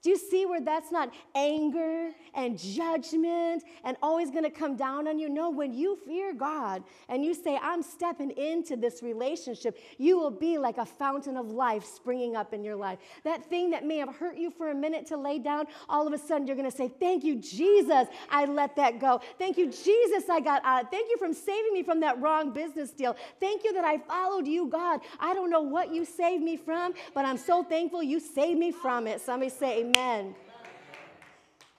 Do 0.00 0.10
you 0.10 0.16
see 0.16 0.46
where 0.46 0.60
that's 0.60 0.92
not 0.92 1.12
anger 1.34 2.10
and 2.32 2.56
judgment 2.56 3.64
and 3.82 3.96
always 4.00 4.30
going 4.30 4.44
to 4.44 4.50
come 4.50 4.76
down 4.76 5.08
on 5.08 5.18
you? 5.18 5.28
No, 5.28 5.50
when 5.50 5.74
you 5.74 5.98
fear 6.06 6.32
God 6.32 6.84
and 7.08 7.24
you 7.24 7.34
say, 7.34 7.58
I'm 7.60 7.82
stepping 7.82 8.30
into 8.30 8.76
this 8.76 9.02
relationship, 9.02 9.76
you 9.98 10.16
will 10.16 10.30
be 10.30 10.56
like 10.56 10.78
a 10.78 10.86
fountain 10.86 11.36
of 11.36 11.50
life 11.50 11.84
springing 11.84 12.36
up 12.36 12.54
in 12.54 12.62
your 12.62 12.76
life. 12.76 13.00
That 13.24 13.44
thing 13.46 13.70
that 13.70 13.84
may 13.84 13.96
have 13.96 14.14
hurt 14.14 14.36
you 14.36 14.52
for 14.52 14.70
a 14.70 14.74
minute 14.74 15.04
to 15.08 15.16
lay 15.16 15.40
down, 15.40 15.66
all 15.88 16.06
of 16.06 16.12
a 16.12 16.18
sudden 16.18 16.46
you're 16.46 16.56
going 16.56 16.70
to 16.70 16.76
say, 16.76 16.88
Thank 17.00 17.24
you, 17.24 17.34
Jesus, 17.34 18.06
I 18.30 18.44
let 18.44 18.76
that 18.76 19.00
go. 19.00 19.20
Thank 19.36 19.58
you, 19.58 19.66
Jesus, 19.66 20.28
I 20.30 20.38
got 20.38 20.64
out. 20.64 20.92
Thank 20.92 21.10
you 21.10 21.16
for 21.18 21.32
saving 21.34 21.72
me 21.72 21.82
from 21.82 21.98
that 22.00 22.20
wrong 22.20 22.52
business 22.52 22.92
deal. 22.92 23.16
Thank 23.40 23.64
you 23.64 23.72
that 23.72 23.84
I 23.84 23.98
followed 23.98 24.46
you, 24.46 24.68
God. 24.68 25.00
I 25.18 25.34
don't 25.34 25.50
know 25.50 25.62
what 25.62 25.92
you 25.92 26.04
saved 26.04 26.44
me 26.44 26.56
from, 26.56 26.94
but 27.14 27.24
I'm 27.24 27.36
so 27.36 27.64
thankful 27.64 28.00
you 28.00 28.20
saved 28.20 28.60
me 28.60 28.70
from 28.70 29.08
it. 29.08 29.20
Somebody 29.20 29.50
say, 29.50 29.87
Amen. 29.88 30.34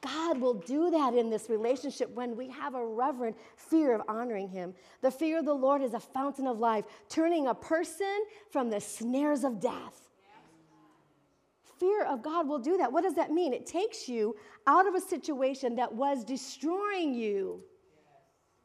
God 0.02 0.39
will 0.39 0.56
do 0.56 0.89
that 0.91 1.13
in 1.13 1.30
this 1.30 1.50
relationship 1.50 2.10
when 2.12 2.36
we 2.36 2.50
have 2.50 2.74
a 2.74 2.84
reverent 2.84 3.38
fear 3.56 3.93
of 3.93 4.02
honoring 4.08 4.48
Him. 4.48 4.74
The 5.02 5.12
fear 5.12 5.39
of 5.39 5.45
the 5.45 5.54
Lord 5.54 5.82
is 5.82 5.93
a 5.93 6.00
fountain 6.00 6.48
of 6.48 6.60
life, 6.60 6.86
turning 7.10 7.48
a 7.48 7.54
person 7.54 8.26
from 8.50 8.69
the 8.69 8.80
snares 8.80 9.43
of 9.43 9.60
death. 9.60 10.10
Fear 11.80 12.06
of 12.06 12.24
God 12.24 12.48
will 12.48 12.60
do 12.60 12.78
that. 12.78 12.91
What 12.91 13.04
does 13.04 13.15
that 13.15 13.32
mean? 13.32 13.54
It 13.54 13.65
takes 13.65 14.10
you 14.10 14.36
out 14.65 14.88
of 14.88 14.95
a 14.95 15.02
situation 15.02 15.76
that 15.76 15.93
was 15.93 16.24
destroying 16.24 17.13
you 17.13 17.62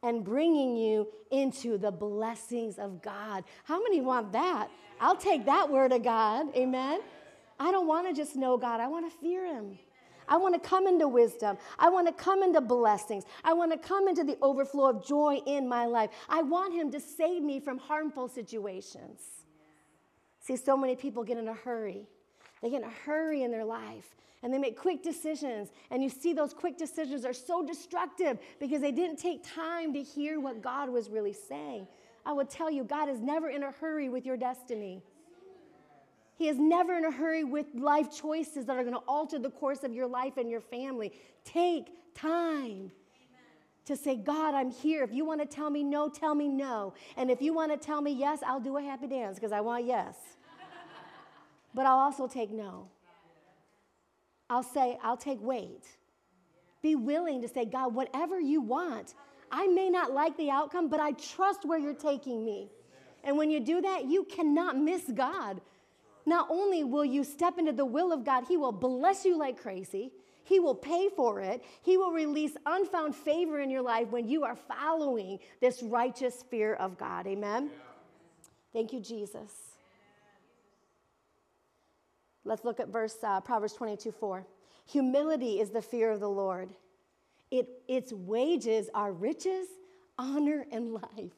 and 0.02 0.24
bringing 0.24 0.76
you 0.76 1.08
into 1.30 1.78
the 1.78 1.90
blessings 1.90 2.78
of 2.78 3.02
God. 3.02 3.44
How 3.64 3.82
many 3.82 4.00
want 4.00 4.32
that? 4.32 4.68
I'll 5.00 5.16
take 5.16 5.46
that 5.46 5.70
word 5.70 5.92
of 5.92 6.02
God. 6.02 6.54
Amen. 6.56 7.00
I 7.58 7.70
don't 7.70 7.86
want 7.86 8.08
to 8.08 8.14
just 8.14 8.36
know 8.36 8.56
God, 8.56 8.80
I 8.80 8.88
want 8.88 9.10
to 9.10 9.18
fear 9.18 9.46
Him. 9.46 9.78
I 10.26 10.38
want 10.38 10.54
to 10.54 10.68
come 10.68 10.86
into 10.86 11.06
wisdom. 11.06 11.58
I 11.78 11.90
want 11.90 12.06
to 12.06 12.12
come 12.12 12.42
into 12.42 12.60
blessings. 12.62 13.24
I 13.44 13.52
want 13.52 13.72
to 13.72 13.78
come 13.78 14.08
into 14.08 14.24
the 14.24 14.38
overflow 14.40 14.88
of 14.88 15.06
joy 15.06 15.40
in 15.46 15.68
my 15.68 15.84
life. 15.84 16.10
I 16.28 16.42
want 16.42 16.72
Him 16.72 16.90
to 16.92 17.00
save 17.00 17.42
me 17.42 17.60
from 17.60 17.78
harmful 17.78 18.28
situations. 18.28 19.20
See, 20.40 20.56
so 20.56 20.76
many 20.76 20.96
people 20.96 21.24
get 21.24 21.38
in 21.38 21.48
a 21.48 21.54
hurry. 21.54 22.06
They 22.62 22.70
get 22.70 22.82
in 22.82 22.88
a 22.88 22.92
hurry 23.04 23.42
in 23.42 23.50
their 23.50 23.64
life 23.64 24.14
and 24.42 24.52
they 24.52 24.58
make 24.58 24.78
quick 24.78 25.02
decisions. 25.02 25.70
And 25.90 26.02
you 26.02 26.10
see, 26.10 26.34
those 26.34 26.52
quick 26.52 26.76
decisions 26.76 27.24
are 27.24 27.32
so 27.32 27.64
destructive 27.64 28.38
because 28.60 28.82
they 28.82 28.92
didn't 28.92 29.16
take 29.16 29.42
time 29.42 29.94
to 29.94 30.02
hear 30.02 30.38
what 30.38 30.62
God 30.62 30.90
was 30.90 31.08
really 31.08 31.32
saying. 31.32 31.86
I 32.26 32.32
would 32.34 32.50
tell 32.50 32.70
you, 32.70 32.84
God 32.84 33.08
is 33.08 33.20
never 33.20 33.48
in 33.48 33.62
a 33.62 33.70
hurry 33.70 34.10
with 34.10 34.26
your 34.26 34.36
destiny. 34.36 35.02
He 36.36 36.48
is 36.48 36.58
never 36.58 36.96
in 36.96 37.04
a 37.04 37.10
hurry 37.10 37.44
with 37.44 37.66
life 37.74 38.08
choices 38.14 38.66
that 38.66 38.76
are 38.76 38.82
going 38.82 38.94
to 38.94 39.02
alter 39.06 39.38
the 39.38 39.50
course 39.50 39.84
of 39.84 39.94
your 39.94 40.06
life 40.06 40.36
and 40.36 40.50
your 40.50 40.60
family. 40.60 41.12
Take 41.44 41.90
time 42.14 42.90
to 43.84 43.96
say, 43.96 44.16
God, 44.16 44.54
I'm 44.54 44.70
here. 44.70 45.04
If 45.04 45.12
you 45.12 45.24
want 45.24 45.40
to 45.40 45.46
tell 45.46 45.70
me 45.70 45.84
no, 45.84 46.08
tell 46.08 46.34
me 46.34 46.48
no. 46.48 46.94
And 47.16 47.30
if 47.30 47.40
you 47.40 47.54
want 47.54 47.70
to 47.70 47.76
tell 47.76 48.00
me 48.00 48.12
yes, 48.12 48.40
I'll 48.44 48.60
do 48.60 48.76
a 48.78 48.82
happy 48.82 49.06
dance 49.06 49.36
because 49.36 49.52
I 49.52 49.60
want 49.60 49.84
yes. 49.84 50.16
but 51.74 51.86
I'll 51.86 51.98
also 51.98 52.26
take 52.26 52.50
no. 52.50 52.88
I'll 54.50 54.62
say, 54.62 54.98
I'll 55.02 55.16
take 55.16 55.38
wait. 55.40 55.84
Be 56.82 56.96
willing 56.96 57.40
to 57.42 57.48
say, 57.48 57.64
God, 57.64 57.94
whatever 57.94 58.40
you 58.40 58.60
want. 58.60 59.14
I 59.52 59.68
may 59.68 59.88
not 59.88 60.12
like 60.12 60.36
the 60.36 60.50
outcome, 60.50 60.88
but 60.88 60.98
I 60.98 61.12
trust 61.12 61.64
where 61.64 61.78
you're 61.78 61.94
taking 61.94 62.44
me. 62.44 62.70
And 63.22 63.38
when 63.38 63.50
you 63.50 63.60
do 63.60 63.80
that, 63.80 64.04
you 64.06 64.24
cannot 64.24 64.76
miss 64.76 65.04
God 65.14 65.60
not 66.26 66.48
only 66.50 66.84
will 66.84 67.04
you 67.04 67.24
step 67.24 67.58
into 67.58 67.72
the 67.72 67.84
will 67.84 68.12
of 68.12 68.24
God, 68.24 68.44
He 68.48 68.56
will 68.56 68.72
bless 68.72 69.24
you 69.24 69.38
like 69.38 69.60
crazy. 69.60 70.12
He 70.44 70.60
will 70.60 70.74
pay 70.74 71.08
for 71.08 71.40
it. 71.40 71.64
He 71.82 71.96
will 71.96 72.12
release 72.12 72.52
unfound 72.66 73.16
favor 73.16 73.60
in 73.60 73.70
your 73.70 73.82
life 73.82 74.08
when 74.08 74.28
you 74.28 74.44
are 74.44 74.56
following 74.56 75.38
this 75.60 75.82
righteous 75.82 76.44
fear 76.50 76.74
of 76.74 76.98
God. 76.98 77.26
Amen? 77.26 77.70
Yeah. 77.72 77.78
Thank 78.74 78.92
you, 78.92 79.00
Jesus. 79.00 79.52
Let's 82.44 82.64
look 82.64 82.78
at 82.78 82.88
verse 82.88 83.16
uh, 83.22 83.40
Proverbs 83.40 83.72
22 83.72 84.12
4. 84.12 84.46
Humility 84.86 85.60
is 85.60 85.70
the 85.70 85.80
fear 85.80 86.10
of 86.10 86.20
the 86.20 86.28
Lord. 86.28 86.68
It, 87.50 87.68
its 87.88 88.12
wages 88.12 88.90
are 88.94 89.12
riches, 89.12 89.66
honor, 90.18 90.66
and 90.70 90.92
life. 90.92 91.32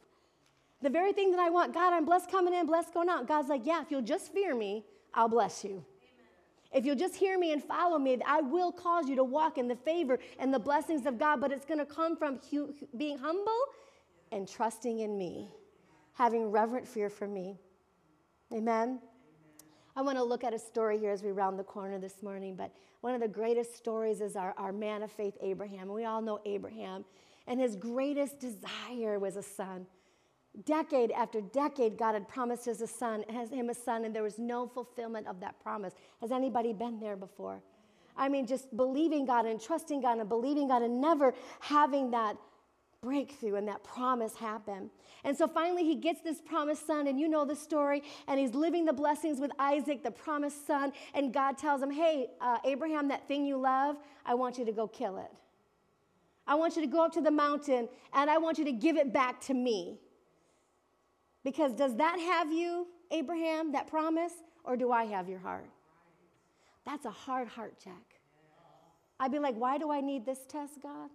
The 0.86 0.92
very 0.92 1.12
thing 1.12 1.32
that 1.32 1.40
I 1.40 1.50
want, 1.50 1.74
God, 1.74 1.92
I'm 1.92 2.04
blessed 2.04 2.30
coming 2.30 2.54
in, 2.54 2.64
blessed 2.64 2.94
going 2.94 3.08
out. 3.08 3.26
God's 3.26 3.48
like, 3.48 3.62
yeah, 3.66 3.82
if 3.82 3.90
you'll 3.90 4.02
just 4.02 4.32
fear 4.32 4.54
me, 4.54 4.84
I'll 5.12 5.26
bless 5.26 5.64
you. 5.64 5.84
If 6.72 6.86
you'll 6.86 6.94
just 6.94 7.16
hear 7.16 7.36
me 7.40 7.52
and 7.52 7.60
follow 7.60 7.98
me, 7.98 8.18
I 8.24 8.40
will 8.40 8.70
cause 8.70 9.08
you 9.08 9.16
to 9.16 9.24
walk 9.24 9.58
in 9.58 9.66
the 9.66 9.74
favor 9.74 10.20
and 10.38 10.54
the 10.54 10.60
blessings 10.60 11.04
of 11.04 11.18
God, 11.18 11.40
but 11.40 11.50
it's 11.50 11.64
going 11.64 11.80
to 11.80 11.86
come 11.86 12.16
from 12.16 12.38
hu- 12.52 12.72
being 12.96 13.18
humble 13.18 13.58
and 14.30 14.48
trusting 14.48 15.00
in 15.00 15.18
me, 15.18 15.48
having 16.12 16.52
reverent 16.52 16.86
fear 16.86 17.10
for 17.10 17.26
me. 17.26 17.58
Amen. 18.52 19.00
I 19.96 20.02
want 20.02 20.18
to 20.18 20.22
look 20.22 20.44
at 20.44 20.54
a 20.54 20.58
story 20.60 21.00
here 21.00 21.10
as 21.10 21.24
we 21.24 21.32
round 21.32 21.58
the 21.58 21.64
corner 21.64 21.98
this 21.98 22.22
morning, 22.22 22.54
but 22.54 22.70
one 23.00 23.12
of 23.12 23.20
the 23.20 23.26
greatest 23.26 23.76
stories 23.76 24.20
is 24.20 24.36
our, 24.36 24.54
our 24.56 24.70
man 24.70 25.02
of 25.02 25.10
faith, 25.10 25.34
Abraham. 25.40 25.88
We 25.88 26.04
all 26.04 26.22
know 26.22 26.38
Abraham, 26.46 27.04
and 27.48 27.58
his 27.58 27.74
greatest 27.74 28.38
desire 28.38 29.18
was 29.18 29.34
a 29.34 29.42
son. 29.42 29.86
Decade 30.64 31.10
after 31.12 31.40
decade, 31.40 31.98
God 31.98 32.14
had 32.14 32.28
promised 32.28 32.66
us 32.66 32.80
a 32.80 32.86
son, 32.86 33.24
has 33.28 33.50
him 33.50 33.68
a 33.68 33.74
son, 33.74 34.04
and 34.04 34.14
there 34.14 34.22
was 34.22 34.38
no 34.38 34.66
fulfillment 34.66 35.26
of 35.26 35.40
that 35.40 35.60
promise. 35.60 35.92
Has 36.20 36.32
anybody 36.32 36.72
been 36.72 36.98
there 36.98 37.16
before? 37.16 37.60
I 38.16 38.28
mean, 38.28 38.46
just 38.46 38.74
believing 38.74 39.26
God 39.26 39.44
and 39.44 39.60
trusting 39.60 40.00
God 40.00 40.18
and 40.18 40.28
believing 40.28 40.68
God 40.68 40.82
and 40.82 41.00
never 41.00 41.34
having 41.60 42.10
that 42.12 42.36
breakthrough 43.02 43.56
and 43.56 43.68
that 43.68 43.84
promise 43.84 44.34
happen. 44.34 44.90
And 45.24 45.36
so 45.36 45.46
finally, 45.46 45.84
he 45.84 45.96
gets 45.96 46.22
this 46.22 46.40
promised 46.40 46.86
son, 46.86 47.06
and 47.06 47.20
you 47.20 47.28
know 47.28 47.44
the 47.44 47.54
story, 47.54 48.02
and 48.26 48.40
he's 48.40 48.54
living 48.54 48.84
the 48.84 48.92
blessings 48.92 49.38
with 49.38 49.50
Isaac, 49.58 50.02
the 50.02 50.10
promised 50.10 50.66
son. 50.66 50.92
And 51.14 51.32
God 51.32 51.58
tells 51.58 51.82
him, 51.82 51.90
Hey, 51.90 52.28
uh, 52.40 52.58
Abraham, 52.64 53.08
that 53.08 53.28
thing 53.28 53.44
you 53.44 53.58
love, 53.58 53.96
I 54.24 54.34
want 54.34 54.58
you 54.58 54.64
to 54.64 54.72
go 54.72 54.88
kill 54.88 55.18
it. 55.18 55.30
I 56.46 56.54
want 56.54 56.76
you 56.76 56.82
to 56.82 56.88
go 56.88 57.04
up 57.04 57.12
to 57.12 57.20
the 57.20 57.30
mountain, 57.30 57.88
and 58.12 58.30
I 58.30 58.38
want 58.38 58.58
you 58.58 58.64
to 58.64 58.72
give 58.72 58.96
it 58.96 59.12
back 59.12 59.40
to 59.42 59.54
me. 59.54 59.98
Because 61.46 61.72
does 61.72 61.94
that 61.98 62.18
have 62.18 62.50
you, 62.52 62.88
Abraham, 63.12 63.70
that 63.70 63.86
promise, 63.86 64.32
or 64.64 64.76
do 64.76 64.90
I 64.90 65.04
have 65.04 65.28
your 65.28 65.38
heart? 65.38 65.70
That's 66.84 67.04
a 67.04 67.10
hard 67.10 67.46
heart 67.46 67.74
check. 67.78 68.20
I'd 69.20 69.30
be 69.30 69.38
like, 69.38 69.54
Why 69.54 69.78
do 69.78 69.92
I 69.92 70.00
need 70.00 70.26
this 70.26 70.40
test, 70.48 70.82
God? 70.82 71.08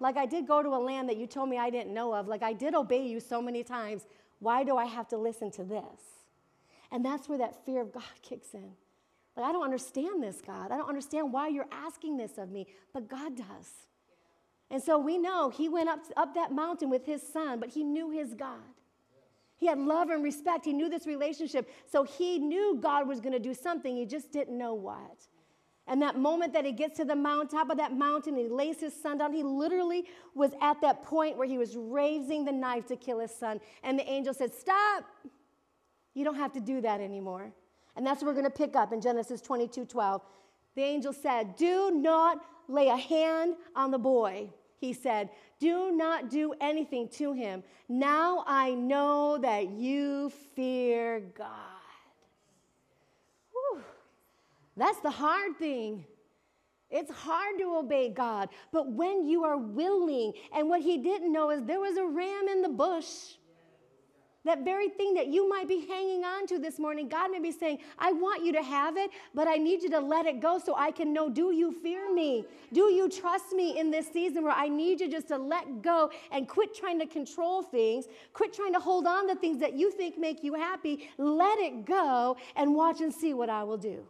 Like 0.00 0.16
I 0.16 0.26
did 0.26 0.48
go 0.48 0.60
to 0.60 0.70
a 0.70 0.82
land 0.82 1.08
that 1.08 1.16
you 1.18 1.28
told 1.28 1.48
me 1.48 1.56
I 1.56 1.70
didn't 1.70 1.94
know 1.94 2.12
of. 2.12 2.26
Like 2.26 2.42
I 2.42 2.52
did 2.52 2.74
obey 2.74 3.06
you 3.06 3.20
so 3.20 3.40
many 3.40 3.62
times. 3.62 4.06
Why 4.40 4.64
do 4.64 4.76
I 4.76 4.86
have 4.86 5.06
to 5.10 5.16
listen 5.16 5.52
to 5.52 5.62
this? 5.62 6.00
And 6.90 7.04
that's 7.04 7.28
where 7.28 7.38
that 7.38 7.64
fear 7.64 7.82
of 7.82 7.92
God 7.92 8.02
kicks 8.22 8.54
in. 8.54 8.72
Like, 9.36 9.46
I 9.46 9.52
don't 9.52 9.62
understand 9.62 10.20
this, 10.20 10.42
God. 10.44 10.72
I 10.72 10.76
don't 10.76 10.88
understand 10.88 11.32
why 11.32 11.46
you're 11.46 11.68
asking 11.70 12.16
this 12.16 12.38
of 12.38 12.50
me, 12.50 12.66
but 12.92 13.08
God 13.08 13.36
does. 13.36 13.86
And 14.68 14.82
so 14.82 14.98
we 14.98 15.16
know 15.16 15.48
he 15.48 15.68
went 15.68 15.88
up, 15.88 16.00
up 16.16 16.34
that 16.34 16.50
mountain 16.50 16.90
with 16.90 17.06
his 17.06 17.22
son, 17.22 17.60
but 17.60 17.68
he 17.68 17.84
knew 17.84 18.10
his 18.10 18.34
God. 18.34 18.58
He 19.60 19.66
had 19.66 19.78
love 19.78 20.08
and 20.08 20.24
respect. 20.24 20.64
He 20.64 20.72
knew 20.72 20.88
this 20.88 21.06
relationship. 21.06 21.70
So 21.84 22.02
he 22.02 22.38
knew 22.38 22.78
God 22.80 23.06
was 23.06 23.20
going 23.20 23.34
to 23.34 23.38
do 23.38 23.52
something. 23.52 23.94
He 23.94 24.06
just 24.06 24.32
didn't 24.32 24.56
know 24.56 24.72
what. 24.72 25.28
And 25.86 26.00
that 26.00 26.18
moment 26.18 26.54
that 26.54 26.64
he 26.64 26.72
gets 26.72 26.96
to 26.96 27.04
the 27.04 27.14
mount, 27.14 27.50
top 27.50 27.68
of 27.68 27.76
that 27.76 27.92
mountain, 27.92 28.34
and 28.36 28.44
he 28.44 28.48
lays 28.48 28.80
his 28.80 28.94
son 28.94 29.18
down. 29.18 29.34
He 29.34 29.42
literally 29.42 30.06
was 30.34 30.52
at 30.62 30.80
that 30.80 31.02
point 31.02 31.36
where 31.36 31.46
he 31.46 31.58
was 31.58 31.76
raising 31.76 32.46
the 32.46 32.52
knife 32.52 32.86
to 32.86 32.96
kill 32.96 33.18
his 33.18 33.34
son. 33.34 33.60
And 33.82 33.98
the 33.98 34.08
angel 34.08 34.32
said, 34.32 34.54
Stop. 34.54 35.04
You 36.14 36.24
don't 36.24 36.36
have 36.36 36.52
to 36.54 36.60
do 36.60 36.80
that 36.80 37.00
anymore. 37.00 37.52
And 37.96 38.06
that's 38.06 38.22
what 38.22 38.28
we're 38.28 38.40
going 38.40 38.44
to 38.44 38.50
pick 38.50 38.76
up 38.76 38.94
in 38.94 39.00
Genesis 39.02 39.42
22 39.42 39.84
12. 39.84 40.22
The 40.74 40.82
angel 40.82 41.12
said, 41.12 41.56
Do 41.56 41.90
not 41.90 42.38
lay 42.66 42.88
a 42.88 42.96
hand 42.96 43.56
on 43.76 43.90
the 43.90 43.98
boy. 43.98 44.48
He 44.78 44.94
said, 44.94 45.28
Do 45.60 45.92
not 45.92 46.30
do 46.30 46.54
anything 46.60 47.08
to 47.10 47.32
him. 47.32 47.62
Now 47.88 48.44
I 48.46 48.72
know 48.74 49.38
that 49.38 49.70
you 49.70 50.32
fear 50.56 51.20
God. 51.20 51.46
That's 54.76 55.00
the 55.00 55.10
hard 55.10 55.58
thing. 55.58 56.06
It's 56.90 57.10
hard 57.10 57.58
to 57.58 57.76
obey 57.76 58.08
God, 58.08 58.48
but 58.72 58.90
when 58.90 59.24
you 59.24 59.44
are 59.44 59.58
willing, 59.58 60.32
and 60.56 60.68
what 60.68 60.80
he 60.80 60.96
didn't 60.96 61.32
know 61.32 61.50
is 61.50 61.62
there 61.62 61.78
was 61.78 61.96
a 61.96 62.04
ram 62.04 62.48
in 62.48 62.62
the 62.62 62.68
bush. 62.68 63.36
That 64.44 64.64
very 64.64 64.88
thing 64.88 65.12
that 65.14 65.26
you 65.26 65.46
might 65.48 65.68
be 65.68 65.86
hanging 65.86 66.24
on 66.24 66.46
to 66.46 66.58
this 66.58 66.78
morning, 66.78 67.08
God 67.10 67.30
may 67.30 67.40
be 67.40 67.52
saying, 67.52 67.78
I 67.98 68.12
want 68.12 68.42
you 68.42 68.52
to 68.52 68.62
have 68.62 68.96
it, 68.96 69.10
but 69.34 69.46
I 69.46 69.56
need 69.56 69.82
you 69.82 69.90
to 69.90 70.00
let 70.00 70.24
it 70.24 70.40
go 70.40 70.58
so 70.58 70.74
I 70.76 70.90
can 70.92 71.12
know 71.12 71.28
do 71.28 71.52
you 71.52 71.72
fear 71.82 72.12
me? 72.12 72.46
Do 72.72 72.84
you 72.90 73.10
trust 73.10 73.52
me 73.52 73.78
in 73.78 73.90
this 73.90 74.10
season 74.10 74.42
where 74.42 74.54
I 74.54 74.68
need 74.68 75.00
you 75.00 75.10
just 75.10 75.28
to 75.28 75.36
let 75.36 75.82
go 75.82 76.10
and 76.32 76.48
quit 76.48 76.74
trying 76.74 76.98
to 77.00 77.06
control 77.06 77.62
things, 77.62 78.06
quit 78.32 78.54
trying 78.54 78.72
to 78.72 78.80
hold 78.80 79.06
on 79.06 79.28
to 79.28 79.34
things 79.34 79.60
that 79.60 79.74
you 79.74 79.90
think 79.90 80.16
make 80.16 80.42
you 80.42 80.54
happy? 80.54 81.10
Let 81.18 81.58
it 81.58 81.84
go 81.84 82.38
and 82.56 82.74
watch 82.74 83.02
and 83.02 83.12
see 83.12 83.34
what 83.34 83.50
I 83.50 83.62
will 83.64 83.76
do. 83.78 84.06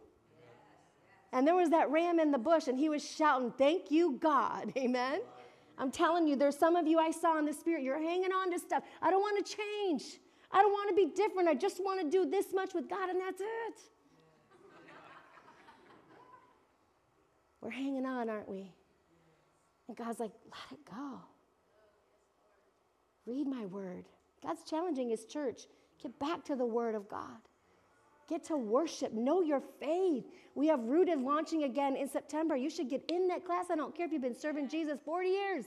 And 1.33 1.45
there 1.45 1.55
was 1.55 1.69
that 1.69 1.89
ram 1.89 2.19
in 2.19 2.31
the 2.31 2.37
bush, 2.37 2.67
and 2.67 2.77
he 2.77 2.89
was 2.89 3.03
shouting, 3.03 3.51
Thank 3.57 3.91
you, 3.91 4.17
God. 4.21 4.71
Amen. 4.77 5.21
I'm 5.81 5.89
telling 5.89 6.27
you, 6.27 6.35
there's 6.35 6.57
some 6.57 6.75
of 6.75 6.85
you 6.85 6.99
I 6.99 7.09
saw 7.09 7.39
in 7.39 7.45
the 7.45 7.53
spirit, 7.53 7.81
you're 7.81 8.01
hanging 8.01 8.31
on 8.31 8.51
to 8.51 8.59
stuff. 8.59 8.83
I 9.01 9.09
don't 9.09 9.19
want 9.19 9.43
to 9.43 9.57
change. 9.57 10.19
I 10.51 10.61
don't 10.61 10.71
want 10.71 10.89
to 10.89 10.95
be 10.95 11.07
different. 11.07 11.49
I 11.49 11.55
just 11.55 11.83
want 11.83 11.99
to 11.99 12.07
do 12.07 12.29
this 12.29 12.53
much 12.53 12.75
with 12.75 12.87
God, 12.87 13.09
and 13.09 13.19
that's 13.19 13.41
it. 13.41 13.79
We're 17.61 17.71
hanging 17.71 18.05
on, 18.05 18.29
aren't 18.29 18.47
we? 18.47 18.71
And 19.87 19.97
God's 19.97 20.19
like, 20.19 20.31
let 20.51 20.79
it 20.79 20.85
go. 20.85 21.19
Read 23.25 23.47
my 23.47 23.65
word. 23.65 24.05
God's 24.43 24.63
challenging 24.63 25.09
his 25.09 25.25
church. 25.25 25.63
Get 26.01 26.17
back 26.19 26.43
to 26.45 26.55
the 26.55 26.65
word 26.65 26.93
of 26.93 27.09
God. 27.09 27.37
Get 28.31 28.45
to 28.45 28.55
worship. 28.55 29.11
Know 29.11 29.41
your 29.41 29.61
faith. 29.81 30.23
We 30.55 30.67
have 30.67 30.79
Rooted 30.79 31.19
launching 31.19 31.63
again 31.63 31.97
in 31.97 32.07
September. 32.07 32.55
You 32.55 32.69
should 32.69 32.89
get 32.89 33.03
in 33.11 33.27
that 33.27 33.43
class. 33.45 33.65
I 33.69 33.75
don't 33.75 33.93
care 33.93 34.05
if 34.05 34.13
you've 34.13 34.21
been 34.21 34.39
serving 34.39 34.69
Jesus 34.69 34.99
40 35.03 35.27
years. 35.27 35.65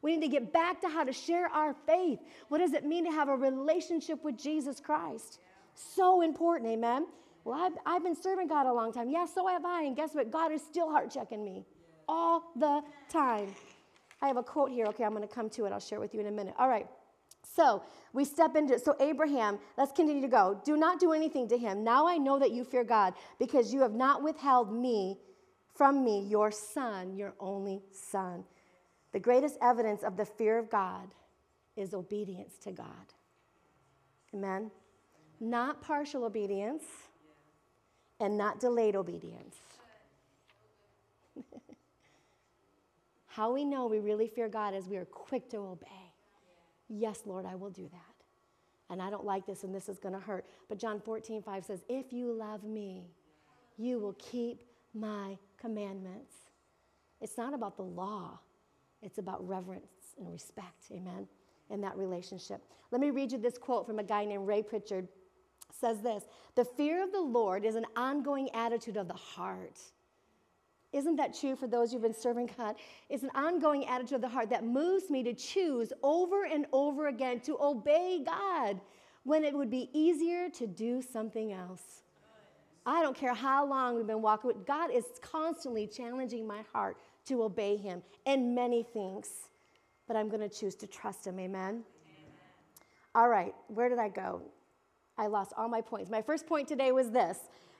We 0.00 0.14
need 0.16 0.24
to 0.24 0.28
get 0.28 0.52
back 0.52 0.80
to 0.82 0.88
how 0.88 1.02
to 1.02 1.12
share 1.12 1.48
our 1.48 1.74
faith. 1.88 2.20
What 2.50 2.58
does 2.58 2.72
it 2.72 2.84
mean 2.84 3.04
to 3.06 3.10
have 3.10 3.28
a 3.28 3.34
relationship 3.34 4.22
with 4.22 4.38
Jesus 4.38 4.78
Christ? 4.78 5.40
So 5.74 6.22
important, 6.22 6.70
amen? 6.70 7.08
Well, 7.42 7.58
I've, 7.60 7.72
I've 7.84 8.04
been 8.04 8.14
serving 8.14 8.46
God 8.46 8.66
a 8.66 8.72
long 8.72 8.92
time. 8.92 9.10
Yeah, 9.10 9.26
so 9.26 9.48
have 9.48 9.64
I. 9.64 9.82
And 9.82 9.96
guess 9.96 10.14
what? 10.14 10.30
God 10.30 10.52
is 10.52 10.62
still 10.62 10.88
heart 10.88 11.10
checking 11.10 11.44
me 11.44 11.64
all 12.08 12.44
the 12.54 12.80
time. 13.08 13.52
I 14.22 14.28
have 14.28 14.36
a 14.36 14.44
quote 14.44 14.70
here. 14.70 14.86
Okay, 14.86 15.02
I'm 15.02 15.16
going 15.16 15.26
to 15.26 15.34
come 15.34 15.50
to 15.50 15.64
it. 15.64 15.72
I'll 15.72 15.80
share 15.80 15.98
with 15.98 16.14
you 16.14 16.20
in 16.20 16.28
a 16.28 16.30
minute. 16.30 16.54
All 16.60 16.68
right. 16.68 16.86
So 17.54 17.82
we 18.12 18.24
step 18.24 18.56
into 18.56 18.74
it. 18.74 18.84
So, 18.84 18.96
Abraham, 19.00 19.58
let's 19.76 19.92
continue 19.92 20.22
to 20.22 20.28
go. 20.28 20.60
Do 20.64 20.76
not 20.76 21.00
do 21.00 21.12
anything 21.12 21.48
to 21.48 21.58
him. 21.58 21.84
Now 21.84 22.06
I 22.06 22.16
know 22.18 22.38
that 22.38 22.52
you 22.52 22.64
fear 22.64 22.84
God 22.84 23.14
because 23.38 23.72
you 23.72 23.80
have 23.82 23.94
not 23.94 24.22
withheld 24.22 24.72
me 24.72 25.18
from 25.74 26.04
me, 26.04 26.26
your 26.28 26.50
son, 26.50 27.16
your 27.16 27.34
only 27.38 27.82
son. 27.92 28.44
The 29.12 29.20
greatest 29.20 29.56
evidence 29.62 30.02
of 30.02 30.16
the 30.16 30.24
fear 30.24 30.58
of 30.58 30.68
God 30.68 31.08
is 31.76 31.94
obedience 31.94 32.54
to 32.64 32.72
God. 32.72 32.86
Amen? 34.34 34.70
Not 35.40 35.80
partial 35.80 36.24
obedience 36.24 36.82
and 38.20 38.36
not 38.36 38.58
delayed 38.60 38.96
obedience. 38.96 39.56
How 43.28 43.52
we 43.52 43.64
know 43.64 43.86
we 43.86 44.00
really 44.00 44.26
fear 44.26 44.48
God 44.48 44.74
is 44.74 44.88
we 44.88 44.96
are 44.96 45.04
quick 45.04 45.48
to 45.50 45.58
obey. 45.58 46.07
Yes, 46.88 47.22
Lord, 47.26 47.44
I 47.46 47.54
will 47.54 47.70
do 47.70 47.88
that. 47.92 48.18
And 48.90 49.02
I 49.02 49.10
don't 49.10 49.24
like 49.24 49.46
this 49.46 49.64
and 49.64 49.74
this 49.74 49.88
is 49.88 49.98
going 49.98 50.14
to 50.14 50.20
hurt. 50.20 50.46
But 50.68 50.78
John 50.78 51.00
14, 51.00 51.42
5 51.42 51.64
says, 51.64 51.80
If 51.88 52.12
you 52.12 52.32
love 52.32 52.64
me, 52.64 53.10
you 53.76 53.98
will 53.98 54.14
keep 54.14 54.62
my 54.94 55.36
commandments. 55.60 56.32
It's 57.20 57.36
not 57.36 57.52
about 57.52 57.76
the 57.76 57.82
law, 57.82 58.38
it's 59.02 59.18
about 59.18 59.46
reverence 59.46 60.14
and 60.18 60.30
respect. 60.30 60.86
Amen. 60.90 61.28
In 61.70 61.82
that 61.82 61.96
relationship. 61.98 62.62
Let 62.90 63.00
me 63.00 63.10
read 63.10 63.30
you 63.30 63.38
this 63.38 63.58
quote 63.58 63.86
from 63.86 63.98
a 63.98 64.02
guy 64.02 64.24
named 64.24 64.46
Ray 64.46 64.62
Pritchard. 64.62 65.04
It 65.04 65.76
says 65.78 66.00
this 66.00 66.24
The 66.54 66.64
fear 66.64 67.02
of 67.02 67.12
the 67.12 67.20
Lord 67.20 67.64
is 67.64 67.74
an 67.74 67.84
ongoing 67.94 68.48
attitude 68.54 68.96
of 68.96 69.06
the 69.06 69.14
heart 69.14 69.78
isn't 70.92 71.16
that 71.16 71.38
true 71.38 71.54
for 71.54 71.66
those 71.66 71.92
who've 71.92 72.02
been 72.02 72.14
serving 72.14 72.50
God? 72.56 72.76
It's 73.08 73.22
an 73.22 73.30
ongoing 73.34 73.86
attitude 73.86 74.16
of 74.16 74.20
the 74.22 74.28
heart 74.28 74.48
that 74.50 74.64
moves 74.64 75.10
me 75.10 75.22
to 75.22 75.34
choose 75.34 75.92
over 76.02 76.44
and 76.44 76.66
over 76.72 77.08
again 77.08 77.40
to 77.40 77.58
obey 77.60 78.22
God 78.24 78.80
when 79.24 79.44
it 79.44 79.54
would 79.54 79.70
be 79.70 79.90
easier 79.92 80.48
to 80.50 80.66
do 80.66 81.02
something 81.02 81.52
else. 81.52 82.02
I 82.86 83.02
don't 83.02 83.16
care 83.16 83.34
how 83.34 83.66
long 83.66 83.96
we've 83.96 84.06
been 84.06 84.22
walking 84.22 84.48
with 84.48 84.66
God 84.66 84.90
is 84.90 85.04
constantly 85.20 85.86
challenging 85.86 86.46
my 86.46 86.62
heart 86.72 86.96
to 87.26 87.42
obey 87.42 87.76
him 87.76 88.02
in 88.24 88.54
many 88.54 88.82
things. 88.82 89.28
But 90.06 90.16
I'm 90.16 90.30
going 90.30 90.40
to 90.40 90.48
choose 90.48 90.74
to 90.76 90.86
trust 90.86 91.26
him. 91.26 91.38
Amen. 91.38 91.60
Amen. 91.60 91.84
All 93.14 93.28
right, 93.28 93.54
where 93.66 93.90
did 93.90 93.98
I 93.98 94.08
go? 94.08 94.40
I 95.18 95.26
lost 95.26 95.52
all 95.58 95.68
my 95.68 95.82
points. 95.82 96.10
My 96.10 96.22
first 96.22 96.46
point 96.46 96.66
today 96.66 96.92
was 96.92 97.10
this 97.10 97.38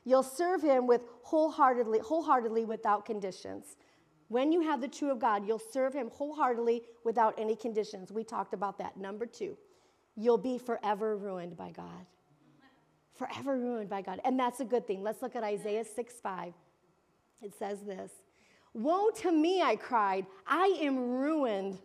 you'll 0.09 0.23
serve 0.23 0.63
him 0.63 0.87
with 0.87 1.03
wholeheartedly, 1.23 1.99
wholeheartedly 1.99 2.65
without 2.65 3.05
conditions. 3.05 3.77
When 4.29 4.53
you 4.53 4.63
have 4.63 4.81
the 4.81 4.89
true 4.89 5.11
of 5.11 5.19
God, 5.19 5.47
you'll 5.47 5.59
serve 5.59 5.93
him 5.93 6.11
wholeheartedly 6.13 6.83
without 7.05 7.35
any 7.39 7.55
conditions. 7.55 8.11
We 8.11 8.25
talked 8.25 8.55
about 8.55 8.79
that. 8.79 8.97
Number 8.97 9.27
two, 9.27 9.57
you'll 10.17 10.39
be 10.39 10.59
forever 10.59 11.17
ruined 11.17 11.57
by 11.57 11.71
God. 11.71 12.07
Forever 13.15 13.59
ruined 13.59 13.91
by 13.91 14.03
God. 14.03 14.21
And 14.25 14.39
that's 14.39 14.61
a 14.61 14.65
good 14.65 14.87
thing. 14.87 15.03
Let's 15.03 15.23
look 15.23 15.35
at 15.37 15.43
Isaiah 15.43 15.85
6 15.85 16.15
5. 16.23 16.53
It 17.43 17.53
says 17.59 17.81
this 17.83 18.13
Woe 18.75 19.11
to 19.23 19.33
me, 19.33 19.63
I 19.63 19.77
cried. 19.77 20.27
I 20.47 20.79
am 20.81 20.99
ruined 20.99 21.79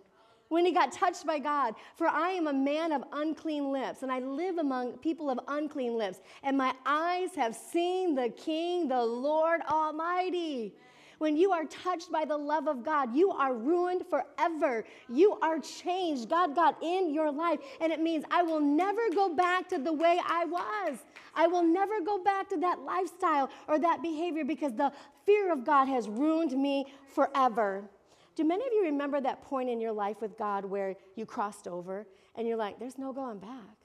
when 0.53 0.65
he 0.65 0.71
got 0.71 0.91
touched 0.91 1.25
by 1.25 1.39
God. 1.39 1.73
For 1.95 2.07
I 2.07 2.29
am 2.29 2.45
a 2.45 2.53
man 2.53 2.91
of 2.91 3.03
unclean 3.11 3.71
lips, 3.71 4.03
and 4.03 4.11
I 4.11 4.19
live 4.19 4.59
among 4.59 4.93
people 4.99 5.31
of 5.31 5.39
unclean 5.47 5.97
lips, 5.97 6.19
and 6.43 6.55
my 6.55 6.73
eyes 6.85 7.31
have 7.35 7.55
seen 7.55 8.13
the 8.13 8.29
King, 8.29 8.87
the 8.87 9.03
Lord 9.03 9.61
Almighty. 9.67 10.73
When 11.17 11.35
you 11.37 11.51
are 11.51 11.63
touched 11.65 12.11
by 12.11 12.25
the 12.25 12.37
love 12.37 12.67
of 12.67 12.83
God, 12.83 13.15
you 13.15 13.31
are 13.31 13.55
ruined 13.55 14.03
forever. 14.07 14.83
You 15.09 15.39
are 15.41 15.57
changed. 15.57 16.29
God 16.29 16.53
got 16.53 16.75
in 16.83 17.13
your 17.13 17.31
life, 17.31 17.59
and 17.81 17.91
it 17.91 17.99
means 17.99 18.23
I 18.29 18.43
will 18.43 18.59
never 18.59 19.09
go 19.15 19.33
back 19.33 19.67
to 19.69 19.79
the 19.79 19.93
way 19.93 20.19
I 20.23 20.45
was. 20.45 20.99
I 21.33 21.47
will 21.47 21.63
never 21.63 21.99
go 22.01 22.23
back 22.23 22.47
to 22.49 22.57
that 22.57 22.81
lifestyle 22.81 23.49
or 23.67 23.79
that 23.79 24.03
behavior 24.03 24.45
because 24.45 24.73
the 24.73 24.91
fear 25.25 25.51
of 25.51 25.65
God 25.65 25.85
has 25.87 26.07
ruined 26.07 26.51
me 26.51 26.85
forever. 27.15 27.89
Do 28.35 28.43
many 28.43 28.65
of 28.65 28.73
you 28.73 28.83
remember 28.85 29.21
that 29.21 29.43
point 29.43 29.69
in 29.69 29.79
your 29.79 29.91
life 29.91 30.21
with 30.21 30.37
God 30.37 30.65
where 30.65 30.95
you 31.15 31.25
crossed 31.25 31.67
over 31.67 32.07
and 32.35 32.47
you're 32.47 32.57
like, 32.57 32.79
there's 32.79 32.97
no 32.97 33.13
going 33.13 33.39
back? 33.39 33.77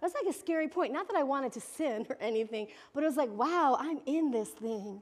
That's 0.00 0.14
like 0.14 0.26
a 0.28 0.36
scary 0.36 0.68
point. 0.68 0.92
Not 0.92 1.08
that 1.08 1.16
I 1.16 1.22
wanted 1.22 1.52
to 1.52 1.60
sin 1.60 2.06
or 2.10 2.16
anything, 2.20 2.66
but 2.92 3.04
it 3.04 3.06
was 3.06 3.16
like, 3.16 3.30
wow, 3.30 3.76
I'm 3.78 4.00
in 4.04 4.32
this 4.32 4.48
thing 4.50 5.00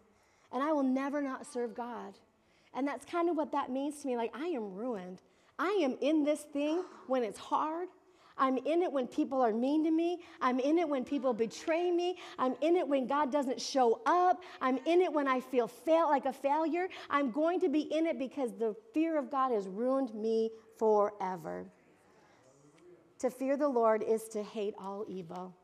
and 0.52 0.62
I 0.62 0.72
will 0.72 0.82
never 0.82 1.22
not 1.22 1.46
serve 1.46 1.74
God. 1.74 2.14
And 2.74 2.86
that's 2.86 3.04
kind 3.04 3.28
of 3.28 3.36
what 3.36 3.52
that 3.52 3.70
means 3.70 4.00
to 4.02 4.06
me. 4.06 4.16
Like, 4.16 4.34
I 4.34 4.46
am 4.46 4.74
ruined. 4.74 5.22
I 5.58 5.80
am 5.82 5.96
in 6.00 6.24
this 6.24 6.40
thing 6.40 6.84
when 7.06 7.24
it's 7.24 7.38
hard. 7.38 7.88
I'm 8.40 8.56
in 8.56 8.82
it 8.82 8.90
when 8.90 9.06
people 9.06 9.42
are 9.42 9.52
mean 9.52 9.84
to 9.84 9.90
me. 9.90 10.22
I'm 10.40 10.58
in 10.58 10.78
it 10.78 10.88
when 10.88 11.04
people 11.04 11.34
betray 11.34 11.90
me. 11.90 12.16
I'm 12.38 12.56
in 12.62 12.74
it 12.74 12.88
when 12.88 13.06
God 13.06 13.30
doesn't 13.30 13.60
show 13.60 14.00
up. 14.06 14.42
I'm 14.62 14.78
in 14.86 15.02
it 15.02 15.12
when 15.12 15.28
I 15.28 15.40
feel 15.40 15.68
fail, 15.68 16.08
like 16.08 16.24
a 16.24 16.32
failure. 16.32 16.88
I'm 17.10 17.30
going 17.30 17.60
to 17.60 17.68
be 17.68 17.80
in 17.80 18.06
it 18.06 18.18
because 18.18 18.52
the 18.58 18.74
fear 18.94 19.18
of 19.18 19.30
God 19.30 19.52
has 19.52 19.68
ruined 19.68 20.14
me 20.14 20.50
forever. 20.78 21.66
To 23.18 23.30
fear 23.30 23.58
the 23.58 23.68
Lord 23.68 24.02
is 24.02 24.24
to 24.28 24.42
hate 24.42 24.74
all 24.80 25.04
evil. 25.06 25.54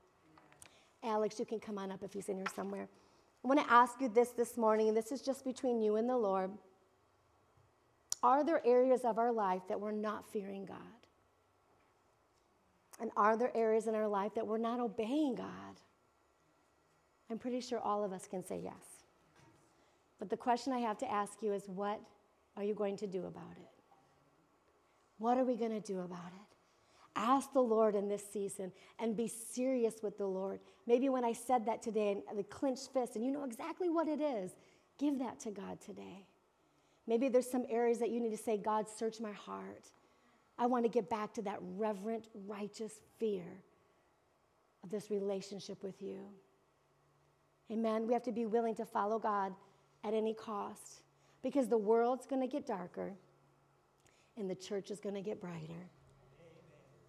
Alex, 1.02 1.38
you 1.38 1.46
can 1.46 1.58
come 1.58 1.78
on 1.78 1.90
up 1.90 2.02
if 2.02 2.12
he's 2.12 2.28
in 2.28 2.36
here 2.36 2.46
somewhere. 2.54 2.88
I 3.42 3.48
want 3.48 3.60
to 3.60 3.72
ask 3.72 4.00
you 4.00 4.10
this 4.10 4.30
this 4.30 4.58
morning, 4.58 4.88
and 4.88 4.96
this 4.96 5.12
is 5.12 5.22
just 5.22 5.44
between 5.44 5.80
you 5.80 5.96
and 5.96 6.08
the 6.08 6.16
Lord. 6.16 6.50
Are 8.22 8.44
there 8.44 8.60
areas 8.66 9.02
of 9.04 9.18
our 9.18 9.32
life 9.32 9.62
that 9.68 9.80
we're 9.80 9.92
not 9.92 10.30
fearing 10.30 10.66
God? 10.66 10.95
And 13.00 13.10
are 13.16 13.36
there 13.36 13.54
areas 13.54 13.86
in 13.86 13.94
our 13.94 14.08
life 14.08 14.34
that 14.34 14.46
we're 14.46 14.58
not 14.58 14.80
obeying 14.80 15.34
God? 15.34 15.80
I'm 17.30 17.38
pretty 17.38 17.60
sure 17.60 17.78
all 17.78 18.04
of 18.04 18.12
us 18.12 18.26
can 18.26 18.44
say 18.44 18.60
yes. 18.62 19.04
But 20.18 20.30
the 20.30 20.36
question 20.36 20.72
I 20.72 20.78
have 20.78 20.98
to 20.98 21.10
ask 21.10 21.42
you 21.42 21.52
is 21.52 21.64
what 21.66 22.00
are 22.56 22.64
you 22.64 22.74
going 22.74 22.96
to 22.98 23.06
do 23.06 23.26
about 23.26 23.56
it? 23.56 23.82
What 25.18 25.38
are 25.38 25.44
we 25.44 25.56
going 25.56 25.72
to 25.72 25.80
do 25.80 26.00
about 26.00 26.32
it? 26.34 26.56
Ask 27.16 27.52
the 27.52 27.60
Lord 27.60 27.94
in 27.94 28.08
this 28.08 28.24
season 28.30 28.72
and 28.98 29.16
be 29.16 29.26
serious 29.26 30.02
with 30.02 30.18
the 30.18 30.26
Lord. 30.26 30.60
Maybe 30.86 31.08
when 31.08 31.24
I 31.24 31.32
said 31.32 31.64
that 31.66 31.82
today 31.82 32.16
and 32.28 32.38
the 32.38 32.44
clenched 32.44 32.92
fist 32.92 33.16
and 33.16 33.24
you 33.24 33.30
know 33.30 33.44
exactly 33.44 33.88
what 33.88 34.06
it 34.06 34.20
is, 34.20 34.52
give 34.98 35.18
that 35.18 35.40
to 35.40 35.50
God 35.50 35.80
today. 35.80 36.26
Maybe 37.06 37.28
there's 37.28 37.50
some 37.50 37.64
areas 37.70 37.98
that 37.98 38.10
you 38.10 38.20
need 38.20 38.30
to 38.30 38.36
say, 38.36 38.58
God, 38.58 38.86
search 38.88 39.20
my 39.20 39.32
heart. 39.32 39.90
I 40.58 40.66
want 40.66 40.84
to 40.84 40.88
get 40.88 41.10
back 41.10 41.34
to 41.34 41.42
that 41.42 41.58
reverent, 41.76 42.28
righteous 42.46 43.00
fear 43.18 43.44
of 44.82 44.90
this 44.90 45.10
relationship 45.10 45.82
with 45.82 46.00
you. 46.00 46.20
Amen. 47.70 48.06
We 48.06 48.12
have 48.12 48.22
to 48.22 48.32
be 48.32 48.46
willing 48.46 48.74
to 48.76 48.84
follow 48.84 49.18
God 49.18 49.52
at 50.04 50.14
any 50.14 50.32
cost 50.32 51.02
because 51.42 51.68
the 51.68 51.76
world's 51.76 52.26
going 52.26 52.40
to 52.40 52.48
get 52.48 52.66
darker 52.66 53.12
and 54.36 54.48
the 54.48 54.54
church 54.54 54.90
is 54.90 55.00
going 55.00 55.14
to 55.14 55.20
get 55.20 55.40
brighter. 55.40 55.90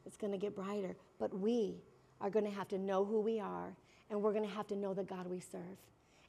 It's 0.05 0.17
going 0.17 0.31
to 0.31 0.37
get 0.37 0.55
brighter. 0.55 0.95
But 1.19 1.37
we 1.37 1.75
are 2.19 2.29
going 2.29 2.45
to 2.45 2.51
have 2.51 2.67
to 2.69 2.77
know 2.77 3.05
who 3.05 3.21
we 3.21 3.39
are 3.39 3.75
and 4.09 4.21
we're 4.21 4.33
going 4.33 4.47
to 4.47 4.55
have 4.55 4.67
to 4.67 4.75
know 4.75 4.93
the 4.93 5.03
God 5.03 5.27
we 5.27 5.39
serve 5.39 5.77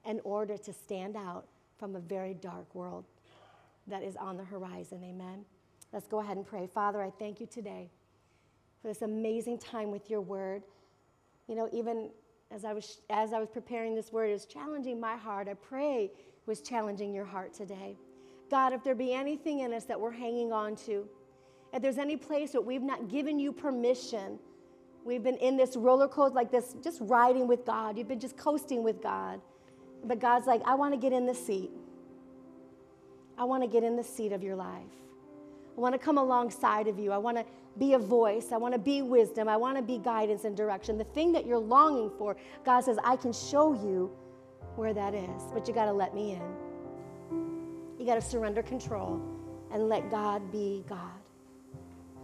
in 0.04 0.20
order 0.24 0.56
to 0.56 0.72
stand 0.72 1.16
out 1.16 1.46
from 1.78 1.96
a 1.96 2.00
very 2.00 2.34
dark 2.34 2.74
world 2.74 3.04
that 3.86 4.02
is 4.02 4.16
on 4.16 4.36
the 4.36 4.44
horizon. 4.44 5.02
Amen. 5.04 5.44
Let's 5.92 6.06
go 6.06 6.20
ahead 6.20 6.36
and 6.36 6.46
pray. 6.46 6.66
Father, 6.66 7.00
I 7.00 7.10
thank 7.18 7.40
you 7.40 7.46
today 7.46 7.90
for 8.82 8.88
this 8.88 9.02
amazing 9.02 9.58
time 9.58 9.90
with 9.90 10.10
your 10.10 10.20
word. 10.20 10.62
You 11.46 11.54
know, 11.54 11.68
even 11.72 12.10
as 12.50 12.64
I 12.64 12.72
was 12.72 13.00
as 13.08 13.32
I 13.32 13.38
was 13.38 13.48
preparing 13.48 13.94
this 13.94 14.12
word, 14.12 14.30
it 14.30 14.34
was 14.34 14.44
challenging 14.44 15.00
my 15.00 15.16
heart. 15.16 15.48
I 15.48 15.54
pray 15.54 16.04
it 16.04 16.46
was 16.46 16.60
challenging 16.60 17.14
your 17.14 17.24
heart 17.24 17.54
today. 17.54 17.96
God, 18.50 18.72
if 18.72 18.84
there 18.84 18.94
be 18.94 19.12
anything 19.12 19.60
in 19.60 19.72
us 19.72 19.84
that 19.84 20.00
we're 20.00 20.10
hanging 20.10 20.52
on 20.52 20.76
to, 20.86 21.06
if 21.72 21.82
there's 21.82 21.98
any 21.98 22.16
place 22.16 22.52
that 22.52 22.64
we've 22.64 22.82
not 22.82 23.08
given 23.08 23.38
you 23.38 23.52
permission, 23.52 24.38
we've 25.04 25.22
been 25.22 25.36
in 25.36 25.56
this 25.56 25.76
roller 25.76 26.08
coaster 26.08 26.34
like 26.34 26.50
this, 26.50 26.74
just 26.82 26.98
riding 27.02 27.46
with 27.46 27.64
God. 27.66 27.98
You've 27.98 28.08
been 28.08 28.20
just 28.20 28.36
coasting 28.36 28.82
with 28.82 29.02
God. 29.02 29.40
But 30.04 30.20
God's 30.20 30.46
like, 30.46 30.62
I 30.64 30.74
want 30.76 30.94
to 30.94 30.98
get 31.00 31.12
in 31.12 31.26
the 31.26 31.34
seat. 31.34 31.70
I 33.36 33.44
want 33.44 33.62
to 33.62 33.68
get 33.68 33.84
in 33.84 33.96
the 33.96 34.04
seat 34.04 34.32
of 34.32 34.42
your 34.42 34.56
life. 34.56 34.82
I 35.78 35.80
want 35.80 35.94
to 35.94 35.98
come 35.98 36.18
alongside 36.18 36.88
of 36.88 36.98
you. 36.98 37.12
I 37.12 37.18
want 37.18 37.36
to 37.36 37.44
be 37.78 37.92
a 37.92 38.00
voice. 38.00 38.50
I 38.50 38.56
want 38.56 38.74
to 38.74 38.80
be 38.80 39.00
wisdom. 39.00 39.48
I 39.48 39.56
want 39.56 39.76
to 39.76 39.82
be 39.82 39.98
guidance 39.98 40.42
and 40.44 40.56
direction. 40.56 40.98
The 40.98 41.04
thing 41.04 41.30
that 41.34 41.46
you're 41.46 41.56
longing 41.56 42.10
for, 42.18 42.36
God 42.64 42.80
says, 42.80 42.98
I 43.04 43.14
can 43.14 43.32
show 43.32 43.74
you 43.74 44.10
where 44.74 44.92
that 44.92 45.14
is, 45.14 45.42
but 45.54 45.68
you 45.68 45.74
got 45.74 45.84
to 45.84 45.92
let 45.92 46.16
me 46.16 46.32
in. 46.32 46.42
You 47.96 48.04
got 48.04 48.16
to 48.16 48.20
surrender 48.20 48.60
control 48.60 49.22
and 49.72 49.88
let 49.88 50.10
God 50.10 50.50
be 50.50 50.84
God. 50.88 51.12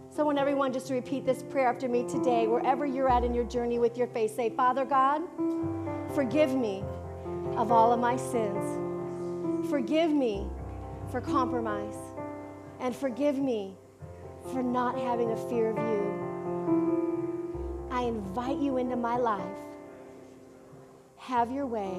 So, 0.09 0.23
I 0.23 0.25
want 0.25 0.37
everyone 0.37 0.73
just 0.73 0.87
to 0.87 0.93
repeat 0.93 1.25
this 1.25 1.41
prayer 1.41 1.69
after 1.69 1.87
me 1.87 2.03
today, 2.09 2.47
wherever 2.47 2.85
you're 2.85 3.09
at 3.09 3.23
in 3.23 3.33
your 3.33 3.45
journey 3.45 3.79
with 3.79 3.97
your 3.97 4.07
faith. 4.07 4.35
Say, 4.35 4.49
Father 4.49 4.83
God, 4.83 5.21
forgive 6.13 6.53
me 6.53 6.83
of 7.55 7.71
all 7.71 7.93
of 7.93 8.01
my 8.01 8.17
sins. 8.17 9.69
Forgive 9.69 10.11
me 10.11 10.45
for 11.09 11.21
compromise 11.21 11.95
and 12.85 12.95
forgive 12.95 13.37
me 13.39 13.75
for 14.53 14.61
not 14.61 14.95
having 14.95 15.31
a 15.31 15.37
fear 15.49 15.71
of 15.71 15.77
you. 15.77 17.87
I 17.89 18.03
invite 18.03 18.59
you 18.59 18.77
into 18.77 18.95
my 18.95 19.17
life. 19.17 19.41
Have 21.17 21.51
your 21.51 21.65
way. 21.65 21.97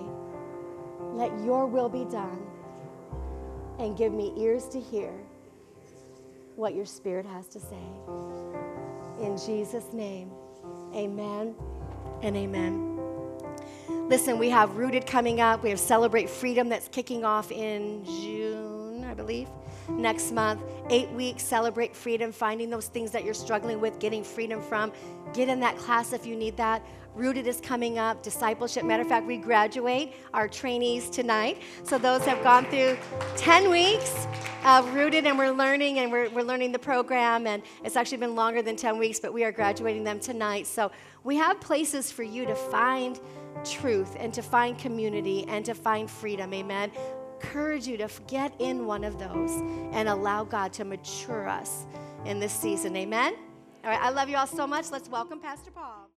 Let 1.00 1.36
your 1.44 1.66
will 1.66 1.88
be 1.88 2.04
done. 2.04 2.40
And 3.80 3.96
give 3.96 4.12
me 4.12 4.32
ears 4.36 4.68
to 4.68 4.80
hear 4.80 5.12
what 6.54 6.76
your 6.76 6.86
spirit 6.86 7.26
has 7.26 7.48
to 7.48 7.58
say. 7.58 7.82
In 9.20 9.36
Jesus' 9.36 9.92
name, 9.92 10.30
amen 10.94 11.56
and 12.22 12.36
amen. 12.36 12.96
Listen, 14.08 14.38
we 14.38 14.50
have 14.50 14.76
Rooted 14.76 15.04
coming 15.04 15.40
up. 15.40 15.64
We 15.64 15.70
have 15.70 15.80
Celebrate 15.80 16.30
Freedom 16.30 16.68
that's 16.68 16.86
kicking 16.86 17.24
off 17.24 17.50
in 17.50 18.04
June, 18.04 19.04
I 19.04 19.14
believe 19.14 19.48
next 19.88 20.32
month. 20.32 20.62
Eight 20.90 21.10
weeks, 21.10 21.42
celebrate 21.42 21.94
freedom, 21.94 22.32
finding 22.32 22.70
those 22.70 22.88
things 22.88 23.10
that 23.10 23.24
you're 23.24 23.34
struggling 23.34 23.80
with, 23.80 23.98
getting 23.98 24.22
freedom 24.22 24.60
from. 24.62 24.92
Get 25.32 25.48
in 25.48 25.60
that 25.60 25.76
class 25.76 26.12
if 26.12 26.26
you 26.26 26.36
need 26.36 26.56
that. 26.56 26.84
Rooted 27.16 27.46
is 27.46 27.62
coming 27.62 27.98
up, 27.98 28.22
discipleship. 28.22 28.84
Matter 28.84 29.02
of 29.02 29.08
fact, 29.08 29.26
we 29.26 29.38
graduate 29.38 30.12
our 30.34 30.48
trainees 30.48 31.08
tonight. 31.08 31.62
So 31.82 31.96
those 31.96 32.22
have 32.26 32.42
gone 32.44 32.66
through 32.66 32.98
10 33.36 33.70
weeks 33.70 34.26
of 34.66 34.92
Rooted, 34.92 35.26
and 35.26 35.38
we're 35.38 35.50
learning, 35.50 35.98
and 35.98 36.12
we're, 36.12 36.28
we're 36.28 36.42
learning 36.42 36.72
the 36.72 36.78
program. 36.78 37.46
And 37.46 37.62
it's 37.84 37.96
actually 37.96 38.18
been 38.18 38.34
longer 38.34 38.60
than 38.60 38.76
10 38.76 38.98
weeks, 38.98 39.18
but 39.18 39.32
we 39.32 39.44
are 39.44 39.52
graduating 39.52 40.04
them 40.04 40.20
tonight. 40.20 40.66
So 40.66 40.92
we 41.24 41.36
have 41.36 41.58
places 41.58 42.12
for 42.12 42.22
you 42.22 42.44
to 42.44 42.54
find 42.54 43.18
truth 43.64 44.14
and 44.18 44.34
to 44.34 44.42
find 44.42 44.78
community 44.78 45.46
and 45.48 45.64
to 45.64 45.74
find 45.74 46.10
freedom. 46.10 46.52
Amen 46.52 46.92
encourage 47.40 47.86
you 47.86 47.96
to 47.96 48.08
get 48.26 48.52
in 48.60 48.86
one 48.86 49.04
of 49.04 49.18
those 49.18 49.50
and 49.92 50.08
allow 50.08 50.44
God 50.44 50.72
to 50.74 50.84
mature 50.84 51.48
us 51.48 51.86
in 52.24 52.40
this 52.40 52.52
season. 52.52 52.96
Amen? 52.96 53.34
All 53.84 53.90
right, 53.90 54.00
I 54.00 54.10
love 54.10 54.28
you 54.28 54.36
all 54.36 54.46
so 54.46 54.66
much. 54.66 54.90
Let's 54.90 55.08
welcome 55.08 55.38
Pastor 55.38 55.70
Paul. 55.70 56.05